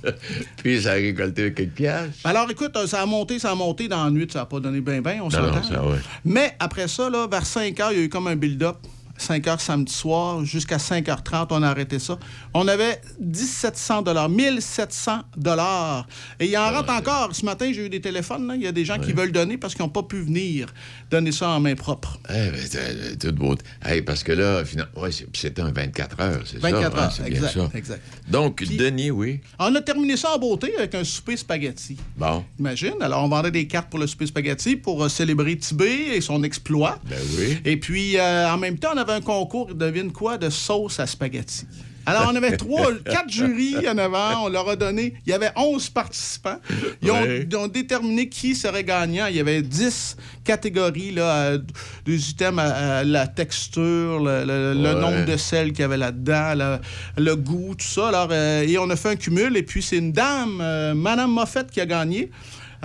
Puis 0.58 0.82
ça 0.84 0.92
a 0.92 0.94
récolté 0.96 1.54
quelques 1.54 1.72
pièces. 1.72 2.10
Alors, 2.24 2.50
écoute, 2.52 2.78
ça 2.86 3.02
a 3.02 3.06
monté, 3.06 3.40
ça 3.40 3.52
a 3.52 3.56
monté 3.56 3.88
dans 3.88 4.04
la 4.04 4.12
nuit. 4.12 4.28
Ça 4.32 4.40
n'a 4.40 4.46
pas 4.46 4.60
donné 4.60 4.82
bien, 4.82 5.02
bien, 5.02 5.20
on 5.24 5.30
s'entend. 5.30 5.90
ouais. 5.90 5.98
Mais 6.26 6.56
après 6.60 6.88
ça, 6.88 7.10
là, 7.10 7.28
vers 7.32 7.46
5 7.46 7.80
heures, 7.80 7.92
il 7.92 7.98
y 7.98 8.02
a 8.02 8.04
eu 8.04 8.10
comme 8.10 8.28
un 8.28 8.36
build-up. 8.36 8.78
5 9.18 9.48
heures 9.48 9.62
samedi 9.62 9.94
soir, 9.94 10.44
jusqu'à 10.44 10.78
5h30, 10.78 11.48
on 11.52 11.64
a 11.64 11.70
arrêté 11.70 12.00
ça. 12.00 12.18
On 12.54 12.68
avait 12.68 13.00
1700 13.20 14.02
dollars, 14.02 14.30
1700 14.30 15.22
dollars. 15.38 16.08
Et 16.40 16.48
il 16.48 16.58
en 16.58 16.70
rentre 16.72 16.92
encore. 16.92 17.30
Ce 17.36 17.46
matin, 17.46 17.72
j'ai 17.74 17.86
eu 17.86 17.90
des 17.90 18.02
téléphones. 18.02 18.48
là. 18.48 18.56
Il 18.56 18.62
y 18.62 18.68
a 18.68 18.72
des 18.72 18.86
gens 18.86 19.00
qui 19.00 19.14
veulent 19.14 19.32
donner 19.32 19.58
parce 19.58 19.74
qu'ils 19.74 19.84
n'ont 19.84 19.90
pas 19.90 20.04
pu 20.04 20.22
venir 20.22 20.68
donner 21.10 21.32
ça 21.32 21.50
en 21.50 21.60
main 21.60 21.76
propre. 21.76 22.20
Eh, 22.30 22.34
ben, 22.34 22.56
c'est- 22.70 22.98
c'est 23.10 23.18
tout 23.20 23.32
beau. 23.34 23.56
Hey, 23.84 24.02
parce 24.02 24.24
que 24.24 24.32
là, 24.32 24.64
finalement, 24.66 24.92
ouais, 25.02 25.10
c'était 25.12 25.62
un 25.62 25.72
24 25.72 26.20
heures, 26.20 26.42
c'est 26.46 26.60
ça? 26.62 26.70
24 26.70 26.98
hein, 26.98 27.02
heures, 27.04 27.12
c'est 27.12 27.28
exact, 27.28 27.54
bien 27.56 27.70
ça. 27.72 27.78
exact. 27.78 28.02
Donc, 28.28 28.58
Puis- 28.58 28.78
Denis, 28.78 29.12
oui. 29.12 29.40
On 29.60 29.74
a 29.76 29.82
terminé 29.82 30.18
ça 30.18 30.32
en 30.36 30.40
beauté 30.40 30.76
avec 30.78 30.94
un 30.96 31.04
souper 31.04 31.38
spaghetti. 31.38 31.98
Bon. 32.18 32.44
Imagine. 32.60 32.96
Alors, 33.02 33.24
on 33.24 33.30
vendait 33.30 33.52
des 33.52 33.68
cartes 33.68 33.90
pour 33.90 34.00
le 34.00 34.08
souper 34.08 34.26
spaghetti 34.28 34.76
pour 34.76 35.04
euh, 35.04 35.10
célébrer 35.10 35.58
Tibé 35.58 35.86
et 36.16 36.22
son 36.22 36.44
exploit. 36.44 37.00
Ben 37.10 37.18
oui. 37.38 37.58
Et 37.66 37.78
puis, 37.78 38.18
euh, 38.18 38.50
en 38.52 38.58
même 38.58 38.78
temps, 38.78 38.90
on 38.94 38.98
avait 39.06 39.18
un 39.18 39.22
concours, 39.22 39.74
devine 39.74 40.12
quoi, 40.12 40.38
de 40.38 40.50
sauce 40.50 41.00
à 41.00 41.08
spaghetti? 41.08 41.66
Alors, 42.08 42.30
on 42.32 42.36
avait 42.36 42.56
trois, 42.66 42.92
quatre 43.04 43.32
jurys 43.32 43.90
en 43.90 43.98
avant. 43.98 44.46
On 44.46 44.50
leur 44.50 44.70
a 44.70 44.76
donné. 44.76 45.16
Il 45.26 45.32
y 45.32 45.34
avait 45.34 45.50
11 45.56 45.90
participants. 45.90 46.60
Ils 47.02 47.10
ont, 47.10 47.20
Ouais. 47.20 47.48
ils 47.50 47.58
ont 47.58 47.68
déterminé 47.68 48.30
qui 48.30 48.54
serait 48.54 48.84
gagnant. 48.84 49.26
Il 49.26 49.36
y 49.36 49.40
avait 49.40 49.64
10 49.64 50.16
catégories, 50.44 51.10
là, 51.12 51.36
euh, 51.36 51.58
des 52.06 52.30
items 52.30 52.60
à, 52.60 52.98
à 53.00 53.04
la 53.04 53.26
texture, 53.26 54.20
le, 54.20 54.46
le- 54.46 54.74
le 54.80 54.94
Ouais. 54.94 55.02
nombre 55.02 55.26
de 55.26 55.36
sel 55.36 55.70
qu'il 55.72 55.80
y 55.80 55.84
avait 55.84 55.98
là-dedans, 55.98 56.54
le, 56.56 57.24
le 57.24 57.36
goût, 57.36 57.74
tout 57.76 57.88
ça. 57.88 58.10
Alors, 58.10 58.28
euh, 58.32 58.62
et 58.62 58.78
on 58.78 58.88
a 58.92 58.96
fait 58.96 59.10
un 59.10 59.16
cumul. 59.16 59.58
Et 59.58 59.64
puis, 59.64 59.82
c'est 59.82 59.98
une 59.98 60.12
dame, 60.12 60.60
euh, 60.62 60.94
Madame 60.94 61.32
Moffett, 61.32 61.72
qui 61.72 61.82
a 61.82 61.88
gagné. 61.88 62.30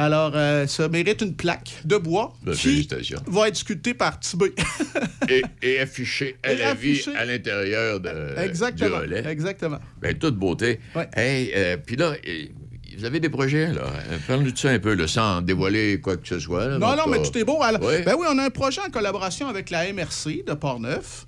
Alors, 0.00 0.32
euh, 0.34 0.66
ça 0.66 0.88
mérite 0.88 1.20
une 1.20 1.34
plaque 1.34 1.82
de 1.84 1.98
bois 1.98 2.32
Ben, 2.42 2.54
qui 2.54 2.88
va 3.26 3.48
être 3.48 3.56
sculptée 3.56 3.92
par 3.92 4.18
Tibé. 4.18 4.54
et, 5.28 5.42
et 5.62 5.78
affiché 5.78 6.36
à 6.42 6.52
Et 6.52 6.56
la 6.56 6.72
vie 6.72 7.04
à 7.16 7.26
l'intérieur 7.26 8.00
de, 8.00 8.10
Exactement. 8.38 8.88
du 8.88 9.02
relais. 9.02 9.24
Exactement. 9.30 9.78
Ben, 10.00 10.16
toute 10.16 10.36
beauté. 10.36 10.80
Hey, 11.14 11.52
euh, 11.54 11.76
puis 11.76 11.96
là, 11.96 12.14
vous 12.96 13.04
avez 13.04 13.20
des 13.20 13.28
projets, 13.28 13.72
là? 13.74 13.82
Parle-nous 14.26 14.52
de 14.52 14.56
ça 14.58 14.70
un 14.70 14.78
peu, 14.78 14.94
là, 14.94 15.06
sans 15.06 15.42
dévoiler 15.42 16.00
quoi 16.00 16.16
que 16.16 16.26
ce 16.26 16.38
soit. 16.38 16.66
là, 16.66 16.78
Non, 16.78 16.96
non, 16.96 17.06
mais 17.06 17.20
tout 17.22 17.36
est 17.36 17.44
beau. 17.44 17.62
Alors, 17.62 17.82
Ouais. 17.82 18.02
Ben 18.02 18.14
oui, 18.18 18.26
on 18.30 18.38
a 18.38 18.44
un 18.44 18.50
projet 18.50 18.80
en 18.80 18.90
collaboration 18.90 19.48
avec 19.48 19.68
la 19.68 19.92
MRC 19.92 20.44
de 20.46 20.54
Portneuf. 20.54 21.26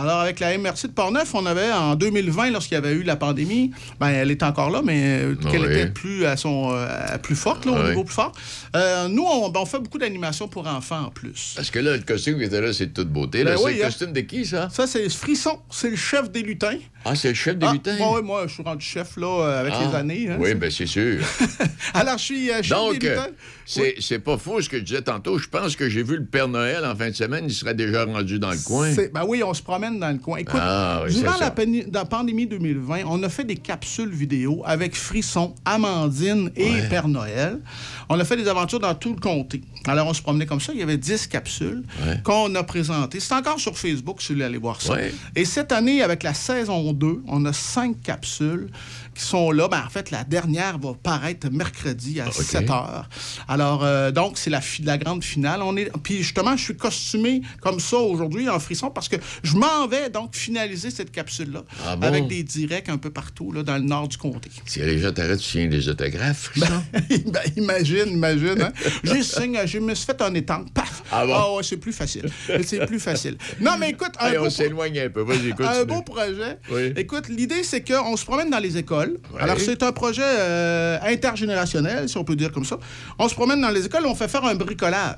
Alors, 0.00 0.20
avec 0.20 0.38
la 0.38 0.56
MRC 0.56 0.82
de 0.86 0.92
Portneuf, 0.92 1.34
on 1.34 1.44
avait, 1.44 1.72
en 1.72 1.96
2020, 1.96 2.50
lorsqu'il 2.50 2.74
y 2.76 2.78
avait 2.78 2.92
eu 2.92 3.02
la 3.02 3.16
pandémie, 3.16 3.72
ben, 3.98 4.08
elle 4.10 4.30
est 4.30 4.44
encore 4.44 4.70
là, 4.70 4.80
mais 4.84 5.18
euh, 5.22 5.34
Ah 5.44 5.50
qu'elle 5.50 5.62
oui. 5.66 5.72
était 5.72 5.86
plus, 5.90 6.24
à 6.24 6.36
son, 6.36 6.70
euh, 6.72 6.86
à 6.88 7.18
plus 7.18 7.34
forte, 7.34 7.66
là, 7.66 7.72
au 7.72 7.74
Ah 7.74 7.80
oui. 7.82 7.88
niveau 7.90 8.04
plus 8.04 8.14
fort. 8.14 8.32
Euh, 8.76 9.08
nous, 9.08 9.24
on, 9.24 9.48
ben, 9.48 9.58
on 9.60 9.66
fait 9.66 9.80
beaucoup 9.80 9.98
d'animations 9.98 10.46
pour 10.46 10.68
enfants 10.68 11.06
en 11.06 11.10
plus. 11.10 11.54
Parce 11.56 11.72
que 11.72 11.80
là, 11.80 11.96
le 11.96 12.02
costume 12.04 12.38
qui 12.38 12.44
était 12.44 12.60
là, 12.60 12.72
c'est 12.72 12.86
de 12.86 12.92
toute 12.92 13.08
beauté. 13.08 13.42
Ben 13.42 13.56
c'est 13.58 13.72
le 13.74 13.82
hein. 13.82 13.86
costume 13.86 14.12
de 14.12 14.20
qui, 14.20 14.46
ça? 14.46 14.68
Ça, 14.70 14.86
c'est 14.86 15.08
Frisson. 15.10 15.58
C'est 15.68 15.90
le 15.90 15.96
chef 15.96 16.30
des 16.30 16.42
lutins. 16.42 16.78
Ah, 17.04 17.16
c'est 17.16 17.28
le 17.28 17.34
chef 17.34 17.56
des 17.56 17.66
Ah, 17.68 17.72
lutins? 17.72 17.96
bon, 17.98 18.16
oui, 18.16 18.22
moi, 18.22 18.44
je 18.46 18.54
suis 18.54 18.62
rendu 18.62 18.84
chef 18.84 19.16
là, 19.16 19.58
avec 19.60 19.72
Ah, 19.76 19.84
les 19.88 19.94
années. 19.96 20.28
hein. 20.30 20.36
Oui, 20.38 20.54
bien, 20.54 20.70
c'est 20.70 20.86
sûr. 20.86 21.18
Alors, 21.94 22.18
je 22.18 22.22
suis 22.24 22.50
euh, 22.52 22.62
chef 22.62 22.68
Donc, 22.70 22.98
des 22.98 23.08
lutins. 23.08 23.26
C'est 23.70 23.96
c'est 24.00 24.18
pas 24.18 24.38
faux 24.38 24.62
ce 24.62 24.68
que 24.68 24.78
je 24.78 24.82
disais 24.82 25.02
tantôt. 25.02 25.38
Je 25.38 25.46
pense 25.48 25.76
que 25.76 25.88
j'ai 25.90 26.02
vu 26.02 26.16
le 26.16 26.24
Père 26.24 26.48
Noël 26.48 26.84
en 26.86 26.96
fin 26.96 27.10
de 27.10 27.14
semaine. 27.14 27.44
Il 27.48 27.52
serait 27.52 27.74
déjà 27.74 28.04
rendu 28.06 28.38
dans 28.38 28.50
le 28.50 28.64
coin. 28.64 28.92
Ben 29.12 29.24
oui, 29.28 29.42
on 29.44 29.52
se 29.52 29.62
promène 29.62 30.00
dans 30.00 30.10
le 30.10 30.18
coin. 30.18 30.38
Écoute, 30.38 30.58
Ah, 30.60 31.02
oui, 31.06 31.14
durant 31.14 31.36
la, 31.38 32.04
pandémie 32.06 32.46
2020, 32.46 33.02
on 33.06 33.22
a 33.22 33.28
fait 33.28 33.44
des 33.44 33.56
capsules 33.56 34.10
vidéo 34.10 34.62
avec 34.64 34.96
Frisson, 34.96 35.54
Amandine 35.66 36.50
et 36.56 36.70
Ouais. 36.70 36.88
Père 36.88 37.08
Noël. 37.08 37.58
On 38.08 38.18
a 38.18 38.24
fait 38.24 38.36
des 38.36 38.48
aventures 38.48 38.80
dans 38.80 38.94
tout 38.94 39.10
le 39.14 39.20
comté. 39.20 39.62
Alors, 39.86 40.06
on 40.06 40.14
se 40.14 40.22
promenait 40.22 40.46
comme 40.46 40.60
ça. 40.60 40.72
Il 40.72 40.80
y 40.80 40.82
avait 40.82 40.96
10 40.96 41.26
capsules 41.26 41.82
Ouais. 42.06 42.20
qu'on 42.24 42.54
a 42.54 42.62
présentées. 42.62 43.20
C'est 43.20 43.34
encore 43.34 43.60
sur 43.60 43.76
Facebook, 43.78 44.22
si 44.22 44.28
vous 44.28 44.34
voulez 44.34 44.44
aller 44.46 44.58
voir 44.58 44.80
ça. 44.80 44.94
Ouais. 44.94 45.12
Et 45.36 45.44
cette 45.44 45.72
année, 45.72 46.02
avec 46.02 46.22
la 46.22 46.32
saison 46.34 46.92
2, 46.92 47.22
on 47.26 47.44
a 47.44 47.52
5 47.52 48.00
capsules 48.02 48.68
qui 49.14 49.22
sont 49.24 49.50
là. 49.50 49.68
Ben, 49.68 49.82
en 49.86 49.90
fait, 49.90 50.10
la 50.10 50.24
dernière 50.24 50.78
va 50.78 50.92
paraître 51.02 51.50
mercredi 51.50 52.20
à 52.20 52.30
7 52.30 52.70
heures. 52.70 53.08
Alors, 53.58 53.82
euh, 53.82 54.12
donc, 54.12 54.38
c'est 54.38 54.50
la, 54.50 54.98
grande 54.98 55.24
finale. 55.24 55.62
On 55.62 55.76
est, 55.76 55.90
puis 56.04 56.18
justement, 56.18 56.56
je 56.56 56.62
suis 56.62 56.76
costumé 56.76 57.42
comme 57.60 57.80
ça 57.80 57.96
aujourd'hui 57.96 58.48
en 58.48 58.60
frisson 58.60 58.88
parce 58.88 59.08
que 59.08 59.16
je 59.42 59.56
m'en 59.56 59.88
vais 59.88 60.10
donc 60.10 60.36
finaliser 60.36 60.92
cette 60.92 61.10
capsule-là 61.10 61.64
Ah 61.84 61.96
bon? 61.96 62.06
avec 62.06 62.28
des 62.28 62.44
directs 62.44 62.88
un 62.88 62.98
peu 62.98 63.10
partout 63.10 63.50
là, 63.50 63.64
dans 63.64 63.76
le 63.76 63.82
nord 63.82 64.06
du 64.06 64.16
comté. 64.16 64.48
Si 64.64 64.78
les 64.78 65.00
gens 65.00 65.10
t'arrêtent, 65.10 65.40
tu 65.40 65.44
signes 65.44 65.70
des 65.70 65.88
autographes, 65.88 66.52
ça? 66.56 66.84
Ben, 67.08 67.42
imagine, 67.56 68.10
imagine. 68.10 68.62
Hein? 68.62 68.72
J'ai 69.02 69.24
signé, 69.24 69.66
je 69.66 69.80
me 69.80 69.92
suis 69.94 70.06
fait 70.06 70.22
un 70.22 70.32
étang. 70.34 70.64
Paf! 70.72 71.02
Ah 71.10 71.26
bon? 71.26 71.56
ouais, 71.56 71.62
c'est 71.64 71.78
plus 71.78 71.92
facile. 71.92 72.30
C'est 72.62 72.86
plus 72.86 73.00
facile. 73.00 73.38
Non, 73.60 73.72
mais 73.78 73.90
écoute, 73.90 74.12
un, 74.20 74.30
beau, 74.34 74.46
on 74.46 74.50
s'éloigne 74.50 75.00
un 75.00 75.10
peu. 75.10 75.22
Vas-y, 75.22 75.52
un 75.58 75.84
beau 75.84 76.02
projet. 76.02 76.58
Oui. 76.70 76.92
Écoute, 76.96 77.28
l'idée, 77.28 77.64
c'est 77.64 77.82
qu'on 77.82 78.16
se 78.16 78.24
promène 78.24 78.50
dans 78.50 78.58
les 78.58 78.76
écoles. 78.76 79.18
Ouais. 79.34 79.40
Alors, 79.40 79.58
c'est 79.58 79.82
un 79.82 79.92
projet 79.92 80.22
euh, 80.24 80.98
intergénérationnel, 81.02 82.08
si 82.08 82.16
on 82.18 82.24
peut 82.24 82.36
dire 82.36 82.52
comme 82.52 82.64
ça. 82.64 82.78
On 83.18 83.28
se 83.28 83.34
promène 83.34 83.47
dans 83.56 83.70
les 83.70 83.86
écoles 83.86 84.06
on 84.06 84.14
fait 84.14 84.28
faire 84.28 84.44
un 84.44 84.54
bricolage. 84.54 85.16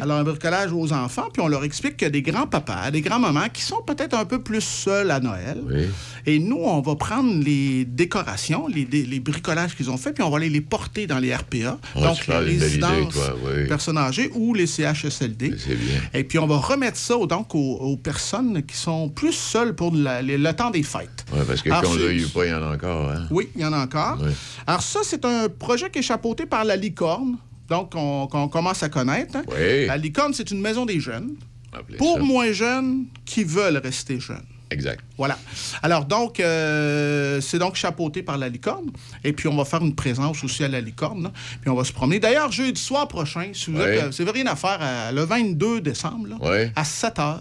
Alors, 0.00 0.18
un 0.18 0.24
bricolage 0.24 0.72
aux 0.72 0.92
enfants, 0.92 1.28
puis 1.32 1.42
on 1.42 1.48
leur 1.48 1.64
explique 1.64 1.96
qu'il 1.96 2.06
y 2.06 2.08
a 2.08 2.10
des 2.10 2.22
grands-papas, 2.22 2.90
des 2.90 3.00
grands-mamans 3.00 3.48
qui 3.52 3.62
sont 3.62 3.82
peut-être 3.82 4.14
un 4.16 4.24
peu 4.24 4.40
plus 4.40 4.60
seuls 4.60 5.10
à 5.10 5.20
Noël. 5.20 5.58
Oui. 5.64 5.86
Et 6.26 6.38
nous, 6.38 6.56
on 6.60 6.80
va 6.80 6.94
prendre 6.96 7.42
les 7.42 7.84
décorations, 7.84 8.66
les, 8.68 9.20
bricolages 9.20 9.76
qu'ils 9.76 9.90
ont 9.90 9.96
fait, 9.96 10.12
puis 10.12 10.22
on 10.22 10.30
va 10.30 10.36
aller 10.38 10.48
les 10.50 10.60
porter 10.60 11.06
dans 11.06 11.18
les 11.18 11.34
RPA, 11.34 11.78
Oh, 11.94 12.00
donc 12.00 12.26
les 12.26 12.34
belle 12.34 12.52
idée, 12.52 12.64
résidences 12.64 13.14
toi, 13.14 13.34
oui. 13.44 13.66
personnes 13.68 13.98
âgées 13.98 14.30
ou 14.34 14.54
les 14.54 14.66
CHSLD. 14.66 15.54
C'est 15.58 15.74
bien. 15.74 16.00
Et 16.14 16.24
puis, 16.24 16.38
on 16.38 16.46
va 16.46 16.56
remettre 16.56 16.96
ça 16.98 17.14
donc 17.28 17.54
aux, 17.54 17.76
aux 17.76 17.96
personnes 17.96 18.62
qui 18.64 18.76
sont 18.76 19.08
plus 19.08 19.32
seules 19.32 19.74
pour 19.74 19.94
la- 19.94 20.22
les- 20.22 20.38
le 20.38 20.52
temps 20.52 20.70
des 20.70 20.82
fêtes. 20.82 21.24
Ouais, 21.32 21.44
parce 21.46 21.62
que 21.62 21.68
l'a 21.68 22.12
eu 22.12 22.26
pas, 22.26 22.44
il 22.46 22.50
y 22.50 22.54
en 22.54 22.62
a 22.62 22.74
encore. 22.74 23.10
Hein? 23.10 23.26
Oui, 23.30 23.48
il 23.54 23.62
y 23.62 23.64
en 23.64 23.72
a 23.72 23.78
encore. 23.78 24.18
Oui. 24.20 24.30
Alors, 24.66 24.82
ça, 24.82 25.00
c'est 25.02 25.24
un 25.24 25.48
projet 25.48 25.90
qui 25.90 25.98
est 26.00 26.02
chapeauté 26.02 26.46
par 26.46 26.64
la 26.64 26.76
Licorne, 26.76 27.36
donc 27.68 27.92
on- 27.94 28.26
qu'on 28.26 28.48
commence 28.48 28.82
à 28.82 28.88
connaître. 28.88 29.36
hein. 29.36 29.42
Oui. 29.48 29.86
La 29.86 29.96
Licorne, 29.96 30.32
c'est 30.34 30.50
une 30.50 30.60
maison 30.60 30.86
des 30.86 31.00
jeunes 31.00 31.34
Appelez 31.72 31.98
pour 31.98 32.16
ça. 32.16 32.22
moins 32.22 32.52
jeunes 32.52 33.04
qui 33.24 33.44
veulent 33.44 33.76
rester 33.78 34.18
jeunes. 34.20 34.44
Exact. 34.70 35.00
Voilà. 35.16 35.38
Alors, 35.82 36.04
donc, 36.04 36.40
euh, 36.40 37.40
c'est 37.40 37.58
donc 37.58 37.74
chapeauté 37.74 38.22
par 38.22 38.36
la 38.36 38.50
licorne. 38.50 38.90
Et 39.24 39.32
puis, 39.32 39.48
on 39.48 39.56
va 39.56 39.64
faire 39.64 39.80
une 39.82 39.94
présence 39.94 40.44
aussi 40.44 40.62
à 40.62 40.68
la 40.68 40.82
licorne. 40.82 41.22
là. 41.22 41.32
Puis, 41.62 41.70
on 41.70 41.74
va 41.74 41.84
se 41.84 41.92
promener. 41.92 42.20
D'ailleurs, 42.20 42.52
jeudi 42.52 42.78
soir 42.80 43.08
prochain, 43.08 43.48
si 43.54 43.70
vous 43.70 43.78
Ouais. 43.78 43.96
êtes, 43.96 44.02
euh, 44.04 44.12
si 44.12 44.22
vous 44.22 44.28
avez 44.28 44.42
rien 44.42 44.50
à 44.52 44.56
faire, 44.56 44.78
euh, 44.82 45.10
le 45.12 45.22
22 45.24 45.80
décembre, 45.80 46.28
là, 46.38 46.68
à 46.76 46.84
7 46.84 47.16
h, 47.16 47.38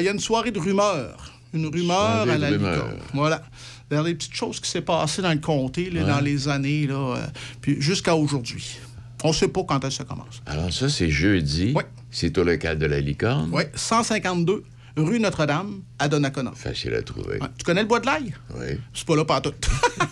il 0.00 0.04
y 0.04 0.08
a 0.08 0.12
une 0.12 0.20
soirée 0.20 0.52
de 0.52 0.60
rumeurs. 0.60 1.32
Une 1.52 1.66
rumeur 1.66 1.96
Soirée 2.24 2.30
à 2.32 2.38
la 2.38 2.48
rumeurs. 2.50 2.74
licorne. 2.74 2.96
Voilà. 3.14 3.42
Vers 3.90 4.04
des 4.04 4.14
petites 4.14 4.34
choses 4.34 4.60
qui 4.60 4.70
s'est 4.70 4.82
passées 4.82 5.22
dans 5.22 5.32
le 5.32 5.38
comté, 5.40 5.90
là, 5.90 6.02
Ouais. 6.02 6.06
dans 6.08 6.20
les 6.20 6.46
années, 6.46 6.86
là, 6.86 7.16
euh, 7.16 7.26
puis 7.60 7.80
jusqu'à 7.80 8.14
aujourd'hui. 8.14 8.78
On 9.24 9.28
ne 9.28 9.32
sait 9.32 9.48
pas 9.48 9.64
quand 9.64 9.84
est-ce 9.84 9.98
que 9.98 10.04
ça 10.04 10.04
commence. 10.04 10.42
Alors, 10.46 10.72
ça, 10.72 10.88
c'est 10.88 11.10
jeudi. 11.10 11.72
Oui. 11.74 11.82
C'est 12.10 12.36
au 12.38 12.44
local 12.44 12.78
de 12.78 12.86
la 12.86 13.00
licorne. 13.00 13.50
Oui, 13.52 13.64
152 13.74 14.62
rue 15.02 15.20
Notre-Dame 15.20 15.82
à 15.98 16.08
Donnacona. 16.08 16.52
Facile 16.54 16.94
à 16.94 17.02
trouver. 17.02 17.38
Ouais. 17.40 17.48
Tu 17.56 17.64
connais 17.64 17.82
le 17.82 17.88
bois 17.88 18.00
de 18.00 18.06
l'ail? 18.06 18.34
Oui. 18.56 18.78
C'est 18.94 19.06
pas 19.06 19.16
là 19.16 19.24
pas 19.24 19.40
tout. 19.40 19.52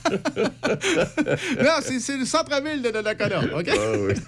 non, 1.59 1.71
c'est, 1.81 2.17
le 2.17 2.25
centre-ville 2.25 2.83
de 2.83 2.91
Donnacona, 2.91 3.41
OK? 3.57 3.71
Ah 3.71 3.93
oui. 3.99 4.15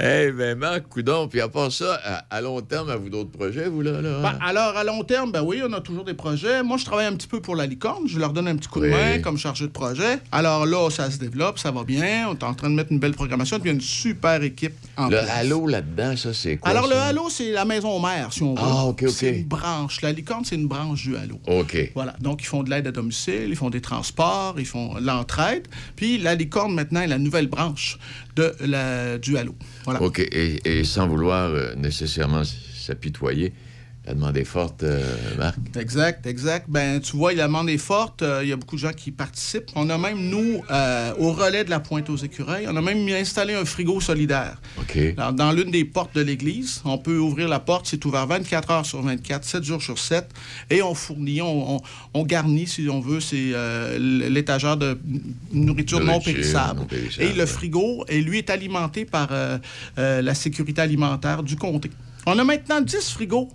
Eh 0.00 0.32
bien, 0.32 0.54
Marc, 0.54 0.88
coudon. 0.88 1.28
Puis 1.28 1.40
à 1.40 1.48
part 1.48 1.72
ça, 1.72 2.00
à, 2.04 2.24
à 2.30 2.40
long 2.40 2.60
terme, 2.60 2.90
à 2.90 2.96
vous 2.96 3.08
d'autres 3.08 3.30
projets, 3.30 3.68
vous, 3.68 3.82
là? 3.82 4.00
là? 4.00 4.20
Ben, 4.22 4.38
alors, 4.40 4.76
à 4.76 4.84
long 4.84 5.02
terme, 5.04 5.32
ben 5.32 5.42
oui, 5.42 5.62
on 5.66 5.72
a 5.72 5.80
toujours 5.80 6.04
des 6.04 6.14
projets. 6.14 6.62
Moi, 6.62 6.76
je 6.76 6.84
travaille 6.84 7.06
un 7.06 7.14
petit 7.14 7.26
peu 7.26 7.40
pour 7.40 7.56
la 7.56 7.66
licorne. 7.66 8.06
Je 8.06 8.18
leur 8.18 8.32
donne 8.32 8.48
un 8.48 8.56
petit 8.56 8.68
coup 8.68 8.80
de 8.80 8.88
main 8.88 9.20
comme 9.20 9.38
chargé 9.38 9.66
de 9.66 9.72
projet. 9.72 10.18
Alors 10.32 10.66
là, 10.66 10.88
ça 10.90 11.10
se 11.10 11.18
développe, 11.18 11.58
ça 11.58 11.70
va 11.70 11.84
bien. 11.84 12.28
On 12.28 12.34
est 12.34 12.44
en 12.44 12.54
train 12.54 12.70
de 12.70 12.74
mettre 12.74 12.92
une 12.92 12.98
belle 12.98 13.14
programmation. 13.14 13.58
Puis 13.58 13.70
il 13.70 13.72
y 13.72 13.72
a 13.72 13.74
une 13.74 13.80
super 13.80 14.42
équipe 14.42 14.74
en 14.96 15.04
le 15.04 15.18
place. 15.18 15.30
halo 15.30 15.66
là-dedans, 15.66 16.16
ça, 16.16 16.32
c'est 16.32 16.56
quoi? 16.56 16.70
Alors, 16.70 16.86
le 16.86 16.96
halo, 16.96 17.28
c'est 17.30 17.52
la 17.52 17.64
maison 17.64 17.98
mère, 18.00 18.15
si 18.30 18.42
on 18.42 18.54
veut. 18.54 18.62
Ah, 18.62 18.84
OK, 18.86 19.04
OK. 19.04 19.10
C'est 19.10 19.38
une 19.38 19.44
branche. 19.44 20.00
La 20.02 20.12
licorne, 20.12 20.44
c'est 20.44 20.56
une 20.56 20.68
branche 20.68 21.02
du 21.02 21.16
halo. 21.16 21.40
OK. 21.46 21.92
Voilà. 21.94 22.14
Donc, 22.20 22.42
ils 22.42 22.46
font 22.46 22.62
de 22.62 22.70
l'aide 22.70 22.86
à 22.86 22.92
domicile, 22.92 23.46
ils 23.48 23.56
font 23.56 23.70
des 23.70 23.80
transports, 23.80 24.56
ils 24.58 24.66
font 24.66 24.94
l'entraide. 25.00 25.68
Puis, 25.96 26.18
la 26.18 26.34
licorne, 26.34 26.74
maintenant, 26.74 27.00
est 27.00 27.06
la 27.06 27.18
nouvelle 27.18 27.48
branche 27.48 27.98
de 28.34 28.54
la, 28.60 29.18
du 29.18 29.36
halo. 29.36 29.54
Voilà. 29.84 30.02
OK. 30.02 30.18
Et, 30.20 30.60
et 30.64 30.84
sans 30.84 31.06
vouloir 31.06 31.50
euh, 31.50 31.74
nécessairement 31.76 32.42
s'apitoyer, 32.44 33.52
la 34.06 34.14
demande 34.14 34.36
est 34.36 34.44
forte, 34.44 34.84
euh, 34.84 35.02
Marc. 35.36 35.56
Exact, 35.76 36.26
exact. 36.26 36.66
Ben, 36.68 37.00
tu 37.00 37.16
vois, 37.16 37.32
la 37.34 37.46
demande 37.48 37.68
est 37.68 37.76
forte. 37.78 38.22
Euh, 38.22 38.40
Il 38.44 38.48
y 38.48 38.52
a 38.52 38.56
beaucoup 38.56 38.76
de 38.76 38.80
gens 38.80 38.92
qui 38.92 39.10
participent. 39.10 39.70
On 39.74 39.90
a 39.90 39.98
même, 39.98 40.18
nous, 40.28 40.62
euh, 40.70 41.12
au 41.18 41.32
relais 41.32 41.64
de 41.64 41.70
la 41.70 41.80
pointe 41.80 42.08
aux 42.08 42.16
écureuils, 42.16 42.66
on 42.70 42.76
a 42.76 42.80
même 42.80 43.08
installé 43.08 43.54
un 43.54 43.64
frigo 43.64 44.00
solidaire. 44.00 44.60
OK. 44.78 44.96
Alors, 45.16 45.32
dans 45.32 45.50
l'une 45.50 45.72
des 45.72 45.84
portes 45.84 46.14
de 46.14 46.20
l'église, 46.20 46.82
on 46.84 46.98
peut 46.98 47.18
ouvrir 47.18 47.48
la 47.48 47.58
porte. 47.58 47.86
C'est 47.88 48.04
ouvert 48.04 48.26
24 48.28 48.70
heures 48.70 48.86
sur 48.86 49.02
24, 49.02 49.44
7 49.44 49.64
jours 49.64 49.82
sur 49.82 49.98
7. 49.98 50.28
Et 50.70 50.82
on 50.82 50.94
fournit, 50.94 51.42
on, 51.42 51.76
on- 51.76 51.80
on 52.14 52.22
garnit, 52.24 52.66
si 52.68 52.88
on 52.88 53.00
veut, 53.00 53.20
c'est 53.20 53.52
l'étagère 53.98 54.76
de 54.76 54.98
nourriture 55.52 56.00
non 56.00 56.20
périssable. 56.20 56.80
non 56.80 56.86
périssable, 56.86 57.24
Et 57.28 57.32
le 57.32 57.40
ouais. 57.40 57.46
frigo, 57.46 58.04
et 58.08 58.20
lui, 58.20 58.38
est 58.38 58.50
alimenté 58.50 59.04
par 59.04 59.28
la 59.96 60.34
sécurité 60.34 60.80
alimentaire 60.80 61.42
du 61.42 61.56
comté. 61.56 61.90
On 62.28 62.38
a 62.38 62.44
maintenant 62.44 62.80
10 62.80 63.10
frigos 63.12 63.48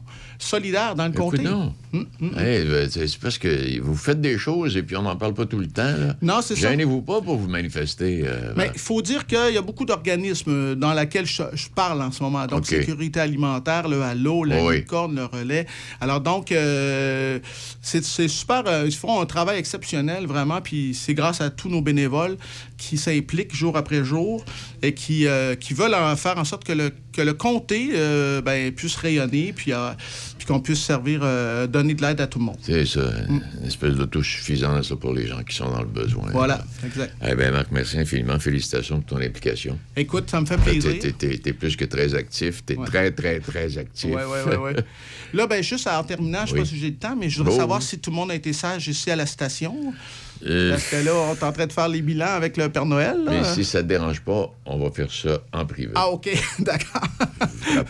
solidaires 0.44 0.96
dans 0.96 1.06
le 1.06 1.12
Écoute, 1.12 1.32
comté. 1.38 1.44
non. 1.44 1.74
Hum, 1.94 2.08
hum. 2.22 2.32
Hey, 2.40 2.64
ben, 2.66 2.90
c'est 2.90 3.18
parce 3.20 3.38
que 3.38 3.80
vous 3.82 3.96
faites 3.96 4.22
des 4.22 4.38
choses 4.38 4.78
et 4.78 4.84
puis 4.84 4.96
on 4.96 5.02
n'en 5.02 5.18
parle 5.18 5.34
pas 5.34 5.46
tout 5.46 5.60
le 5.60 5.68
temps. 5.68 5.84
Là. 5.84 6.16
Non, 6.22 6.42
c'est 6.42 6.56
ça. 6.56 6.70
Gênez-vous 6.70 7.02
pas 7.02 7.20
pour 7.22 7.36
vous 7.36 7.50
manifester. 7.50 8.24
euh, 8.26 8.54
Mais 8.56 8.72
il 8.74 8.80
faut 8.80 9.02
dire 9.02 9.28
qu'il 9.28 9.54
y 9.54 9.58
a 9.58 9.62
beaucoup 9.62 9.84
d'organismes 9.86 10.76
dans 10.76 10.94
lesquels 10.94 11.26
je, 11.26 11.44
je 11.54 11.68
parle 11.70 12.02
en 12.02 12.12
ce 12.12 12.24
moment. 12.24 12.46
Donc, 12.48 12.66
sécurité 12.66 13.20
alimentaire, 13.20 13.90
le 13.90 14.02
Halo, 14.02 14.46
la 14.46 14.64
Oui. 14.64 14.78
licorne, 14.78 15.16
le 15.16 15.26
relais. 15.26 15.66
Alors, 16.00 16.22
donc, 16.22 16.52
euh, 16.54 17.40
c'est 17.82 18.04
c'est 18.06 18.30
super. 18.30 18.64
euh, 18.68 18.84
ils 18.86 18.96
font 18.96 19.20
un 19.22 19.26
travail 19.26 19.60
exceptionnel, 19.60 20.26
vraiment. 20.28 20.62
Puis 20.62 20.94
c'est 20.94 21.14
grâce 21.14 21.42
à 21.42 21.50
tous 21.50 21.68
nos 21.70 21.82
bénévoles 21.82 22.38
qui 22.78 22.98
s'impliquent 22.98 23.54
jour 23.54 23.76
après 23.78 24.04
jour 24.04 24.44
et 24.82 24.94
qui, 24.94 25.28
euh, 25.28 25.56
qui 25.56 25.74
veulent 25.74 25.94
en 25.94 26.16
faire 26.16 26.38
en 26.38 26.46
sorte 26.46 26.64
que 26.64 26.72
le, 26.74 26.92
que 27.12 27.22
le 27.22 27.34
comté 27.34 27.90
euh, 27.94 28.42
ben, 28.42 28.72
puisse 28.72 28.96
rayonner 28.96 29.52
puis, 29.54 29.74
euh, 29.74 29.92
puis 30.42 30.48
qu'on 30.48 30.60
puisse 30.60 30.82
servir, 30.82 31.20
euh, 31.22 31.68
donner 31.68 31.94
de 31.94 32.02
l'aide 32.02 32.20
à 32.20 32.26
tout 32.26 32.40
le 32.40 32.46
monde. 32.46 32.58
C'est 32.64 32.84
ça, 32.88 33.02
une 33.30 33.44
espèce 33.68 33.94
d'autosuffisance 33.94 34.90
là, 34.90 34.96
pour 34.96 35.14
les 35.14 35.28
gens 35.28 35.44
qui 35.44 35.56
sont 35.56 35.70
dans 35.70 35.82
le 35.82 35.88
besoin. 35.88 36.30
Mm. 36.30 36.32
Voilà, 36.32 36.66
exact. 36.84 37.14
Eh 37.24 37.36
bien, 37.36 37.52
Marc, 37.52 37.68
merci 37.72 38.00
infiniment. 38.00 38.40
Félicitations 38.40 39.02
pour 39.02 39.20
ton 39.20 39.24
implication. 39.24 39.78
Écoute, 39.96 40.32
ça 40.32 40.42
me 40.42 40.48
fait 40.48 40.58
plaisir. 40.58 40.94
T'es 41.00 41.12
t'es- 41.12 41.38
t'es 41.38 41.54
plus 41.54 41.76
que 41.78 41.86
très 41.86 42.16
actif. 42.16 42.66
T'es 42.66 42.76
Ouais. 42.76 42.88
très, 42.88 43.12
très, 43.12 43.40
très 43.40 43.78
actif. 43.78 44.10
Oui, 44.16 44.22
oui, 44.26 44.40
oui. 44.52 44.56
Ouais. 44.56 44.76
Là, 45.36 45.46
ben, 45.46 45.62
juste 45.62 45.86
en 45.86 46.04
terminant, 46.04 46.40
je 46.40 46.44
ne 46.44 46.48
sais 46.48 46.54
Oui. 46.56 46.60
pas 46.62 46.66
si 46.66 46.78
j'ai 46.80 46.90
le 46.90 46.96
temps, 46.96 47.16
mais 47.16 47.30
je 47.30 47.38
voudrais 47.38 47.54
Bon, 47.54 47.60
savoir 47.60 47.82
si 47.84 48.00
tout 48.00 48.10
le 48.10 48.16
monde 48.16 48.32
a 48.32 48.36
été 48.36 48.52
sage 48.52 48.88
ici 48.88 49.12
à 49.12 49.16
la 49.16 49.28
station. 49.28 49.94
Euh, 50.46 50.72
Parce 50.72 50.86
que 50.90 50.96
là, 51.06 51.12
on 51.14 51.34
est 51.36 51.44
en 51.44 51.52
train 51.52 51.68
de 51.68 51.72
faire 51.72 51.88
les 51.88 52.02
bilans 52.02 52.26
avec 52.36 52.58
le 52.58 52.70
Père 52.70 52.86
Noël. 52.86 53.18
là. 53.24 53.32
Mais 53.32 53.44
si 53.44 53.64
ça 53.64 53.82
ne 53.82 53.88
dérange 53.88 54.22
pas, 54.22 54.50
on 54.66 54.80
va 54.80 54.90
faire 54.92 55.12
ça 55.12 55.40
en 55.54 55.66
privé. 55.66 55.92
Ah, 55.96 56.10
OK, 56.10 56.30
d'accord. 56.60 57.02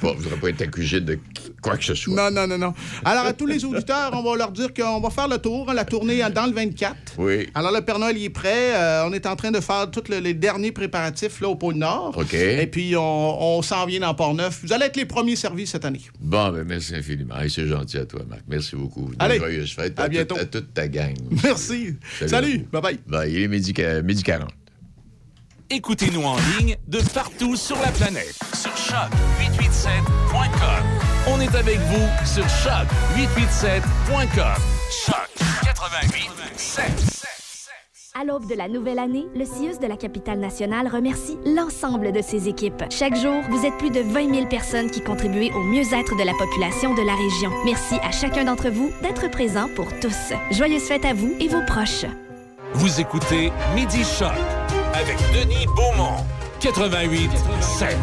Vous 0.02 0.14
vous 0.18 0.28
aurez 0.28 0.36
pas 0.38 0.50
été 0.50 0.64
accusé 0.66 1.00
de 1.02 1.18
quoi 1.62 1.78
que 1.78 1.84
ce 1.84 1.96
soit. 1.96 2.14
Non, 2.16 2.30
non, 2.32 2.48
non, 2.48 2.58
non. 2.58 2.74
Alors, 3.06 3.26
à 3.26 3.34
tous 3.34 3.46
les 3.46 3.64
auditeurs, 3.66 4.12
on 4.14 4.22
va 4.24 4.36
leur 4.38 4.52
dire 4.52 4.74
qu'on 4.74 5.00
va 5.00 5.10
faire 5.10 5.28
le 5.28 5.38
tour, 5.38 5.70
hein, 5.70 5.74
la 5.74 5.86
tournée 5.86 6.22
dans 6.34 6.46
le 6.46 6.54
24. 6.54 6.96
Oui. 7.18 7.48
Alors, 7.56 7.72
le 7.72 7.82
Père 7.82 8.00
Noël, 8.00 8.18
il 8.18 8.26
est 8.26 8.30
prêt. 8.30 8.74
Euh, 8.76 9.06
on 9.08 9.14
est 9.14 9.26
en 9.26 9.36
train 9.36 9.52
de 9.52 9.60
faire 9.60 9.90
tous 9.90 10.10
le- 10.10 10.20
les 10.20 10.34
derniers 10.34 10.72
préparatifs 10.72 11.40
là, 11.42 11.48
au 11.48 11.56
pôle 11.56 11.76
Nord. 11.76 12.14
OK. 12.18 12.34
Et 12.34 12.68
puis, 12.68 12.96
on, 12.98 13.58
on 13.58 13.62
s'en 13.62 13.86
vient 13.86 14.02
dans 14.02 14.14
Port-Neuf. 14.14 14.60
Vous 14.64 14.74
allez 14.74 14.86
être 14.86 14.98
les 14.98 15.06
premiers 15.06 15.36
servis 15.36 15.68
cette 15.68 15.86
année. 15.86 16.02
Bon, 16.20 16.52
ben 16.52 16.64
merci 16.68 16.96
infiniment. 16.96 17.38
Hey, 17.40 17.50
c'est 17.50 17.68
gentil 17.68 17.98
à 17.98 18.06
toi, 18.06 18.22
Marc. 18.30 18.42
Merci 18.48 18.76
beaucoup. 18.76 19.10
Allez. 19.20 19.38
Joyeuses 19.38 19.74
fêtes 19.74 20.00
À 20.00 20.04
toute- 20.04 20.12
bientôt. 20.12 20.38
à 20.38 20.46
toute 20.46 20.74
ta 20.74 20.88
gang. 20.88 21.16
Merci. 21.44 21.96
Salut. 22.28 22.41
Bye-bye. 22.42 22.98
Ben, 23.08 23.26
il 23.26 23.42
est 23.42 23.48
midi, 23.48 23.74
midi 24.04 24.24
40. 24.24 24.50
Écoutez-nous 25.70 26.24
en 26.24 26.36
ligne 26.58 26.76
de 26.88 27.00
partout 27.14 27.56
sur 27.56 27.78
la 27.78 27.92
planète. 27.92 28.36
Sur 28.54 28.72
choc887.com. 28.72 30.84
On 31.28 31.40
est 31.40 31.56
avec 31.56 31.78
vous 31.78 32.08
sur 32.26 32.44
choc887.com. 32.46 34.58
Choc 35.06 35.30
88.7. 35.64 37.22
À 38.14 38.26
l'aube 38.26 38.46
de 38.50 38.56
la 38.56 38.68
nouvelle 38.68 39.00
année, 39.00 39.26
le 39.34 39.46
CIUS 39.46 39.78
de 39.82 39.88
la 39.88 39.96
capitale 39.96 40.40
nationale 40.40 40.90
remercie 40.90 41.38
l'ensemble 41.46 42.12
de 42.12 42.22
ses 42.22 42.50
équipes. 42.50 42.84
Chaque 42.90 43.16
jour, 43.16 43.42
vous 43.50 43.66
êtes 43.66 43.78
plus 43.78 43.92
de 43.92 44.02
20 44.02 44.36
000 44.36 44.48
personnes 44.48 44.92
qui 44.92 45.00
contribuent 45.00 45.54
au 45.54 45.64
mieux-être 45.64 46.18
de 46.18 46.24
la 46.26 46.34
population 46.34 46.94
de 46.94 47.02
la 47.02 47.16
région. 47.16 47.50
Merci 47.64 47.96
à 48.04 48.12
chacun 48.12 48.44
d'entre 48.44 48.68
vous 48.70 48.92
d'être 49.02 49.30
présent 49.32 49.70
pour 49.78 49.88
tous. 50.02 50.34
Joyeuses 50.52 50.84
fêtes 50.84 51.06
à 51.06 51.14
vous 51.14 51.34
et 51.40 51.48
vos 51.48 51.62
proches. 51.66 52.06
Vous 52.74 53.00
écoutez 53.00 53.52
Midi 53.76 54.04
Choc 54.04 54.32
avec 54.94 55.18
Denis 55.34 55.66
Beaumont. 55.76 56.26
88.7. 56.60 57.96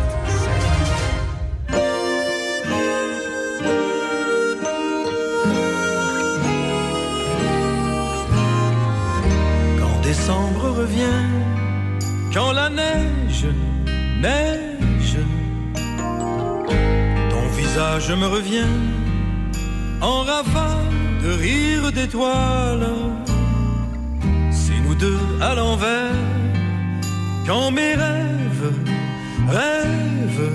Quand 9.79 10.01
décembre 10.03 10.71
revient, 10.71 11.05
quand 12.33 12.53
la 12.53 12.69
neige 12.69 13.47
neige, 14.21 15.19
ton 17.31 17.49
visage 17.57 18.11
me 18.11 18.27
revient 18.27 18.75
en 20.01 20.23
rafale 20.23 20.89
de 21.23 21.31
rire 21.33 21.93
d'étoiles. 21.93 22.89
Deux 24.99 25.21
à 25.41 25.55
l'envers, 25.55 26.13
quand 27.47 27.71
mes 27.71 27.95
rêves 27.95 28.73
rêvent 29.49 30.53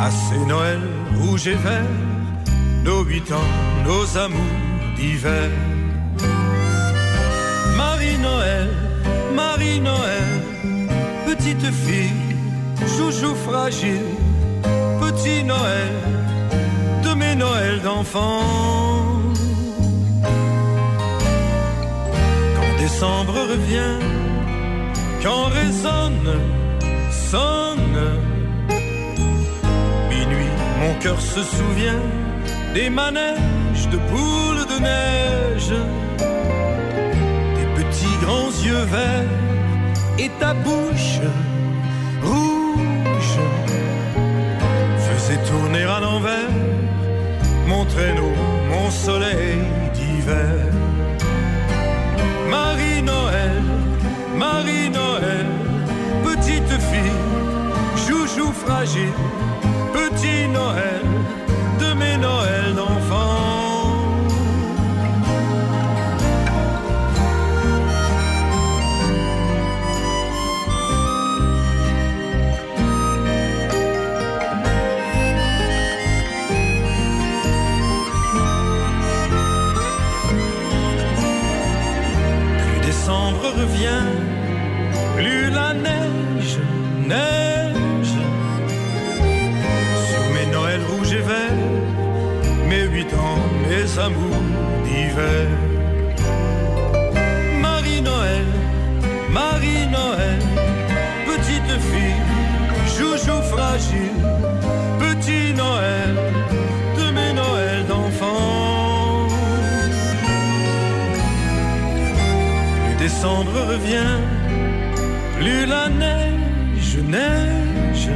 à 0.00 0.10
ces 0.10 0.44
Noëls 0.46 0.88
rouges 1.20 1.46
et 1.46 1.54
verts, 1.54 1.98
nos 2.84 3.04
huit 3.04 3.30
ans, 3.30 3.50
nos 3.86 4.18
amours 4.18 4.56
d'hiver. 4.96 5.50
Marie-Noël, 7.76 8.68
Marie-Noël, 9.34 10.28
petite 11.26 11.70
fille, 11.84 12.36
chouchou 12.96 13.36
fragile, 13.48 14.10
petit 15.00 15.44
Noël, 15.44 15.92
de 17.04 17.14
mes 17.14 17.36
Noëls 17.36 17.82
d'enfant. 17.82 19.09
Décembre 23.00 23.32
revient, 23.48 23.96
quand 25.22 25.44
résonne, 25.44 26.38
sonne, 27.10 28.02
minuit, 30.10 30.52
mon 30.80 30.92
cœur 31.00 31.18
se 31.18 31.42
souvient 31.42 32.02
des 32.74 32.90
manèges 32.90 33.88
de 33.90 33.96
boules 33.96 34.66
de 34.72 34.78
neige 34.82 35.74
tes 37.56 37.82
petits 37.82 38.16
grands 38.22 38.52
yeux 38.62 38.84
verts 38.96 39.32
et 40.18 40.30
ta 40.38 40.52
bouche 40.52 41.20
rouge 42.22 43.38
faisait 45.06 45.42
tourner 45.50 45.84
à 45.84 46.00
l'envers 46.00 46.54
mon 47.66 47.86
traîneau, 47.86 48.32
mon 48.68 48.90
soleil 48.90 49.56
d'hiver. 49.94 50.70
Marie-Noël, 53.10 53.62
Marie-Noël, 54.36 55.46
petite 56.22 56.80
fille, 56.90 58.06
chouchou 58.06 58.52
fragile, 58.52 59.12
petit 59.92 60.48
Noël 60.48 61.02
de 61.80 61.92
mes 61.94 62.16
Noëls 62.16 62.74
d'enfants. 62.74 63.59
Plus 85.16 85.50
la 85.50 85.72
neige 85.74 86.58
neige. 87.06 88.14
Sur 90.08 90.24
mes 90.34 90.46
Noëls 90.52 90.84
rouges 90.90 91.12
et 91.12 91.24
verts, 91.30 91.66
mes 92.68 92.84
huit 92.92 93.12
ans, 93.14 93.42
mes 93.68 93.98
amours 93.98 94.46
d'hiver. 94.84 95.48
Marie-Noël, 97.60 98.46
Marie-Noël, 99.30 100.42
petite 101.26 101.72
fille, 101.90 102.22
chouchou 102.94 103.40
fragile, 103.42 104.09
décembre 113.20 113.52
revient, 113.68 114.16
plus 115.38 115.66
la 115.66 115.90
neige 115.90 116.96
neige, 117.06 118.08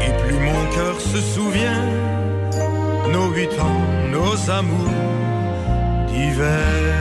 et 0.00 0.12
plus 0.22 0.38
mon 0.38 0.64
cœur 0.74 0.98
se 0.98 1.20
souvient, 1.20 1.84
nos 3.12 3.28
huit 3.34 3.52
ans, 3.60 3.82
nos 4.10 4.50
amours 4.50 4.88
d'hiver. 6.08 6.94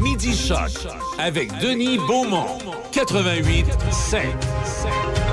Midi 0.00 0.34
Choc 0.34 0.88
avec 1.18 1.54
Denis 1.58 1.98
Beaumont. 1.98 2.56
88.7. 2.90 5.25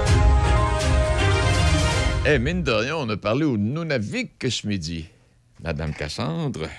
Eh, 2.26 2.40
mine 2.40 2.64
de 2.64 2.72
rien, 2.72 2.96
on 2.96 3.10
a 3.10 3.18
parlé 3.18 3.44
au 3.44 3.58
Nunavik 3.58 4.50
ce 4.50 4.66
midi. 4.66 5.08
Madame 5.62 5.94
Cassandre, 5.94 6.70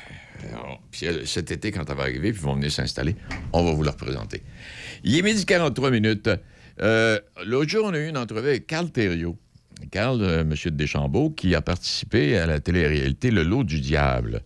euh, 0.43 0.57
puis 0.91 1.07
cet 1.27 1.51
été, 1.51 1.71
quand 1.71 1.85
elle 1.91 1.97
va 1.97 2.05
arriver, 2.05 2.33
puis 2.33 2.41
ils 2.41 2.47
vont 2.47 2.55
venir 2.55 2.73
s'installer, 2.73 3.15
on 3.53 3.63
va 3.63 3.73
vous 3.73 3.83
la 3.83 3.91
représenter. 3.91 4.43
Il 5.03 5.15
est 5.19 5.21
midi 5.21 5.45
43 5.45 5.91
minutes. 5.91 6.31
Euh, 6.81 7.21
L'autre 7.45 7.69
jour, 7.69 7.85
on 7.85 7.93
a 7.93 7.99
eu 7.99 8.09
une 8.09 8.17
entrevue 8.17 8.49
avec 8.49 8.67
Carl 8.67 8.91
Thériault. 8.91 9.37
Carl, 9.91 10.23
euh, 10.23 10.41
M. 10.41 10.55
de 10.65 10.71
Deschambault, 10.71 11.29
qui 11.29 11.55
a 11.55 11.61
participé 11.61 12.39
à 12.39 12.47
la 12.47 12.59
télé-réalité 12.61 13.31
Le 13.31 13.43
Lot 13.43 13.65
du 13.65 13.81
Diable. 13.81 14.41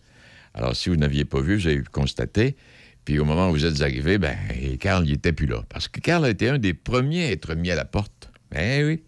Alors, 0.53 0.75
si 0.75 0.89
vous 0.89 0.97
n'aviez 0.97 1.23
pas 1.23 1.39
vu, 1.39 1.55
vous 1.55 1.67
avez 1.67 1.81
pu 1.81 1.89
constater. 1.89 2.57
Puis 3.05 3.19
au 3.19 3.25
moment 3.25 3.47
où 3.47 3.51
vous 3.53 3.65
êtes 3.65 3.79
arrivé, 3.81 4.17
ben, 4.17 4.35
Carl, 4.81 5.05
n'était 5.05 5.31
plus 5.31 5.47
là. 5.47 5.63
Parce 5.69 5.87
que 5.87 6.01
Carl 6.01 6.25
a 6.25 6.29
été 6.29 6.49
un 6.49 6.57
des 6.57 6.73
premiers 6.73 7.27
à 7.27 7.31
être 7.31 7.55
mis 7.55 7.71
à 7.71 7.75
la 7.75 7.85
porte. 7.85 8.29
Ben 8.51 8.85
oui. 8.85 9.01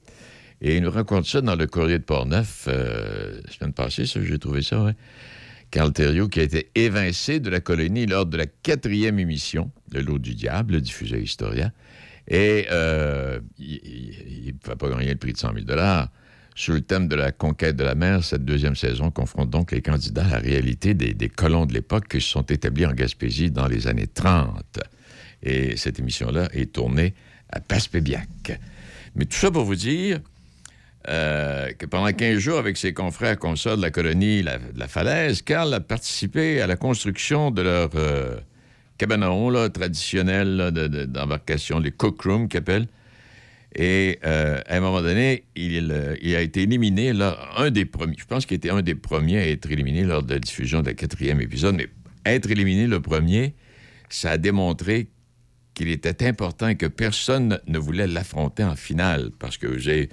Et 0.62 0.78
il 0.78 0.84
nous 0.84 0.92
raconte 0.92 1.26
ça 1.26 1.42
dans 1.42 1.56
le 1.56 1.66
courrier 1.66 1.98
de 1.98 2.04
Portneuf, 2.04 2.66
euh, 2.68 3.42
semaine 3.50 3.74
passée, 3.74 4.06
ça, 4.06 4.20
j'ai 4.24 4.38
trouvé 4.38 4.62
ça, 4.62 4.84
ouais. 4.84 4.96
Carl 5.72 5.92
Thériault, 5.92 6.28
qui 6.28 6.42
a 6.42 6.44
été 6.44 6.70
évincé 6.76 7.40
de 7.40 7.50
la 7.50 7.62
colonie 7.62 8.06
lors 8.06 8.26
de 8.26 8.38
la 8.38 8.46
quatrième 8.46 9.20
émission, 9.20 9.72
Le 9.92 10.02
Lot 10.02 10.20
du 10.20 10.36
Diable, 10.36 10.82
diffusé 10.82 11.16
à 11.16 11.20
Historia. 11.20 11.72
Et 12.28 12.68
euh, 12.72 13.40
il 13.58 14.48
ne 14.48 14.52
pouvait 14.52 14.76
pas 14.76 14.90
gagner 14.90 15.12
le 15.12 15.18
prix 15.18 15.34
de 15.34 15.38
100 15.38 15.54
000 15.66 15.80
Sur 16.56 16.74
le 16.74 16.82
thème 16.82 17.08
de 17.08 17.16
la 17.16 17.32
conquête 17.32 17.78
de 17.78 17.86
la 17.86 17.96
mer, 17.96 18.24
cette 18.24 18.44
deuxième 18.44 18.76
saison 18.76 19.12
confronte 19.12 19.50
donc 19.50 19.72
les 19.72 19.82
candidats 19.82 20.26
à 20.26 20.32
la 20.32 20.40
réalité 20.40 20.94
des, 20.94 21.14
des 21.14 21.30
colons 21.30 21.66
de 21.66 21.74
l'époque 21.74 22.10
qui 22.10 22.22
se 22.22 22.30
sont 22.30 22.44
établis 22.44 22.86
en 22.86 22.94
Gaspésie 22.94 23.50
dans 23.50 23.68
les 23.68 23.88
années 23.88 24.08
30. 24.08 24.80
Et 25.42 25.78
cette 25.78 26.00
émission-là 26.00 26.50
est 26.52 26.74
tournée 26.74 27.14
à 27.50 27.62
Passepébiac. 27.62 28.60
Mais 29.16 29.26
tout 29.26 29.38
ça 29.38 29.52
pour 29.52 29.64
vous 29.64 29.76
dire, 29.76 30.20
euh, 31.10 31.72
que 31.74 31.86
pendant 31.86 32.12
15 32.12 32.38
jours, 32.38 32.58
avec 32.60 32.78
ses 32.78 32.94
confrères 32.94 33.38
consorts 33.40 33.78
de 33.78 33.82
la 33.82 33.92
colonie 33.92 34.44
de 34.44 34.80
la 34.80 34.88
Falaise, 34.88 35.42
Carl 35.42 35.74
a 35.74 35.80
participé 35.80 36.62
à 36.62 36.68
la 36.68 36.76
construction 36.76 37.50
de 37.52 37.62
leur 37.64 37.90
euh, 37.96 38.38
cabanon 38.98 39.50
là, 39.50 39.70
traditionnel 39.70 40.56
là, 40.58 40.72
de- 40.72 40.88
de- 40.88 41.06
d'embarcation, 41.06 41.80
les 41.80 41.92
cook 41.92 42.22
rooms 42.24 42.48
qu'ils. 42.48 42.88
Et 43.74 44.20
euh, 44.26 44.60
à 44.68 44.78
un 44.78 44.80
moment 44.82 45.02
donné, 45.02 45.46
il, 45.56 45.92
a 46.36 46.42
été 46.42 46.64
éliminé, 46.64 47.14
là, 47.14 47.38
un 47.58 47.72
des 47.72 47.86
premiers, 47.86 48.16
je 48.20 48.26
pense 48.26 48.46
qu'il 48.46 48.58
était 48.58 48.70
un 48.70 48.82
des 48.82 48.96
premiers 48.96 49.40
à 49.40 49.48
être 49.48 49.72
éliminé 49.72 50.04
lors 50.04 50.24
de 50.24 50.34
la 50.34 50.40
diffusion 50.40 50.82
la 50.88 50.94
quatrième 50.94 51.40
épisode, 51.40 51.76
mais 51.76 51.88
être 52.26 52.52
éliminé 52.52 52.86
le 52.86 53.00
premier, 53.02 53.56
ça 54.10 54.32
a 54.32 54.38
démontré 54.38 55.08
qu'il 55.74 55.88
était 55.90 56.28
important 56.28 56.76
que 56.76 56.86
personne 56.86 57.60
ne 57.66 57.80
voulait 57.80 58.08
l'affronter 58.08 58.66
en 58.66 58.76
finale, 58.76 59.32
parce 59.40 59.58
que 59.58 59.68
avez- 59.88 60.10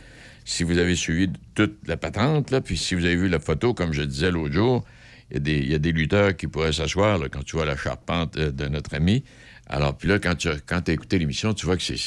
si 0.49 0.65
vous 0.65 0.79
avez 0.79 0.97
suivi 0.97 1.31
toute 1.55 1.87
la 1.87 1.99
patente, 1.99 2.51
là, 2.51 2.63
puis 2.63 2.79
si 2.79 2.95
vous 2.95 3.05
avez 3.05 3.17
vu 3.17 3.29
la 3.29 3.39
photo, 3.39 3.75
comme 3.75 3.93
je 3.93 4.01
disais 4.01 4.31
l'autre 4.31 4.55
jour, 4.55 4.83
il 5.31 5.69
y 5.69 5.75
a 5.75 5.79
des- 5.79 5.93
lutteurs 5.93 6.35
qui 6.35 6.47
pourraient 6.47 6.73
s'asseoir 6.73 7.21
quand 7.31 7.45
tu 7.45 7.57
vois 7.57 7.67
la 7.67 7.77
charpente 7.77 8.39
euh, 8.39 8.51
de 8.51 8.67
notre 8.67 8.95
ami. 8.95 9.25
Alors, 9.67 9.95
puis 9.95 10.09
là, 10.09 10.19
quand 10.19 10.37
tu 10.37 10.49
as 10.49 10.93
écouté 10.93 11.19
l'émission, 11.19 11.53
tu 11.53 11.67
vois 11.67 11.77
que 11.77 11.83
c'est 11.83 11.99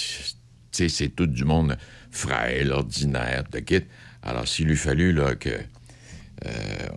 c'est 0.72 1.10
tout 1.10 1.28
du 1.28 1.44
monde 1.44 1.78
frêle, 2.10 2.72
ordinaire, 2.72 3.44
de. 3.52 3.84
Alors, 4.24 4.48
s'il 4.48 4.68
lui 4.70 4.76
fallu 4.76 5.14
là, 5.14 5.36
que 5.36 5.50
euh, 5.50 6.88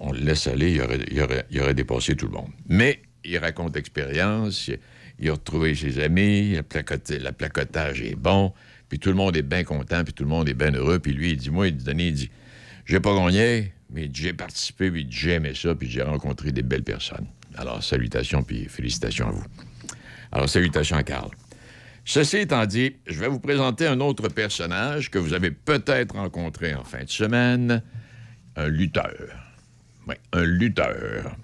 on, 0.00 0.12
le 0.12 0.18
laisse 0.18 0.46
aller, 0.46 0.72
il 0.72 0.82
aurait, 0.82 1.46
aurait, 1.58 1.74
dépassé 1.74 2.16
tout 2.16 2.26
le 2.26 2.32
monde. 2.32 2.50
Mais 2.68 3.00
il 3.24 3.38
raconte 3.38 3.74
l'expérience, 3.74 4.68
il, 4.68 4.78
il 5.20 5.30
a 5.30 5.32
retrouvé 5.32 5.74
ses 5.74 6.00
amis, 6.00 6.56
le 6.56 7.30
placotage 7.32 8.02
est 8.02 8.14
bon, 8.16 8.52
puis 8.88 8.98
tout 8.98 9.08
le 9.08 9.16
monde 9.16 9.36
est 9.36 9.42
bien 9.42 9.64
content, 9.64 10.04
puis 10.04 10.12
tout 10.12 10.22
le 10.22 10.28
monde 10.28 10.48
est 10.48 10.54
bien 10.54 10.72
heureux. 10.72 10.98
Puis 10.98 11.12
lui, 11.12 11.30
il 11.32 11.36
dit, 11.36 11.50
moi, 11.50 11.68
il 11.68 11.76
dit, 11.76 11.84
Denis, 11.84 12.08
il 12.08 12.14
dit, 12.14 12.30
j'ai 12.84 13.00
pas 13.00 13.14
gagné, 13.14 13.72
mais 13.90 14.08
j'ai 14.12 14.32
participé, 14.32 14.90
puis 14.90 15.06
j'ai 15.10 15.32
aimé 15.32 15.52
ça, 15.54 15.74
puis 15.74 15.88
j'ai 15.88 16.02
rencontré 16.02 16.52
des 16.52 16.62
belles 16.62 16.84
personnes. 16.84 17.26
Alors, 17.56 17.82
salutations, 17.82 18.42
puis 18.42 18.66
félicitations 18.66 19.28
à 19.28 19.32
vous. 19.32 19.44
Alors, 20.32 20.48
salutations 20.48 20.96
à 20.96 21.02
Carl. 21.02 21.30
Ceci 22.04 22.38
étant 22.38 22.64
dit, 22.66 22.94
je 23.06 23.18
vais 23.18 23.26
vous 23.26 23.40
présenter 23.40 23.86
un 23.86 23.98
autre 23.98 24.28
personnage 24.28 25.10
que 25.10 25.18
vous 25.18 25.32
avez 25.32 25.50
peut-être 25.50 26.14
rencontré 26.14 26.74
en 26.74 26.84
fin 26.84 27.02
de 27.02 27.10
semaine, 27.10 27.82
un 28.54 28.68
lutteur. 28.68 29.12
Oui, 30.06 30.14
un 30.32 30.44
lutteur. 30.44 31.36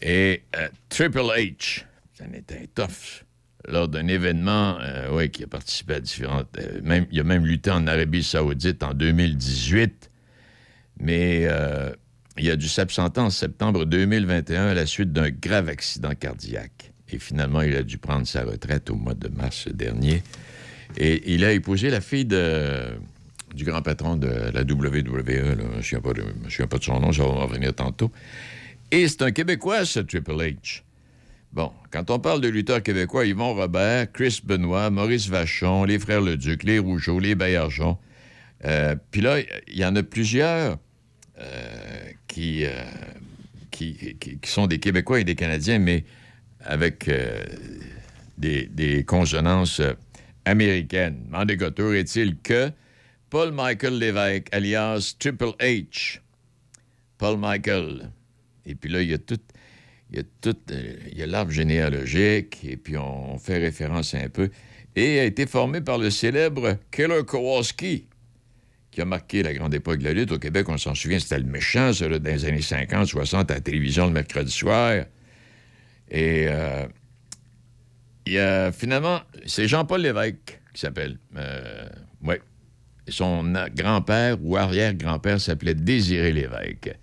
Et 0.00 0.44
euh, 0.54 0.68
Triple 0.88 1.18
H, 1.18 1.84
ça 2.14 2.24
en 2.24 2.32
était 2.32 2.68
tough. 2.68 3.24
Lors 3.68 3.88
d'un 3.88 4.06
événement, 4.08 4.78
euh, 4.80 5.10
ouais, 5.14 5.28
qui 5.28 5.44
a 5.44 5.46
participé 5.46 5.94
à 5.94 6.00
différentes... 6.00 6.48
euh, 6.58 7.04
il 7.12 7.20
a 7.20 7.24
même 7.24 7.44
lutté 7.44 7.70
en 7.70 7.86
Arabie 7.86 8.22
saoudite 8.22 8.82
en 8.82 8.94
2018, 8.94 10.10
mais 11.00 11.42
euh, 11.44 11.90
il 12.38 12.50
a 12.50 12.56
dû 12.56 12.68
s'absenter 12.68 13.20
en 13.20 13.30
septembre 13.30 13.84
2021 13.84 14.68
à 14.68 14.74
la 14.74 14.86
suite 14.86 15.12
d'un 15.12 15.30
grave 15.30 15.68
accident 15.68 16.14
cardiaque. 16.14 16.92
Et 17.12 17.18
finalement, 17.18 17.60
il 17.60 17.76
a 17.76 17.82
dû 17.82 17.98
prendre 17.98 18.26
sa 18.26 18.44
retraite 18.44 18.88
au 18.90 18.94
mois 18.94 19.14
de 19.14 19.28
mars 19.28 19.68
dernier. 19.68 20.22
Et 20.96 21.34
il 21.34 21.44
a 21.44 21.52
épousé 21.52 21.90
la 21.90 22.00
fille 22.00 22.24
du 22.24 23.64
grand 23.64 23.82
patron 23.82 24.16
de 24.16 24.28
la 24.28 24.62
WWE. 24.62 25.24
Je 25.26 25.62
ne 25.62 25.76
me 25.76 25.82
souviens 25.82 26.00
pas 26.00 26.78
de- 26.78 26.82
son 26.84 27.00
nom, 27.00 27.12
ça 27.12 27.22
va 27.24 27.28
en 27.28 27.46
revenir 27.46 27.74
tantôt. 27.74 28.10
Et 28.90 29.06
c'est 29.06 29.22
un 29.22 29.32
Québécois, 29.32 29.84
ce 29.84 30.00
Triple 30.00 30.32
H. 30.32 30.82
Bon, 31.52 31.72
quand 31.90 32.10
on 32.10 32.20
parle 32.20 32.40
de 32.40 32.48
lutteurs 32.48 32.82
québécois, 32.82 33.26
Yvon 33.26 33.54
Robert, 33.54 34.12
Chris 34.12 34.40
Benoit, 34.44 34.88
Maurice 34.90 35.28
Vachon, 35.28 35.82
les 35.84 35.98
frères 35.98 36.20
Leduc, 36.20 36.62
les 36.62 36.78
Rougeau, 36.78 37.18
les 37.18 37.34
Baillargeon. 37.34 37.98
Euh, 38.64 38.94
Puis 39.10 39.20
là, 39.20 39.40
il 39.66 39.76
y 39.78 39.84
en 39.84 39.96
a 39.96 40.02
plusieurs 40.04 40.78
euh, 41.40 42.10
qui, 42.28 42.64
euh, 42.64 42.70
qui, 43.72 44.16
qui- 44.20 44.38
sont 44.44 44.68
des 44.68 44.78
Québécois 44.78 45.20
et 45.20 45.24
des 45.24 45.34
Canadiens, 45.34 45.80
mais 45.80 46.04
avec 46.60 47.08
euh, 47.08 47.44
des, 48.38 49.04
consonances 49.04 49.82
américaines. 50.44 51.24
En 51.32 51.44
dégoteur 51.44 51.94
est-il 51.94 52.36
que 52.36 52.70
Paul 53.28 53.52
Michael 53.52 53.98
Lévesque, 53.98 54.48
alias 54.52 55.16
Triple 55.18 55.52
H, 55.58 56.20
Paul 57.18 57.38
Michael, 57.38 58.10
et 58.66 58.74
puis 58.74 58.90
là, 58.90 59.02
il 59.02 59.10
y 59.10 59.14
a 59.14 59.18
tout, 59.18 59.38
il 60.10 60.16
y 60.16 60.20
a 60.20 60.24
tout, 60.40 60.56
euh, 60.70 60.96
il 61.12 61.18
y 61.18 61.22
a 61.22 61.26
l'arbre 61.26 61.52
généalogique, 61.52 62.58
et 62.64 62.76
puis 62.76 62.96
on, 62.96 63.38
fait 63.38 63.58
référence 63.58 64.14
un 64.14 64.28
peu, 64.28 64.50
et 64.96 65.20
a 65.20 65.24
été 65.24 65.46
formé 65.46 65.80
par 65.80 65.98
le 65.98 66.10
célèbre 66.10 66.76
Killer 66.90 67.22
Kowalski, 67.26 68.06
qui 68.90 69.00
a 69.00 69.04
marqué 69.04 69.42
la 69.42 69.54
grande 69.54 69.72
époque 69.72 69.98
de 69.98 70.04
la 70.04 70.12
lutte. 70.12 70.32
Au 70.32 70.38
Québec, 70.38 70.68
on 70.68 70.76
s'en 70.78 70.96
souvient, 70.96 71.20
c'était 71.20 71.38
le 71.38 71.44
méchant, 71.44 71.92
ça, 71.92 72.08
dans 72.08 72.22
les 72.22 72.44
années 72.44 72.60
50, 72.60 73.06
60, 73.06 73.50
à 73.50 73.54
la 73.54 73.60
télévision 73.60 74.06
le 74.06 74.12
mercredi 74.12 74.50
soir. 74.50 75.04
Et 76.10 76.46
euh, 76.48 76.86
il 78.26 78.32
y 78.32 78.38
a 78.38 78.72
finalement, 78.72 79.20
c'est 79.46 79.68
Jean-Paul 79.68 80.00
Lévesque 80.00 80.60
qui 80.74 80.80
s'appelle. 80.80 81.18
Euh, 81.36 81.88
oui. 82.22 82.36
Son 83.08 83.52
grand-père 83.74 84.36
ou 84.42 84.56
arrière-grand-père 84.56 85.40
s'appelait 85.40 85.74
Désiré 85.74 86.32
Lévesque. 86.32 86.96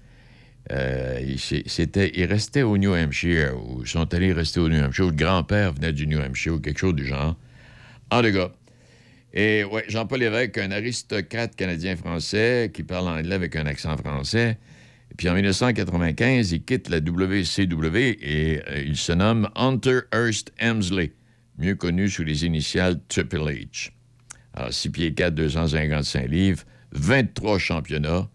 Euh, 0.72 1.20
il, 1.22 1.39
c'était, 1.39 2.11
il 2.15 2.63
au 2.63 2.78
New 2.78 2.93
Hampshire, 2.93 3.53
ou 3.55 3.84
ils 3.84 3.88
sont 3.88 4.13
allés 4.13 4.34
rester 4.34 4.59
au 4.59 4.68
New 4.68 4.84
Hampshire, 4.84 5.05
ou 5.05 5.11
le 5.11 5.15
grand-père 5.15 5.74
venait 5.74 5.93
du 5.93 6.07
New 6.07 6.20
Hampshire, 6.20 6.55
ou 6.55 6.59
quelque 6.59 6.80
chose 6.80 6.95
du 6.95 7.05
genre. 7.05 7.38
En 8.11 8.22
tout 8.22 8.34
cas. 8.34 8.51
Et 9.34 9.63
ouais, 9.63 9.86
Jean-Paul 9.88 10.20
Lévesque, 10.20 10.57
un 10.57 10.72
aristocrate 10.72 11.55
canadien-français 11.55 12.72
qui 12.74 12.84
parle 12.84 13.07
anglais 13.07 13.36
avec 13.36 13.55
un 13.55 13.65
accent 13.65 13.95
français. 13.97 14.57
Et 15.11 15.15
puis 15.15 15.30
en 15.30 15.36
1995, 15.36 16.51
il 16.51 16.63
quitte 16.63 16.89
la 16.89 16.97
WCW 16.97 18.18
et 18.22 18.61
euh, 18.68 18.84
il 18.86 18.97
se 18.97 19.11
nomme 19.11 19.49
Hunter 19.55 19.99
Hurst 20.13 20.51
Emsley, 20.61 21.13
mieux 21.57 21.76
connu 21.76 22.09
sous 22.09 22.24
les 22.24 22.45
initiales 22.45 22.99
Triple 23.07 23.38
H. 23.38 23.91
Alors, 24.53 24.74
6 24.74 24.89
pieds 24.89 25.13
4, 25.13 25.36
255 25.36 26.28
livres, 26.28 26.63
23 26.93 27.59
championnats 27.59 28.30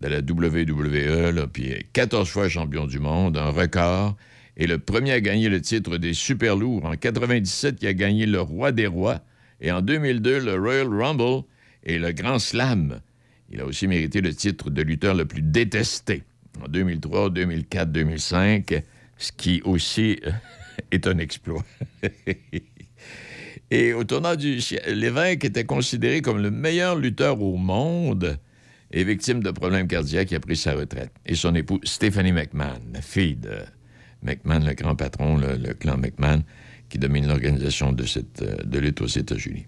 de 0.00 0.08
la 0.08 0.18
WWE, 0.18 1.34
là, 1.34 1.46
puis 1.46 1.74
14 1.92 2.28
fois 2.28 2.48
champion 2.48 2.86
du 2.86 2.98
monde, 2.98 3.36
un 3.36 3.50
record. 3.50 4.16
Et 4.58 4.66
le 4.66 4.78
premier 4.78 5.12
à 5.12 5.20
gagner 5.20 5.48
le 5.48 5.60
titre 5.60 5.98
des 5.98 6.14
super 6.14 6.56
lourds. 6.56 6.84
En 6.84 6.96
97, 6.96 7.78
il 7.82 7.88
a 7.88 7.94
gagné 7.94 8.26
le 8.26 8.40
Roi 8.40 8.72
des 8.72 8.86
Rois. 8.86 9.20
Et 9.60 9.70
en 9.70 9.82
2002, 9.82 10.40
le 10.40 10.54
Royal 10.54 10.88
Rumble 10.88 11.44
et 11.84 11.98
le 11.98 12.12
Grand 12.12 12.38
Slam. 12.38 13.00
Il 13.50 13.60
a 13.60 13.66
aussi 13.66 13.86
mérité 13.86 14.20
le 14.20 14.34
titre 14.34 14.70
de 14.70 14.82
lutteur 14.82 15.14
le 15.14 15.24
plus 15.24 15.42
détesté 15.42 16.22
en 16.62 16.68
2003, 16.68 17.30
2004, 17.30 17.92
2005, 17.92 18.82
ce 19.18 19.32
qui 19.32 19.62
aussi 19.64 20.18
euh, 20.26 20.30
est 20.90 21.06
un 21.06 21.18
exploit. 21.18 21.64
Et 23.70 23.92
au 23.92 24.04
tournant 24.04 24.36
du 24.36 24.60
siècle, 24.60 24.92
l'évêque 24.92 25.44
était 25.44 25.64
considéré 25.64 26.22
comme 26.22 26.40
le 26.40 26.50
meilleur 26.50 26.96
lutteur 26.96 27.42
au 27.42 27.56
monde 27.56 28.38
et 28.96 29.04
victime 29.04 29.42
de 29.42 29.50
problèmes 29.50 29.86
cardiaques, 29.88 30.30
il 30.30 30.36
a 30.36 30.40
pris 30.40 30.56
sa 30.56 30.72
retraite. 30.72 31.10
Et 31.26 31.34
son 31.34 31.54
époux, 31.54 31.78
Stephanie 31.84 32.32
McMahon, 32.32 32.80
fille 33.02 33.36
de 33.36 33.58
McMahon, 34.22 34.60
le 34.64 34.72
grand 34.72 34.96
patron, 34.96 35.36
le, 35.36 35.74
clan 35.74 35.98
McMahon, 35.98 36.42
qui 36.88 36.98
domine 36.98 37.28
l'organisation 37.28 37.92
de, 37.92 38.04
cette, 38.04 38.40
euh, 38.40 38.56
de 38.64 38.78
lutte 38.78 39.02
aux 39.02 39.06
États-Unis. 39.06 39.66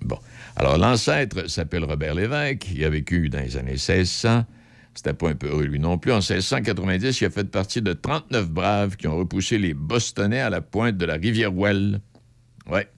Bon. 0.00 0.16
Alors, 0.56 0.78
l'ancêtre 0.78 1.46
s'appelle 1.50 1.84
Robert 1.84 2.14
Lévesque. 2.14 2.68
Il 2.74 2.82
a 2.84 2.88
vécu 2.88 3.28
dans 3.28 3.40
les 3.40 3.58
années 3.58 3.72
1600. 3.72 4.46
C'était 4.94 5.12
pas 5.12 5.28
un 5.28 5.34
peu 5.34 5.48
heureux, 5.48 5.64
lui 5.64 5.78
non 5.78 5.98
plus. 5.98 6.12
En 6.12 6.20
1690, 6.20 7.20
il 7.20 7.24
a 7.26 7.30
fait 7.30 7.44
partie 7.44 7.82
de 7.82 7.92
39 7.92 8.48
braves 8.48 8.96
qui 8.96 9.08
ont 9.08 9.16
repoussé 9.18 9.58
les 9.58 9.74
Bostonnais 9.74 10.40
à 10.40 10.48
la 10.48 10.62
pointe 10.62 10.96
de 10.96 11.04
la 11.04 11.14
rivière 11.16 11.52
Well. 11.52 12.00
Ouais. 12.66 12.88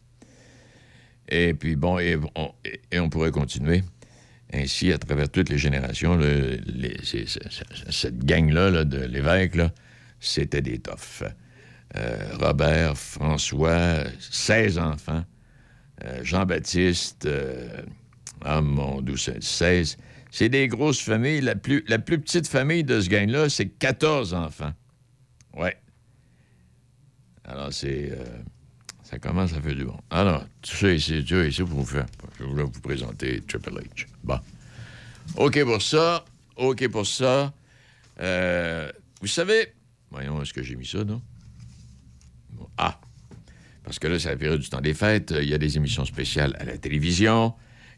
Et 1.28 1.54
puis, 1.54 1.74
bon, 1.74 1.98
et 1.98 2.16
on, 2.36 2.52
et- 2.64 2.80
et 2.92 3.00
on 3.00 3.08
pourrait 3.08 3.32
continuer 3.32 3.82
ainsi 4.53 4.92
à 4.92 4.98
travers 4.98 5.28
toutes 5.28 5.48
les 5.48 5.59
générations. 5.59 6.18
cette 7.90 8.24
gang-là 8.24 8.70
là, 8.70 8.84
de 8.84 8.98
l'évêque, 8.98 9.59
c'était 10.20 10.62
des 10.62 10.78
toughs. 10.78 11.24
Euh, 11.96 12.36
Robert, 12.40 12.96
François, 12.96 14.05
16 14.18 14.78
enfants. 14.78 15.24
Euh, 16.05 16.24
Jean-Baptiste, 16.24 17.26
euh, 17.26 17.82
ah 18.44 18.61
mon 18.61 19.03
Dieu, 19.03 19.16
c'est 19.16 19.42
16. 19.42 19.98
C'est 20.30 20.48
des 20.48 20.68
grosses 20.68 21.00
familles. 21.00 21.42
La 21.42 21.55
plus, 21.55 21.84
la 21.88 21.98
plus 21.98 22.18
petite 22.18 22.48
famille 22.48 22.84
de 22.84 23.00
ce 23.00 23.09
gang-là, 23.09 23.48
c'est 23.48 23.68
14 23.68 24.32
enfants. 24.34 24.72
Ouais. 25.55 25.76
Alors, 27.44 27.72
c'est. 27.72 28.12
Ça 29.12 29.18
commence 29.18 29.52
à 29.52 29.60
faire 29.60 29.74
du 29.74 29.84
bon. 29.84 29.98
Alors, 30.08 30.42
tout 30.62 30.74
ça 30.74 30.90
ici, 30.90 31.22
tout 31.22 31.34
ça 31.34 31.44
ici 31.44 31.62
pour 31.62 31.80
vous 31.80 31.84
faire. 31.84 32.06
Je 32.38 32.44
voulais 32.44 32.62
vous 32.62 32.80
présenter 32.80 33.42
Triple 33.46 33.74
H. 33.74 34.06
Bon. 34.24 34.38
OK 35.36 35.62
pour 35.64 35.82
ça. 35.82 36.24
OK 36.56 36.88
pour 36.88 37.06
ça. 37.06 37.52
Euh, 38.20 38.90
vous 39.20 39.26
savez. 39.26 39.74
Voyons, 40.10 40.40
est-ce 40.40 40.54
que 40.54 40.62
j'ai 40.62 40.76
mis 40.76 40.86
ça, 40.86 41.04
non? 41.04 41.20
Ah! 42.78 42.98
Parce 43.84 43.98
que 43.98 44.08
là, 44.08 44.18
c'est 44.18 44.30
la 44.30 44.36
période 44.36 44.60
du 44.60 44.70
temps 44.70 44.80
des 44.80 44.94
fêtes. 44.94 45.34
Il 45.38 45.48
y 45.48 45.52
a 45.52 45.58
des 45.58 45.76
émissions 45.76 46.06
spéciales 46.06 46.56
à 46.58 46.64
la 46.64 46.78
télévision. 46.78 47.52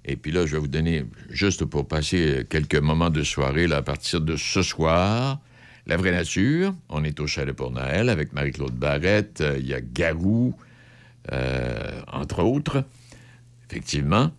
Et 0.05 0.17
puis 0.17 0.33
là, 0.33 0.47
je 0.47 0.57
vais 0.57 0.59
vous 0.59 0.67
donner, 0.67 1.05
juste 1.31 1.65
pour 1.65 1.87
passer 1.87 2.45
quelques 2.51 2.75
moments 2.75 3.11
de 3.11 3.23
soirée, 3.23 3.69
là, 3.69 3.77
à 3.77 3.83
partir 3.83 4.21
de 4.21 4.35
ce 4.35 4.63
soir, 4.63 5.41
La 5.87 5.97
Vraie 5.97 6.11
Nature. 6.11 6.75
On 6.89 7.05
est 7.05 7.21
au 7.21 7.29
Chalet 7.29 7.55
pour 7.55 7.71
Noël 7.71 8.09
avec 8.09 8.33
Marie-Claude 8.33 8.75
Barrette. 8.75 9.43
Euh, 9.43 9.59
Il 9.61 9.67
y 9.69 9.75
a 9.75 9.81
Garou, 9.81 10.57
euh, 11.33 12.01
entre 12.13 12.43
autres, 12.43 12.85
effectivement. 13.69 14.31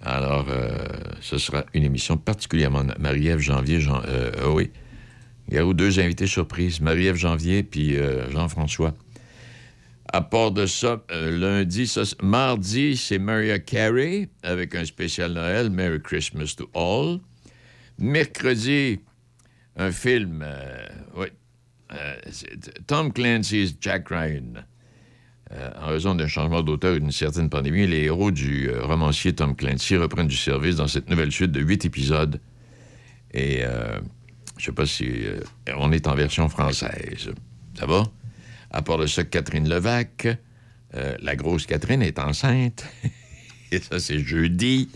Alors, 0.00 0.46
euh, 0.48 0.86
ce 1.20 1.38
sera 1.38 1.64
une 1.74 1.84
émission 1.84 2.16
particulièrement... 2.16 2.84
Marie-Ève 2.98 3.40
Janvier, 3.40 3.80
Jean, 3.80 4.02
euh, 4.06 4.30
oui. 4.48 4.70
Garou, 5.48 5.74
deux 5.74 5.98
invités 5.98 6.26
surprises. 6.26 6.80
Marie-Ève 6.80 7.16
Janvier 7.16 7.62
puis 7.62 7.96
Jean-François. 8.30 8.94
À 10.12 10.22
part 10.22 10.52
de 10.52 10.64
ça, 10.64 11.02
lundi, 11.10 11.86
ça, 11.86 12.02
mardi, 12.22 12.96
c'est 12.96 13.18
Mariah 13.18 13.58
Carey 13.58 14.28
avec 14.42 14.74
un 14.74 14.84
spécial 14.84 15.32
Noël, 15.32 15.68
Merry 15.68 16.00
Christmas 16.00 16.54
to 16.56 16.70
All. 16.74 17.18
Mercredi, 17.98 19.00
un 19.76 19.90
film, 19.90 20.46
oui, 21.16 21.26
Tom 22.86 23.12
Clancy's 23.12 23.74
Jack 23.78 24.08
Ryan. 24.08 24.64
Euh, 25.52 25.70
en 25.78 25.88
raison 25.88 26.14
d'un 26.14 26.26
changement 26.26 26.62
d'auteur 26.62 26.94
et 26.94 27.00
d'une 27.00 27.12
certaine 27.12 27.50
pandémie, 27.50 27.86
les 27.86 28.04
héros 28.04 28.30
du 28.30 28.70
euh, 28.70 28.82
romancier 28.82 29.34
Tom 29.34 29.54
Clancy 29.54 29.96
reprennent 29.96 30.26
du 30.26 30.36
service 30.36 30.76
dans 30.76 30.88
cette 30.88 31.10
nouvelle 31.10 31.32
suite 31.32 31.52
de 31.52 31.60
huit 31.60 31.84
épisodes. 31.84 32.40
Et 33.32 33.58
euh, 33.62 33.98
je 34.56 34.66
sais 34.66 34.72
pas 34.72 34.86
si 34.86 35.06
euh, 35.06 35.40
on 35.76 35.92
est 35.92 36.08
en 36.08 36.14
version 36.14 36.48
française. 36.48 37.32
Ça 37.78 37.86
va? 37.86 38.04
À 38.70 38.80
part 38.80 38.96
de 38.96 39.06
ça, 39.06 39.24
Catherine 39.24 39.68
Levac, 39.68 40.26
la 41.20 41.34
grosse 41.34 41.66
Catherine 41.66 42.02
est 42.02 42.18
enceinte. 42.20 42.86
Et 43.72 43.80
ça, 43.80 43.98
c'est 43.98 44.20
jeudi. 44.20 44.88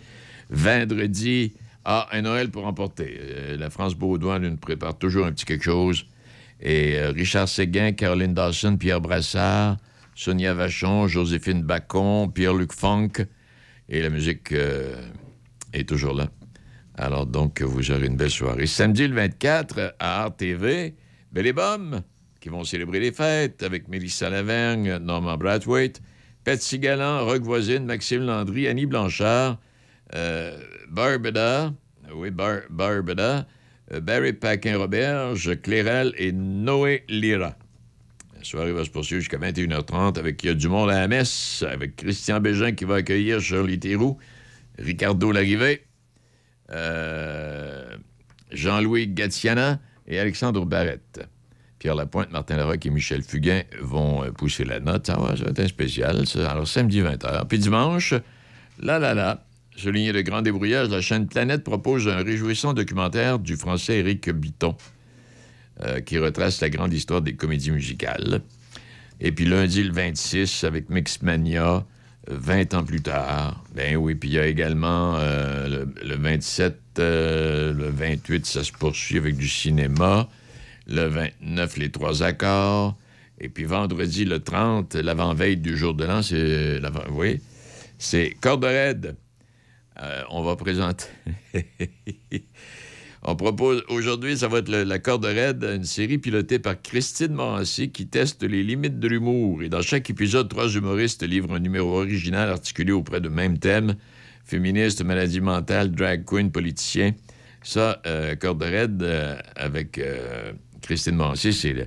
Vendredi, 0.49 1.55
ah, 1.85 2.09
un 2.13 2.23
Noël 2.23 2.51
pour 2.51 2.67
emporter. 2.67 3.19
La 3.59 3.69
France 3.69 3.97
Baudouin 3.97 4.39
nous 4.39 4.57
prépare 4.57 4.97
toujours 4.97 5.27
un 5.27 5.33
petit 5.33 5.45
quelque 5.45 5.65
chose. 5.65 6.07
Et 6.61 7.01
Richard 7.07 7.49
Séguin, 7.49 7.93
Caroline 7.93 8.33
Dawson, 8.33 8.77
Pierre 8.77 9.01
Brassard, 9.01 9.77
Sonia 10.19 10.53
Vachon, 10.53 11.07
Joséphine 11.07 11.63
Bacon, 11.63 12.29
Pierre-Luc 12.33 12.73
Funk. 12.73 13.25
Et 13.89 14.03
la 14.03 14.11
musique 14.11 14.51
euh, 14.51 15.01
est 15.73 15.89
toujours 15.89 16.13
là. 16.13 16.29
Alors 16.97 17.25
donc, 17.25 17.63
vous 17.63 17.93
aurez 17.93 18.07
une 18.07 18.17
belle 18.17 18.29
soirée. 18.33 18.67
Samedi 18.67 19.07
le 19.07 19.15
24 19.15 19.95
à 20.01 20.27
RTV, 20.27 20.97
Belle 21.31 21.47
et 21.47 21.53
Bomme, 21.53 22.03
qui 22.41 22.49
vont 22.49 22.65
célébrer 22.65 22.99
les 22.99 23.13
fêtes 23.13 23.63
avec 23.63 23.87
Mélissa 23.87 24.29
Lavergne, 24.29 24.97
Norman 24.97 25.37
Brathwaite, 25.37 26.03
Patsy 26.43 26.81
Galland, 26.81 27.25
Rock 27.25 27.43
Voisine, 27.43 27.85
Maxime 27.85 28.23
Landry, 28.27 28.67
Annie 28.67 28.87
Blanchard, 28.87 29.61
euh, 30.17 30.59
Barbada, 30.91 31.73
oui, 32.13 32.33
Bar- 32.33 32.63
Barbada, 32.71 33.47
euh, 33.93 34.01
Barry 34.01 34.33
Paquin-Roberge, 34.33 35.61
Clérel 35.63 36.13
et 36.19 36.33
Noé 36.33 37.05
Lira. 37.09 37.55
La 38.39 38.45
soirée 38.45 38.73
va 38.73 38.85
se 38.85 38.91
poursuivre 38.91 39.21
jusqu'à 39.21 39.39
21h30 39.39 40.17
avec 40.17 40.45
Il 40.45 40.47
y 40.47 40.51
a 40.51 40.55
du 40.55 40.69
monde 40.69 40.91
à 40.91 41.01
la 41.01 41.09
messe, 41.09 41.65
avec 41.69 41.97
Christian 41.97 42.39
Bégin 42.39 42.71
qui 42.71 42.85
va 42.85 42.97
accueillir 42.97 43.41
Shirley 43.41 43.79
Theroux, 43.79 44.17
Ricardo 44.79 45.33
Larrivé, 45.33 45.83
euh, 46.71 47.97
Jean-Louis 48.53 49.09
Gatiana 49.09 49.81
et 50.07 50.21
Alexandre 50.21 50.65
Barrette. 50.65 51.27
Pierre 51.81 51.97
Lapointe, 51.97 52.31
Martin 52.31 52.57
Larocque 52.57 52.87
et 52.87 52.91
Michel 52.91 53.23
Fugain 53.23 53.63
vont 53.81 54.23
euh, 54.23 54.31
pousser 54.31 54.65
la 54.65 54.79
note. 54.79 55.09
Ça 55.09 55.17
va, 55.17 55.37
ça 55.37 55.43
va 55.43 55.51
être 55.51 55.61
un 55.61 55.69
spécial. 55.69 56.25
Alors, 56.49 56.69
samedi 56.69 57.01
20h. 57.01 57.47
Puis 57.49 57.59
dimanche, 57.59 58.15
là, 58.81 59.01
là, 59.01 59.15
là, 59.15 59.45
souligné 59.77 60.13
de 60.13 60.21
grand 60.21 60.43
débrouillage, 60.43 60.91
la 60.91 61.01
chaîne 61.01 61.27
Planète 61.27 61.65
propose 61.65 62.07
un 62.07 62.23
réjouissant 62.23 62.73
documentaire 62.73 63.41
du 63.41 63.57
français 63.57 63.99
Éric 63.99 64.31
Bitton 64.31 64.77
euh, 65.85 66.01
qui 66.01 66.19
retrace 66.19 66.61
la 66.61 66.71
grande 66.71 66.93
histoire 66.93 67.23
des 67.23 67.35
comédies 67.35 67.71
musicales. 67.71 68.43
Et 69.21 69.33
puis 69.33 69.45
lundi, 69.45 69.83
le 69.83 69.93
26, 69.93 70.65
avec 70.65 70.91
Mixmania, 70.91 71.85
20 72.29 72.75
ans 72.75 72.85
plus 72.85 73.01
tard. 73.01 73.65
Ben 73.75 73.97
oui, 73.97 74.15
puis 74.15 74.29
il 74.31 74.35
y 74.35 74.39
a 74.39 74.47
également 74.47 75.17
euh, 75.17 75.69
le, 75.69 76.09
le 76.09 76.17
27, 76.17 76.79
euh, 76.99 77.73
le 77.73 77.89
28, 77.89 78.47
ça 78.47 78.63
se 78.63 78.73
poursuit 78.73 79.19
avec 79.19 79.37
du 79.37 79.49
cinéma. 79.49 80.29
Le 80.87 81.07
29, 81.07 81.77
les 81.79 81.91
trois 81.91 82.23
accords. 82.23 82.97
Et 83.41 83.49
puis 83.49 83.65
vendredi, 83.65 84.25
le 84.25 84.41
30, 84.41 84.95
l'avant-veille 84.97 85.57
du 85.57 85.77
jour 85.77 85.95
de 85.95 86.05
l'an, 86.05 86.23
c'est... 86.23 86.81
Oui, 87.11 87.41
c'est 87.99 88.37
Corde. 88.41 89.17
Euh, 90.01 90.23
on 90.31 90.43
va 90.43 90.57
présenter... 90.57 91.07
On 93.31 93.37
propose 93.37 93.85
aujourd'hui, 93.91 94.39
ça 94.39 94.49
va 94.49 94.61
être 94.61 94.71
la 94.71 94.99
corde 94.99 95.27
raide, 95.27 95.63
une 95.63 95.85
série 95.85 96.17
pilotée 96.17 96.59
par 96.59 96.81
Christine 96.81 97.35
Morancy 97.35 97.91
qui 97.91 98.07
teste 98.07 98.43
les 98.43 98.63
limites 98.63 98.99
de 98.99 99.07
l'humour. 99.07 99.63
Et 99.63 99.69
dans 99.69 99.83
chaque 99.83 100.09
épisode, 100.09 100.49
trois 100.49 100.75
humoristes 100.75 101.23
livrent 101.23 101.53
un 101.53 101.59
numéro 101.59 101.99
original 101.99 102.49
articulé 102.49 102.91
auprès 102.91 103.21
de 103.21 103.29
mêmes 103.29 103.59
thèmes 103.59 103.97
féministe, 104.47 105.05
maladie 105.05 105.43
mentale, 105.43 105.91
drag 105.91 106.25
queen, 106.25 106.51
politicien. 106.51 107.13
Ça, 107.63 108.01
euh, 108.07 108.35
corde 108.35 108.63
raide 108.63 109.03
euh, 109.03 109.37
avec 109.57 109.99
euh, 109.99 110.53
Christine 110.81 111.17
Morancy, 111.17 111.53
c'est 111.53 111.87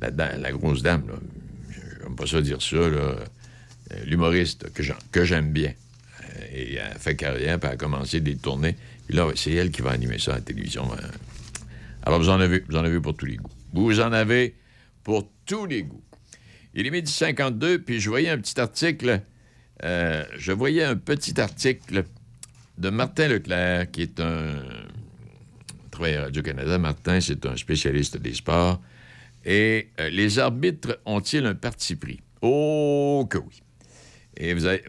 la, 0.00 0.52
grosse 0.52 0.80
dame. 0.80 1.04
J'aime 2.00 2.16
pas 2.16 2.26
ça 2.26 2.40
dire 2.40 2.62
ça. 2.62 2.76
Euh, 2.76 3.14
L'humoriste 4.06 4.72
que 4.72 5.24
j'aime 5.26 5.52
bien. 5.52 5.74
Et 6.50 6.76
elle 6.76 6.80
a 6.80 6.98
fait 6.98 7.14
carrière, 7.14 7.58
puis 7.58 7.68
elle 7.68 7.74
a 7.74 7.76
commencé 7.76 8.20
des 8.20 8.36
tournées. 8.36 8.76
Là, 9.10 9.30
c'est 9.34 9.52
elle 9.52 9.70
qui 9.70 9.82
va 9.82 9.90
animer 9.90 10.18
ça 10.18 10.32
à 10.32 10.34
la 10.36 10.40
télévision. 10.42 10.90
Euh, 10.92 10.96
Alors, 12.02 12.18
vous 12.18 12.28
en 12.28 12.40
avez, 12.40 12.60
vous 12.68 12.76
en 12.76 12.84
avez 12.84 13.00
pour 13.00 13.16
tous 13.16 13.26
les 13.26 13.36
goûts. 13.36 13.50
Vous 13.72 14.00
en 14.00 14.12
avez 14.12 14.54
pour 15.02 15.30
tous 15.46 15.66
les 15.66 15.82
goûts. 15.82 16.02
Il 16.74 16.86
est 16.86 16.90
midi 16.90 17.10
52, 17.10 17.80
puis 17.82 18.00
je 18.00 18.08
voyais 18.08 18.28
un 18.28 18.38
petit 18.38 18.60
article, 18.60 19.22
euh, 19.82 20.24
je 20.36 20.52
voyais 20.52 20.84
un 20.84 20.96
petit 20.96 21.40
article 21.40 22.04
de 22.76 22.90
Martin 22.90 23.28
Leclerc, 23.28 23.90
qui 23.90 24.02
est 24.02 24.20
un 24.20 24.62
travailleur 25.90 26.24
Radio-Canada. 26.24 26.78
Martin, 26.78 27.20
c'est 27.20 27.46
un 27.46 27.56
spécialiste 27.56 28.18
des 28.18 28.34
sports. 28.34 28.80
Et 29.44 29.88
euh, 29.98 30.10
les 30.10 30.38
arbitres 30.38 31.00
ont-ils 31.06 31.46
un 31.46 31.54
parti 31.54 31.96
pris? 31.96 32.20
Oh 32.42 33.26
que 33.28 33.38
oui. 33.38 33.62
Et 34.36 34.54
vous 34.54 34.66
avez... 34.66 34.84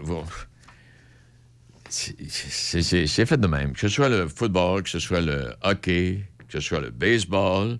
c'est- 1.90 3.26
fait 3.26 3.40
de 3.40 3.48
même. 3.48 3.74
Que 3.74 3.80
ce 3.80 3.88
soit 3.88 4.10
le 4.10 4.28
football, 4.28 4.84
que 4.84 4.90
ce 4.90 5.00
soit 5.00 5.22
le 5.22 5.54
hockey, 5.64 6.24
que 6.48 6.54
ce 6.54 6.68
soit 6.68 6.80
le 6.80 6.90
baseball, 6.92 7.80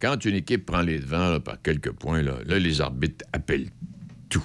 quand 0.00 0.24
une 0.24 0.34
équipe 0.34 0.66
prend 0.66 0.82
les 0.82 0.98
devants 0.98 1.40
par 1.40 1.60
quelques 1.62 1.92
points, 1.92 2.22
là, 2.22 2.34
les 2.46 2.80
arbitres 2.80 3.24
appellent 3.32 3.68
tout. 4.28 4.44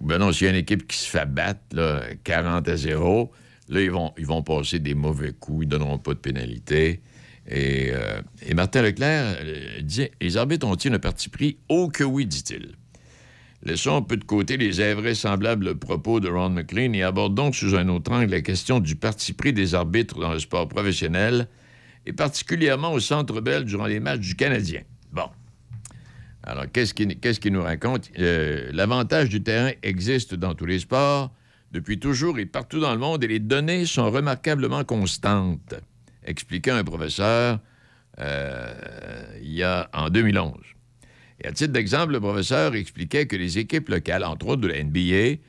Ben 0.00 0.18
non, 0.18 0.32
s'il 0.32 0.46
y 0.46 0.48
a 0.48 0.50
une 0.50 0.56
équipe 0.58 0.86
qui 0.88 0.96
se 0.98 1.08
fait 1.08 1.26
battre, 1.26 1.60
là, 1.72 2.02
40 2.24 2.68
à 2.68 2.76
0, 2.76 3.30
là, 3.68 3.80
ils 3.80 3.90
vont, 3.90 4.12
ils 4.18 4.26
passer 4.42 4.78
des 4.78 4.94
mauvais 4.94 5.32
coups, 5.32 5.64
ils 5.64 5.68
donneront 5.68 5.98
pas 5.98 6.14
de 6.14 6.18
pénalité. 6.18 7.00
Et, 7.46 7.90
euh, 7.92 8.20
et 8.46 8.54
Martin 8.54 8.82
Leclerc 8.82 9.36
euh, 9.40 9.80
dit 9.80 10.08
Les 10.20 10.36
arbitres 10.36 10.66
ont-ils 10.66 10.92
un 10.92 10.98
parti 10.98 11.28
pris? 11.28 11.58
Oh 11.68 11.88
que 11.88 12.04
oui, 12.04 12.26
dit-il. 12.26 12.76
Laissons 13.64 13.96
un 13.96 14.02
peu 14.02 14.16
de 14.16 14.24
côté 14.24 14.56
les 14.56 14.80
invraisemblables 14.80 15.76
propos 15.78 16.18
de 16.18 16.28
Ron 16.28 16.50
McLean 16.50 16.92
et 16.94 17.04
abordons 17.04 17.52
sous 17.52 17.76
un 17.76 17.88
autre 17.88 18.10
angle 18.10 18.32
la 18.32 18.40
question 18.40 18.80
du 18.80 18.96
parti 18.96 19.34
pris 19.34 19.52
des 19.52 19.76
arbitres 19.76 20.18
dans 20.18 20.32
le 20.32 20.40
sport 20.40 20.66
professionnel 20.66 21.46
et 22.04 22.12
particulièrement 22.12 22.92
au 22.92 22.98
Centre 22.98 23.40
Bell 23.40 23.64
durant 23.64 23.86
les 23.86 24.00
matchs 24.00 24.20
du 24.20 24.34
Canadien. 24.34 24.82
Bon. 25.12 25.28
Alors, 26.42 26.64
qu'est-ce 26.72 26.92
qu'il 26.92 27.52
nous 27.52 27.62
raconte? 27.62 28.10
Euh, 28.18 28.68
L'avantage 28.72 29.28
du 29.28 29.44
terrain 29.44 29.70
existe 29.84 30.34
dans 30.34 30.54
tous 30.54 30.66
les 30.66 30.80
sports 30.80 31.32
depuis 31.70 32.00
toujours 32.00 32.40
et 32.40 32.46
partout 32.46 32.80
dans 32.80 32.92
le 32.92 32.98
monde 32.98 33.22
et 33.22 33.28
les 33.28 33.38
données 33.38 33.86
sont 33.86 34.10
remarquablement 34.10 34.82
constantes, 34.82 35.74
expliquait 36.24 36.72
un 36.72 36.82
professeur 36.82 37.60
euh, 38.18 38.74
il 39.40 39.52
y 39.52 39.62
a 39.62 39.88
en 39.94 40.10
2011. 40.10 40.52
À 41.44 41.52
titre 41.52 41.72
d'exemple, 41.72 42.12
le 42.12 42.20
professeur 42.20 42.74
expliquait 42.74 43.26
que 43.26 43.36
les 43.36 43.58
équipes 43.58 43.88
locales, 43.88 44.24
entre 44.24 44.46
autres 44.46 44.62
de 44.62 44.68
la 44.68 44.82
NBA 44.82 45.40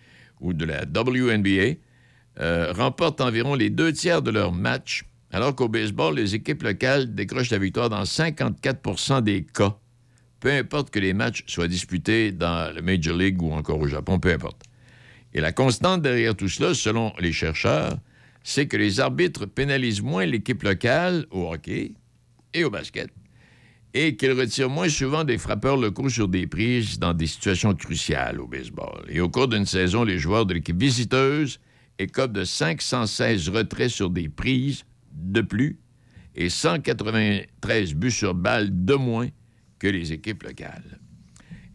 ou 0.42 0.54
de 0.54 0.66
la 0.66 0.84
WNBA, 0.84 1.78
euh, 2.40 2.74
remportent 2.74 3.22
environ 3.22 3.54
les 3.54 3.70
deux 3.70 3.94
tiers 3.94 4.22
de 4.22 4.32
leurs 4.32 4.52
matchs, 4.52 5.06
alors 5.32 5.56
qu'au 5.56 5.68
baseball, 5.68 6.16
les 6.16 6.34
équipes 6.36 6.64
locales 6.64 7.14
décrochent 7.14 7.52
la 7.52 7.60
victoire 7.60 7.90
dans 7.90 8.04
54% 8.04 9.22
des 9.22 9.46
cas, 9.46 9.78
peu 10.40 10.52
importe 10.52 10.90
que 10.90 11.00
les 11.00 11.14
matchs 11.14 11.44
soient 11.48 11.68
disputés 11.68 12.32
dans 12.32 12.74
le 12.76 12.82
Major 12.82 13.16
League 13.16 13.42
ou 13.42 13.54
encore 13.54 13.80
au 13.80 13.88
Japon, 13.88 14.20
peu 14.20 14.34
importe. 14.34 14.64
Et 15.34 15.42
la 15.42 15.52
constante 15.52 16.02
derrière 16.02 16.36
tout 16.36 16.50
cela, 16.50 16.74
selon 16.74 17.14
les 17.20 17.32
chercheurs, 17.32 17.98
c'est 18.44 18.68
que 18.68 18.78
les 18.78 19.00
arbitres 19.00 19.46
pénalisent 19.46 20.02
moins 20.02 20.26
l'équipe 20.26 20.62
locale 20.64 21.26
au 21.32 21.52
hockey 21.52 21.94
et 22.54 22.64
au 22.64 22.70
basket 22.70 23.10
et 23.94 24.16
qu'ils 24.16 24.32
retirent 24.32 24.70
moins 24.70 24.90
souvent 24.90 25.24
des 25.24 25.38
frappeurs 25.38 25.78
locaux 25.78 26.10
sur 26.10 26.28
des 26.28 26.48
prises 26.48 26.98
dans 26.98 27.14
des 27.14 27.28
situations 27.28 27.76
cruciales 27.76 28.40
au 28.40 28.48
baseball. 28.48 29.06
Et 29.10 29.20
au 29.20 29.30
cours 29.30 29.48
d'une 29.48 29.66
saison, 29.66 30.04
les 30.04 30.18
joueurs 30.18 30.46
de 30.46 30.56
l'équipe 30.56 30.80
visiteuse 30.80 31.60
écope 32.00 32.34
de 32.34 32.44
516 32.44 33.50
retraits 33.50 33.90
sur 33.90 34.10
des 34.10 34.30
prises 34.30 34.84
de 35.12 35.42
plus 35.42 35.80
et 36.36 36.50
193 36.50 37.94
buts 37.94 38.12
sur 38.12 38.34
balle 38.34 38.86
de 38.86 38.96
moins 38.96 39.30
que 39.78 39.88
les 39.88 40.12
équipes 40.12 40.44
locales. 40.44 41.00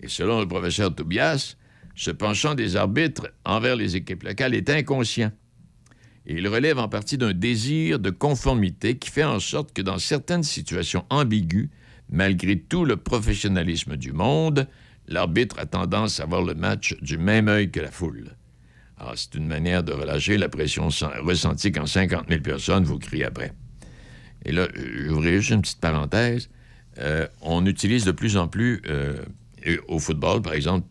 Et 0.00 0.08
selon 0.08 0.40
le 0.40 0.48
professeur 0.48 0.92
Tobias, 0.94 1.56
ce 1.94 2.10
penchant 2.10 2.54
des 2.54 2.76
arbitres 2.76 3.28
envers 3.44 3.76
les 3.76 3.96
équipes 3.96 4.24
locales 4.24 4.54
est 4.54 4.70
inconscient. 4.70 5.30
Il 6.26 6.46
relève 6.48 6.78
en 6.78 6.88
partie 6.88 7.16
d'un 7.16 7.32
désir 7.32 7.98
de 7.98 8.10
conformité 8.10 8.98
qui 8.98 9.10
fait 9.10 9.24
en 9.24 9.40
sorte 9.40 9.72
que 9.72 9.82
dans 9.82 9.98
certaines 9.98 10.42
situations 10.42 11.04
ambiguës, 11.10 11.68
malgré 12.10 12.58
tout 12.58 12.84
le 12.84 12.96
professionnalisme 12.96 13.96
du 13.96 14.12
monde, 14.12 14.66
l'arbitre 15.06 15.58
a 15.58 15.66
tendance 15.66 16.20
à 16.20 16.26
voir 16.26 16.42
le 16.42 16.54
match 16.54 16.96
du 17.00 17.18
même 17.18 17.48
œil 17.48 17.70
que 17.70 17.80
la 17.80 17.90
foule. 17.90 18.36
Alors, 18.98 19.14
c'est 19.16 19.34
une 19.34 19.46
manière 19.46 19.84
de 19.84 19.92
relâcher 19.92 20.38
la 20.38 20.48
pression 20.48 20.88
ressentie 21.22 21.70
quand 21.70 21.86
50 21.86 22.28
000 22.28 22.40
personnes 22.40 22.84
vous 22.84 22.98
crient 22.98 23.24
après. 23.24 23.52
Et 24.44 24.52
là, 24.52 24.68
j'ouvrirai 24.74 25.36
juste 25.36 25.50
une 25.50 25.62
petite 25.62 25.80
parenthèse. 25.80 26.50
Euh, 26.98 27.26
on 27.42 27.64
utilise 27.66 28.04
de 28.04 28.12
plus 28.12 28.36
en 28.36 28.48
plus, 28.48 28.82
euh, 28.88 29.22
au 29.86 29.98
football, 29.98 30.42
par 30.42 30.54
exemple, 30.54 30.86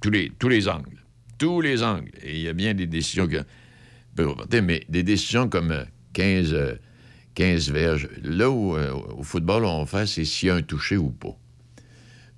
tous 0.00 0.10
les, 0.10 0.32
tous 0.38 0.48
les 0.48 0.68
angles. 0.68 1.04
Tous 1.38 1.60
les 1.60 1.82
angles. 1.82 2.10
Et 2.22 2.36
il 2.36 2.40
y 2.42 2.48
a 2.48 2.52
bien 2.52 2.74
des 2.74 2.86
décisions 2.86 3.28
que 3.28 3.44
mais 4.62 4.84
des 4.88 5.02
décisions 5.02 5.48
comme 5.48 5.70
euh, 5.70 5.84
15, 6.12 6.54
euh, 6.54 6.74
15 7.36 7.70
verges. 7.70 8.08
Là 8.24 8.50
où, 8.50 8.76
euh, 8.76 8.92
au 9.16 9.22
football, 9.22 9.64
on 9.64 9.86
fait, 9.86 10.06
c'est 10.06 10.24
s'il 10.24 10.48
y 10.48 10.50
a 10.50 10.56
un 10.56 10.62
touché 10.62 10.96
ou 10.96 11.10
pas. 11.10 11.36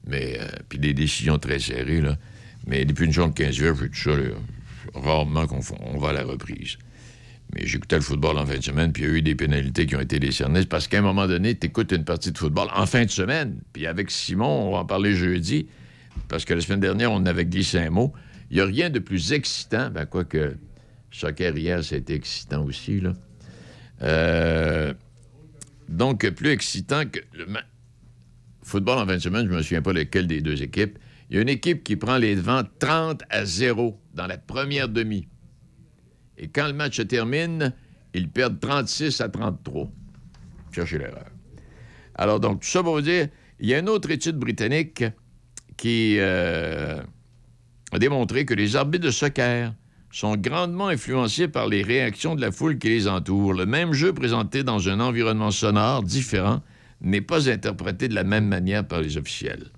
Mais, 0.06 0.38
euh, 0.40 0.46
puis 0.68 0.78
des 0.78 0.92
décisions 0.92 1.38
très 1.38 1.58
serrées, 1.58 2.02
là. 2.02 2.18
Mais 2.66 2.84
depuis 2.84 3.06
une 3.06 3.12
journée 3.12 3.32
de 3.32 3.38
15 3.38 3.58
verges, 3.58 3.78
tout 3.78 3.94
ça, 3.94 4.10
rarement 4.94 5.46
qu'on 5.46 5.60
on 5.80 5.98
va 5.98 6.10
à 6.10 6.12
la 6.12 6.24
reprise. 6.24 6.76
Mais 7.54 7.66
j'écoutais 7.66 7.96
le 7.96 8.02
football 8.02 8.36
en 8.38 8.44
fin 8.44 8.58
de 8.58 8.62
semaine, 8.62 8.92
puis 8.92 9.04
il 9.04 9.08
y 9.08 9.12
a 9.12 9.14
eu 9.14 9.22
des 9.22 9.34
pénalités 9.34 9.86
qui 9.86 9.96
ont 9.96 10.00
été 10.00 10.18
décernées. 10.18 10.64
Parce 10.66 10.88
qu'à 10.88 10.98
un 10.98 11.02
moment 11.02 11.26
donné, 11.26 11.56
tu 11.56 11.68
écoutes 11.68 11.92
une 11.92 12.04
partie 12.04 12.32
de 12.32 12.36
football 12.36 12.68
en 12.74 12.84
fin 12.84 13.04
de 13.04 13.10
semaine. 13.10 13.60
Puis 13.72 13.86
avec 13.86 14.10
Simon, 14.10 14.68
on 14.68 14.72
va 14.72 14.78
en 14.78 14.84
parler 14.84 15.14
jeudi, 15.14 15.68
parce 16.26 16.44
que 16.44 16.54
la 16.54 16.60
semaine 16.60 16.80
dernière, 16.80 17.12
on 17.12 17.24
avait 17.24 17.46
glissé 17.46 17.78
un 17.78 17.90
mot. 17.90 18.12
Il 18.50 18.56
n'y 18.56 18.60
a 18.60 18.66
rien 18.66 18.90
de 18.90 18.98
plus 18.98 19.32
excitant, 19.32 19.90
ben, 19.90 20.06
quoique 20.06 20.56
soccer 21.10 21.56
hier, 21.56 21.84
c'était 21.84 22.14
excitant 22.14 22.64
aussi, 22.64 23.00
là. 23.00 23.14
Euh, 24.02 24.94
donc, 25.88 26.28
plus 26.30 26.50
excitant 26.50 27.04
que 27.06 27.20
le 27.32 27.46
football 28.62 28.98
en 28.98 29.06
fin 29.06 29.14
de 29.14 29.18
semaine, 29.20 29.46
je 29.46 29.52
ne 29.52 29.56
me 29.56 29.62
souviens 29.62 29.82
pas 29.82 29.92
lequel 29.92 30.26
des 30.26 30.40
deux 30.40 30.62
équipes. 30.62 30.98
Il 31.30 31.36
y 31.36 31.38
a 31.38 31.42
une 31.42 31.48
équipe 31.48 31.84
qui 31.84 31.96
prend 31.96 32.16
les 32.16 32.36
devants 32.36 32.62
30 32.78 33.22
à 33.30 33.44
0 33.44 33.98
dans 34.14 34.26
la 34.26 34.38
première 34.38 34.88
demi. 34.88 35.28
Et 36.36 36.48
quand 36.48 36.66
le 36.66 36.72
match 36.72 36.96
se 36.96 37.02
termine, 37.02 37.72
ils 38.14 38.28
perdent 38.28 38.60
36 38.60 39.20
à 39.20 39.28
33. 39.28 39.90
Cherchez 40.72 40.98
l'erreur. 40.98 41.26
Alors, 42.14 42.40
donc, 42.40 42.60
tout 42.60 42.68
ça 42.68 42.82
pour 42.82 42.94
vous 42.94 43.00
dire, 43.00 43.28
il 43.60 43.68
y 43.68 43.74
a 43.74 43.78
une 43.78 43.88
autre 43.88 44.10
étude 44.10 44.36
britannique 44.36 45.04
qui 45.76 46.16
euh, 46.18 47.00
a 47.92 47.98
démontré 47.98 48.44
que 48.44 48.54
les 48.54 48.76
arbitres 48.76 49.06
de 49.06 49.10
soccer 49.10 49.72
sont 50.10 50.36
grandement 50.36 50.88
influencés 50.88 51.48
par 51.48 51.66
les 51.66 51.82
réactions 51.82 52.34
de 52.34 52.40
la 52.40 52.50
foule 52.50 52.78
qui 52.78 52.88
les 52.88 53.08
entoure. 53.08 53.52
Le 53.52 53.66
même 53.66 53.92
jeu 53.92 54.12
présenté 54.12 54.62
dans 54.62 54.88
un 54.88 55.00
environnement 55.00 55.50
sonore 55.50 56.02
différent 56.02 56.62
n'est 57.00 57.20
pas 57.20 57.48
interprété 57.50 58.08
de 58.08 58.14
la 58.14 58.24
même 58.24 58.46
manière 58.46 58.86
par 58.86 59.00
les 59.00 59.16
officiels. 59.16 59.70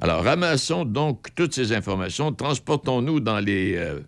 Alors, 0.00 0.22
ramassons 0.22 0.84
donc 0.84 1.28
toutes 1.34 1.54
ces 1.54 1.72
informations, 1.72 2.32
transportons-nous 2.32 3.20
dans 3.20 3.40
les 3.40 3.74
euh, 3.76 4.00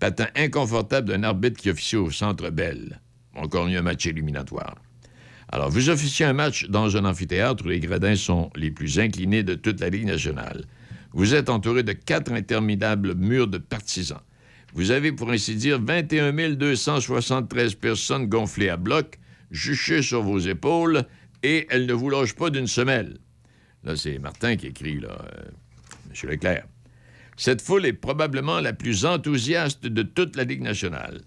patins 0.00 0.28
inconfortables 0.34 1.08
d'un 1.08 1.22
arbitre 1.22 1.60
qui 1.60 1.70
officie 1.70 1.96
au 1.96 2.10
Centre 2.10 2.50
Bell. 2.50 3.00
Encore 3.34 3.66
mieux 3.66 3.78
un 3.78 3.82
match 3.82 4.06
éliminatoire. 4.06 4.76
Alors, 5.48 5.70
vous 5.70 5.90
officiez 5.90 6.26
un 6.26 6.32
match 6.32 6.66
dans 6.68 6.96
un 6.96 7.04
amphithéâtre 7.04 7.64
où 7.64 7.68
les 7.68 7.78
gradins 7.78 8.16
sont 8.16 8.50
les 8.56 8.70
plus 8.70 8.98
inclinés 8.98 9.44
de 9.44 9.54
toute 9.54 9.80
la 9.80 9.90
Ligue 9.90 10.06
nationale. 10.06 10.64
Vous 11.12 11.34
êtes 11.34 11.48
entouré 11.48 11.82
de 11.82 11.92
quatre 11.92 12.32
interminables 12.32 13.14
murs 13.14 13.46
de 13.46 13.58
partisans. 13.58 14.20
Vous 14.76 14.90
avez, 14.90 15.10
pour 15.10 15.30
ainsi 15.30 15.54
dire, 15.54 15.80
21 15.80 16.50
273 16.50 17.76
personnes 17.76 18.26
gonflées 18.26 18.68
à 18.68 18.76
bloc, 18.76 19.18
juchées 19.50 20.02
sur 20.02 20.22
vos 20.22 20.38
épaules, 20.38 21.04
et 21.42 21.66
elles 21.70 21.86
ne 21.86 21.94
vous 21.94 22.10
logent 22.10 22.34
pas 22.34 22.50
d'une 22.50 22.66
semelle. 22.66 23.16
Là, 23.84 23.96
c'est 23.96 24.18
Martin 24.18 24.56
qui 24.56 24.66
écrit, 24.66 25.00
là, 25.00 25.16
euh, 25.32 25.50
M. 26.10 26.30
Leclerc. 26.30 26.66
Cette 27.38 27.62
foule 27.62 27.86
est 27.86 27.94
probablement 27.94 28.60
la 28.60 28.74
plus 28.74 29.06
enthousiaste 29.06 29.86
de 29.86 30.02
toute 30.02 30.36
la 30.36 30.44
Ligue 30.44 30.60
nationale, 30.60 31.22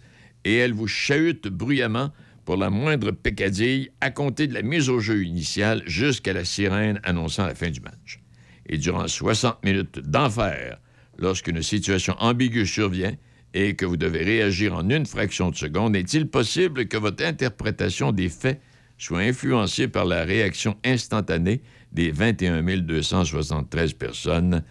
et 0.46 0.56
elle 0.56 0.74
vous 0.74 0.88
chahute 0.88 1.48
bruyamment 1.48 2.12
pour 2.46 2.56
la 2.56 2.70
moindre 2.70 3.10
peccadille 3.10 3.90
à 4.00 4.12
compter 4.12 4.46
de 4.46 4.54
la 4.54 4.62
mise 4.62 4.90
au 4.90 5.00
jeu 5.00 5.24
initiale 5.24 5.82
jusqu'à 5.88 6.34
la 6.34 6.46
sirène 6.46 7.00
annonçant 7.04 7.48
la 7.48 7.56
fin 7.56 7.72
du 7.72 7.82
match. 7.82 8.22
Et 8.68 8.78
durant 8.78 9.08
60 9.08 9.66
minutes 9.66 9.98
d'enfer, 9.98 10.78
lorsqu'une 11.18 11.64
situation 11.64 12.16
ambiguë 12.20 12.68
survient 12.68 13.16
et 13.54 13.76
que 13.76 13.86
vous 13.86 13.98
devez 13.98 14.24
réagir 14.24 14.76
en 14.76 14.90
une 14.90 15.06
fraction 15.06 15.50
de 15.50 15.56
seconde, 15.56 15.96
est-il 15.96 16.28
possible 16.28 16.88
que 16.88 16.98
votre 16.98 17.24
interprétation 17.26 18.12
des 18.12 18.30
faits 18.30 18.62
soit 18.98 19.20
influencée 19.20 19.88
par 19.88 20.06
la 20.06 20.24
réaction 20.24 20.78
instantanée 20.84 21.62
des 21.92 22.12
21 22.12 22.62
273 22.82 23.94
personnes 23.94 24.64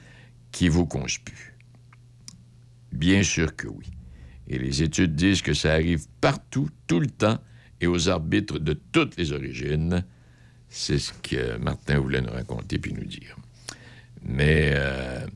qui 0.53 0.69
vous 0.69 0.87
conspuent? 0.87 1.57
Bien 2.93 3.23
sûr 3.23 3.55
que 3.57 3.67
oui. 3.67 3.87
Et 4.49 4.59
les 4.59 4.83
études 4.83 5.15
disent 5.15 5.43
que 5.43 5.55
ça 5.55 5.73
arrive 5.73 6.07
partout, 6.21 6.69
tout 6.87 7.01
le 7.01 7.09
temps, 7.09 7.39
et 7.81 7.87
aux 7.87 8.09
arbitres 8.09 8.59
de 8.59 8.73
toutes 8.73 9.17
les 9.17 9.33
origines. 9.33 10.05
C'est 10.69 10.99
ce 10.99 11.13
que 11.13 11.57
Martin 11.59 11.99
voulait 11.99 12.21
nous 12.21 12.33
raconter 12.33 12.79
puis 12.79 12.93
nous 12.93 13.05
dire. 13.05 13.37
Mais 14.23 14.73
euh, 14.75 15.27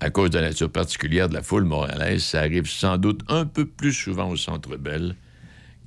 à 0.00 0.10
cause 0.10 0.30
de 0.30 0.38
la 0.38 0.48
nature 0.48 0.70
particulière 0.70 1.28
de 1.28 1.34
la 1.34 1.42
foule 1.42 1.64
montréalaise, 1.64 2.22
ça 2.22 2.40
arrive 2.40 2.68
sans 2.68 2.98
doute 2.98 3.22
un 3.28 3.46
peu 3.46 3.66
plus 3.66 3.92
souvent 3.92 4.28
au 4.28 4.36
Centre 4.36 4.76
Bell 4.76 5.16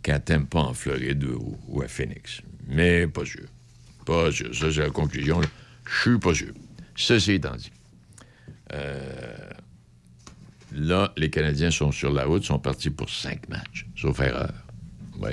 qu'à 0.03 0.19
Tampa 0.19 0.59
en 0.59 0.73
Floride 0.73 1.23
ou, 1.67 1.81
à 1.81 1.87
Phoenix. 1.87 2.41
Mais 2.67 3.07
pas 3.07 3.25
sûr. 3.25 3.47
Pas 4.05 4.31
sûr. 4.31 4.53
Ça, 4.53 4.71
c'est 4.71 4.81
la 4.81 4.89
conclusion. 4.89 5.41
Je 5.85 6.01
suis 6.01 6.19
pas 6.19 6.33
sûr. 6.33 6.53
Ceci 6.95 7.33
étant 7.33 7.55
dit, 7.55 7.71
euh, 8.73 9.49
là, 10.73 11.13
les 11.17 11.29
Canadiens 11.29 11.71
sont 11.71 11.91
sur 11.91 12.11
la 12.11 12.25
route, 12.25 12.43
sont 12.43 12.59
partis 12.59 12.89
pour 12.89 13.09
cinq 13.09 13.47
matchs, 13.49 13.85
sauf 13.95 14.19
erreur. 14.19 14.53
Oui. 15.19 15.31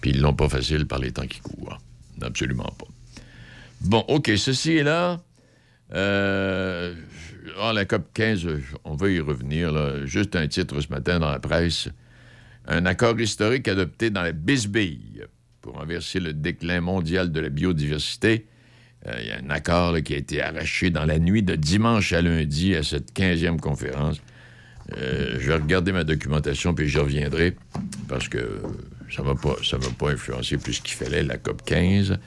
Puis 0.00 0.10
ils 0.10 0.20
l'ont 0.20 0.34
pas 0.34 0.48
facile 0.48 0.86
par 0.86 0.98
les 0.98 1.12
temps 1.12 1.26
qui 1.26 1.40
courent. 1.40 1.78
Absolument 2.22 2.72
pas. 2.78 2.86
Bon, 3.82 4.04
OK, 4.08 4.30
ceci 4.36 4.76
est 4.76 4.82
là. 4.82 5.20
Euh, 5.92 6.94
ah, 7.58 7.72
la 7.72 7.84
COP 7.84 8.12
15, 8.14 8.46
on 8.84 8.94
va 8.94 9.08
y 9.08 9.20
revenir. 9.20 10.06
Juste 10.06 10.36
un 10.36 10.46
titre 10.48 10.80
ce 10.80 10.88
matin 10.88 11.18
dans 11.18 11.30
la 11.30 11.38
presse. 11.38 11.88
Un 12.66 12.86
accord 12.86 13.18
historique 13.20 13.68
adopté 13.68 14.10
dans 14.10 14.22
la 14.22 14.32
Bisbille 14.32 15.24
pour 15.60 15.80
inverser 15.80 16.20
le 16.20 16.32
déclin 16.32 16.80
mondial 16.80 17.30
de 17.30 17.40
la 17.40 17.48
biodiversité. 17.48 18.46
Euh, 19.06 19.16
Il 19.20 19.28
y 19.28 19.30
a 19.30 19.38
un 19.38 19.50
accord 19.50 19.96
qui 20.02 20.14
a 20.14 20.16
été 20.16 20.42
arraché 20.42 20.90
dans 20.90 21.04
la 21.04 21.18
nuit 21.18 21.42
de 21.42 21.54
dimanche 21.54 22.12
à 22.12 22.22
lundi 22.22 22.74
à 22.74 22.82
cette 22.82 23.12
15e 23.12 23.58
conférence. 23.58 24.20
Euh, 24.96 25.36
je 25.40 25.48
vais 25.48 25.56
regarder 25.56 25.92
ma 25.92 26.04
documentation 26.04 26.72
puis 26.72 26.88
je 26.88 27.00
reviendrai 27.00 27.56
parce 28.08 28.28
que 28.28 28.60
ça 29.10 29.22
ne 29.22 29.28
m'a 29.28 29.34
pas, 29.34 29.56
ça 29.64 29.78
pas 29.98 30.10
influencé 30.10 30.58
plus 30.58 30.80
qu'il 30.80 30.94
fallait, 30.94 31.22
la 31.22 31.38
COP 31.38 31.64
15. 31.64 32.18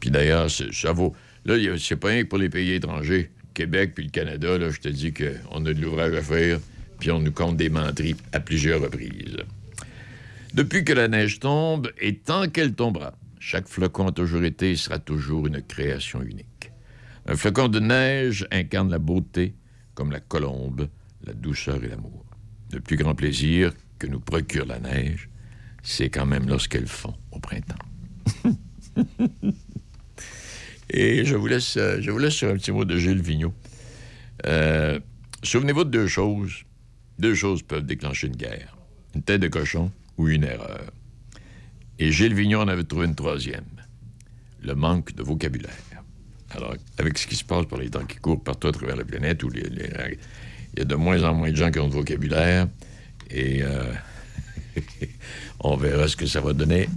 Puis 0.00 0.10
d'ailleurs, 0.10 0.48
ça 0.50 0.92
vaut. 0.92 1.14
Là, 1.44 1.54
c'est 1.78 1.96
pas 1.96 2.08
rien 2.08 2.24
que 2.24 2.28
pour 2.28 2.38
les 2.38 2.48
pays 2.48 2.72
étrangers. 2.72 3.30
Québec 3.58 3.90
puis 3.92 4.04
le 4.04 4.10
Canada, 4.10 4.56
là, 4.56 4.70
je 4.70 4.78
te 4.78 4.88
dis 4.88 5.12
qu'on 5.12 5.66
a 5.66 5.74
de 5.74 5.80
l'ouvrage 5.80 6.14
à 6.14 6.22
faire, 6.22 6.60
puis 7.00 7.10
on 7.10 7.18
nous 7.18 7.32
compte 7.32 7.56
des 7.56 7.68
menteries 7.68 8.14
à 8.32 8.38
plusieurs 8.38 8.80
reprises. 8.80 9.36
Depuis 10.54 10.84
que 10.84 10.92
la 10.92 11.08
neige 11.08 11.40
tombe, 11.40 11.90
et 12.00 12.14
tant 12.18 12.48
qu'elle 12.48 12.74
tombera, 12.74 13.14
chaque 13.40 13.66
flocon 13.66 14.06
a 14.06 14.12
toujours 14.12 14.44
été 14.44 14.70
et 14.70 14.76
sera 14.76 15.00
toujours 15.00 15.48
une 15.48 15.60
création 15.60 16.22
unique. 16.22 16.70
Un 17.26 17.34
flocon 17.34 17.66
de 17.66 17.80
neige 17.80 18.46
incarne 18.52 18.92
la 18.92 19.00
beauté, 19.00 19.54
comme 19.94 20.12
la 20.12 20.20
colombe, 20.20 20.88
la 21.24 21.32
douceur 21.32 21.82
et 21.82 21.88
l'amour. 21.88 22.24
Le 22.72 22.78
plus 22.78 22.96
grand 22.96 23.16
plaisir 23.16 23.72
que 23.98 24.06
nous 24.06 24.20
procure 24.20 24.66
la 24.66 24.78
neige, 24.78 25.28
c'est 25.82 26.10
quand 26.10 26.26
même 26.26 26.48
lorsqu'elle 26.48 26.86
fond 26.86 27.14
au 27.32 27.40
printemps. 27.40 27.74
et 30.90 31.24
je 31.24 31.34
vous 31.36 31.46
laisse, 31.46 31.76
euh, 31.76 31.98
je 32.00 32.10
vous 32.10 32.18
laisse 32.18 32.34
sur 32.34 32.48
un 32.48 32.54
petit 32.54 32.72
mot 32.72 32.84
de 32.84 32.96
Gilles 32.96 33.22
Vigneault. 33.22 33.54
Euh, 34.46 34.98
Souvenez-vous 35.42 35.84
de 35.84 35.90
deux 35.90 36.06
choses. 36.08 36.64
Deux 37.18 37.34
choses 37.34 37.62
peuvent 37.62 37.86
déclencher 37.86 38.26
une 38.26 38.36
guerre. 38.36 38.76
Une 39.14 39.22
tête 39.22 39.40
de 39.40 39.48
cochon 39.48 39.90
ou 40.16 40.28
une 40.28 40.44
erreur. 40.44 40.90
Et 41.98 42.12
Gilles 42.12 42.34
Vignon 42.34 42.60
en 42.60 42.68
avait 42.68 42.84
trouvé 42.84 43.06
une 43.06 43.14
troisième. 43.14 43.64
Le 44.62 44.74
manque 44.74 45.14
de 45.14 45.22
vocabulaire. 45.22 45.72
Alors, 46.50 46.74
avec 46.98 47.18
ce 47.18 47.26
qui 47.26 47.36
se 47.36 47.44
passe 47.44 47.66
par 47.66 47.78
les 47.78 47.90
temps 47.90 48.04
qui 48.04 48.16
courent 48.16 48.42
partout 48.42 48.68
à 48.68 48.72
travers 48.72 48.96
la 48.96 49.04
planète, 49.04 49.42
où 49.42 49.50
il 49.54 49.90
y 50.76 50.80
a 50.80 50.84
de 50.84 50.94
moins 50.94 51.22
en 51.22 51.34
moins 51.34 51.50
de 51.50 51.56
gens 51.56 51.70
qui 51.70 51.78
ont 51.78 51.88
de 51.88 51.92
vocabulaire, 51.92 52.66
et 53.30 53.62
euh, 53.62 53.92
On 55.60 55.76
verra 55.76 56.08
ce 56.08 56.16
que 56.16 56.26
ça 56.26 56.40
va 56.40 56.52
donner, 56.52 56.88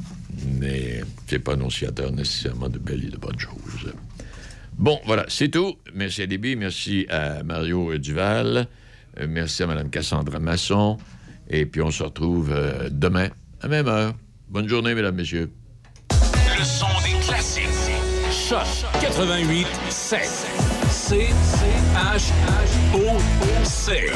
mais 0.59 1.01
c'est 1.27 1.39
pas 1.39 1.53
annonciateur 1.53 2.11
nécessairement 2.11 2.69
de 2.69 2.79
belles 2.79 3.05
et 3.05 3.09
de 3.09 3.17
bonnes 3.17 3.39
choses. 3.39 3.93
Bon, 4.77 4.99
voilà, 5.05 5.25
c'est 5.27 5.49
tout. 5.49 5.75
Merci 5.93 6.23
à 6.23 6.27
Déby, 6.27 6.55
merci 6.55 7.05
à 7.09 7.43
Mario 7.43 7.97
Duval, 7.97 8.67
euh, 9.19 9.27
merci 9.29 9.63
à 9.63 9.67
Mme 9.67 9.89
Cassandra 9.89 10.39
Masson, 10.39 10.97
et 11.49 11.65
puis 11.65 11.81
on 11.81 11.91
se 11.91 12.03
retrouve 12.03 12.51
euh, 12.51 12.89
demain 12.91 13.29
à 13.61 13.67
même 13.67 13.87
heure. 13.87 14.13
Bonne 14.49 14.67
journée, 14.67 14.95
mesdames, 14.95 15.15
messieurs. 15.15 15.51
Le 16.11 16.63
son 16.63 16.87
des 17.03 17.19
classiques. 17.25 17.65
Choc 18.31 18.65
88 19.01 19.67
7. 19.89 20.19
C 20.89 21.27
H 21.95 22.31
H 22.47 22.95
O 22.95 23.17
O 23.17 23.65
C. 23.65 24.11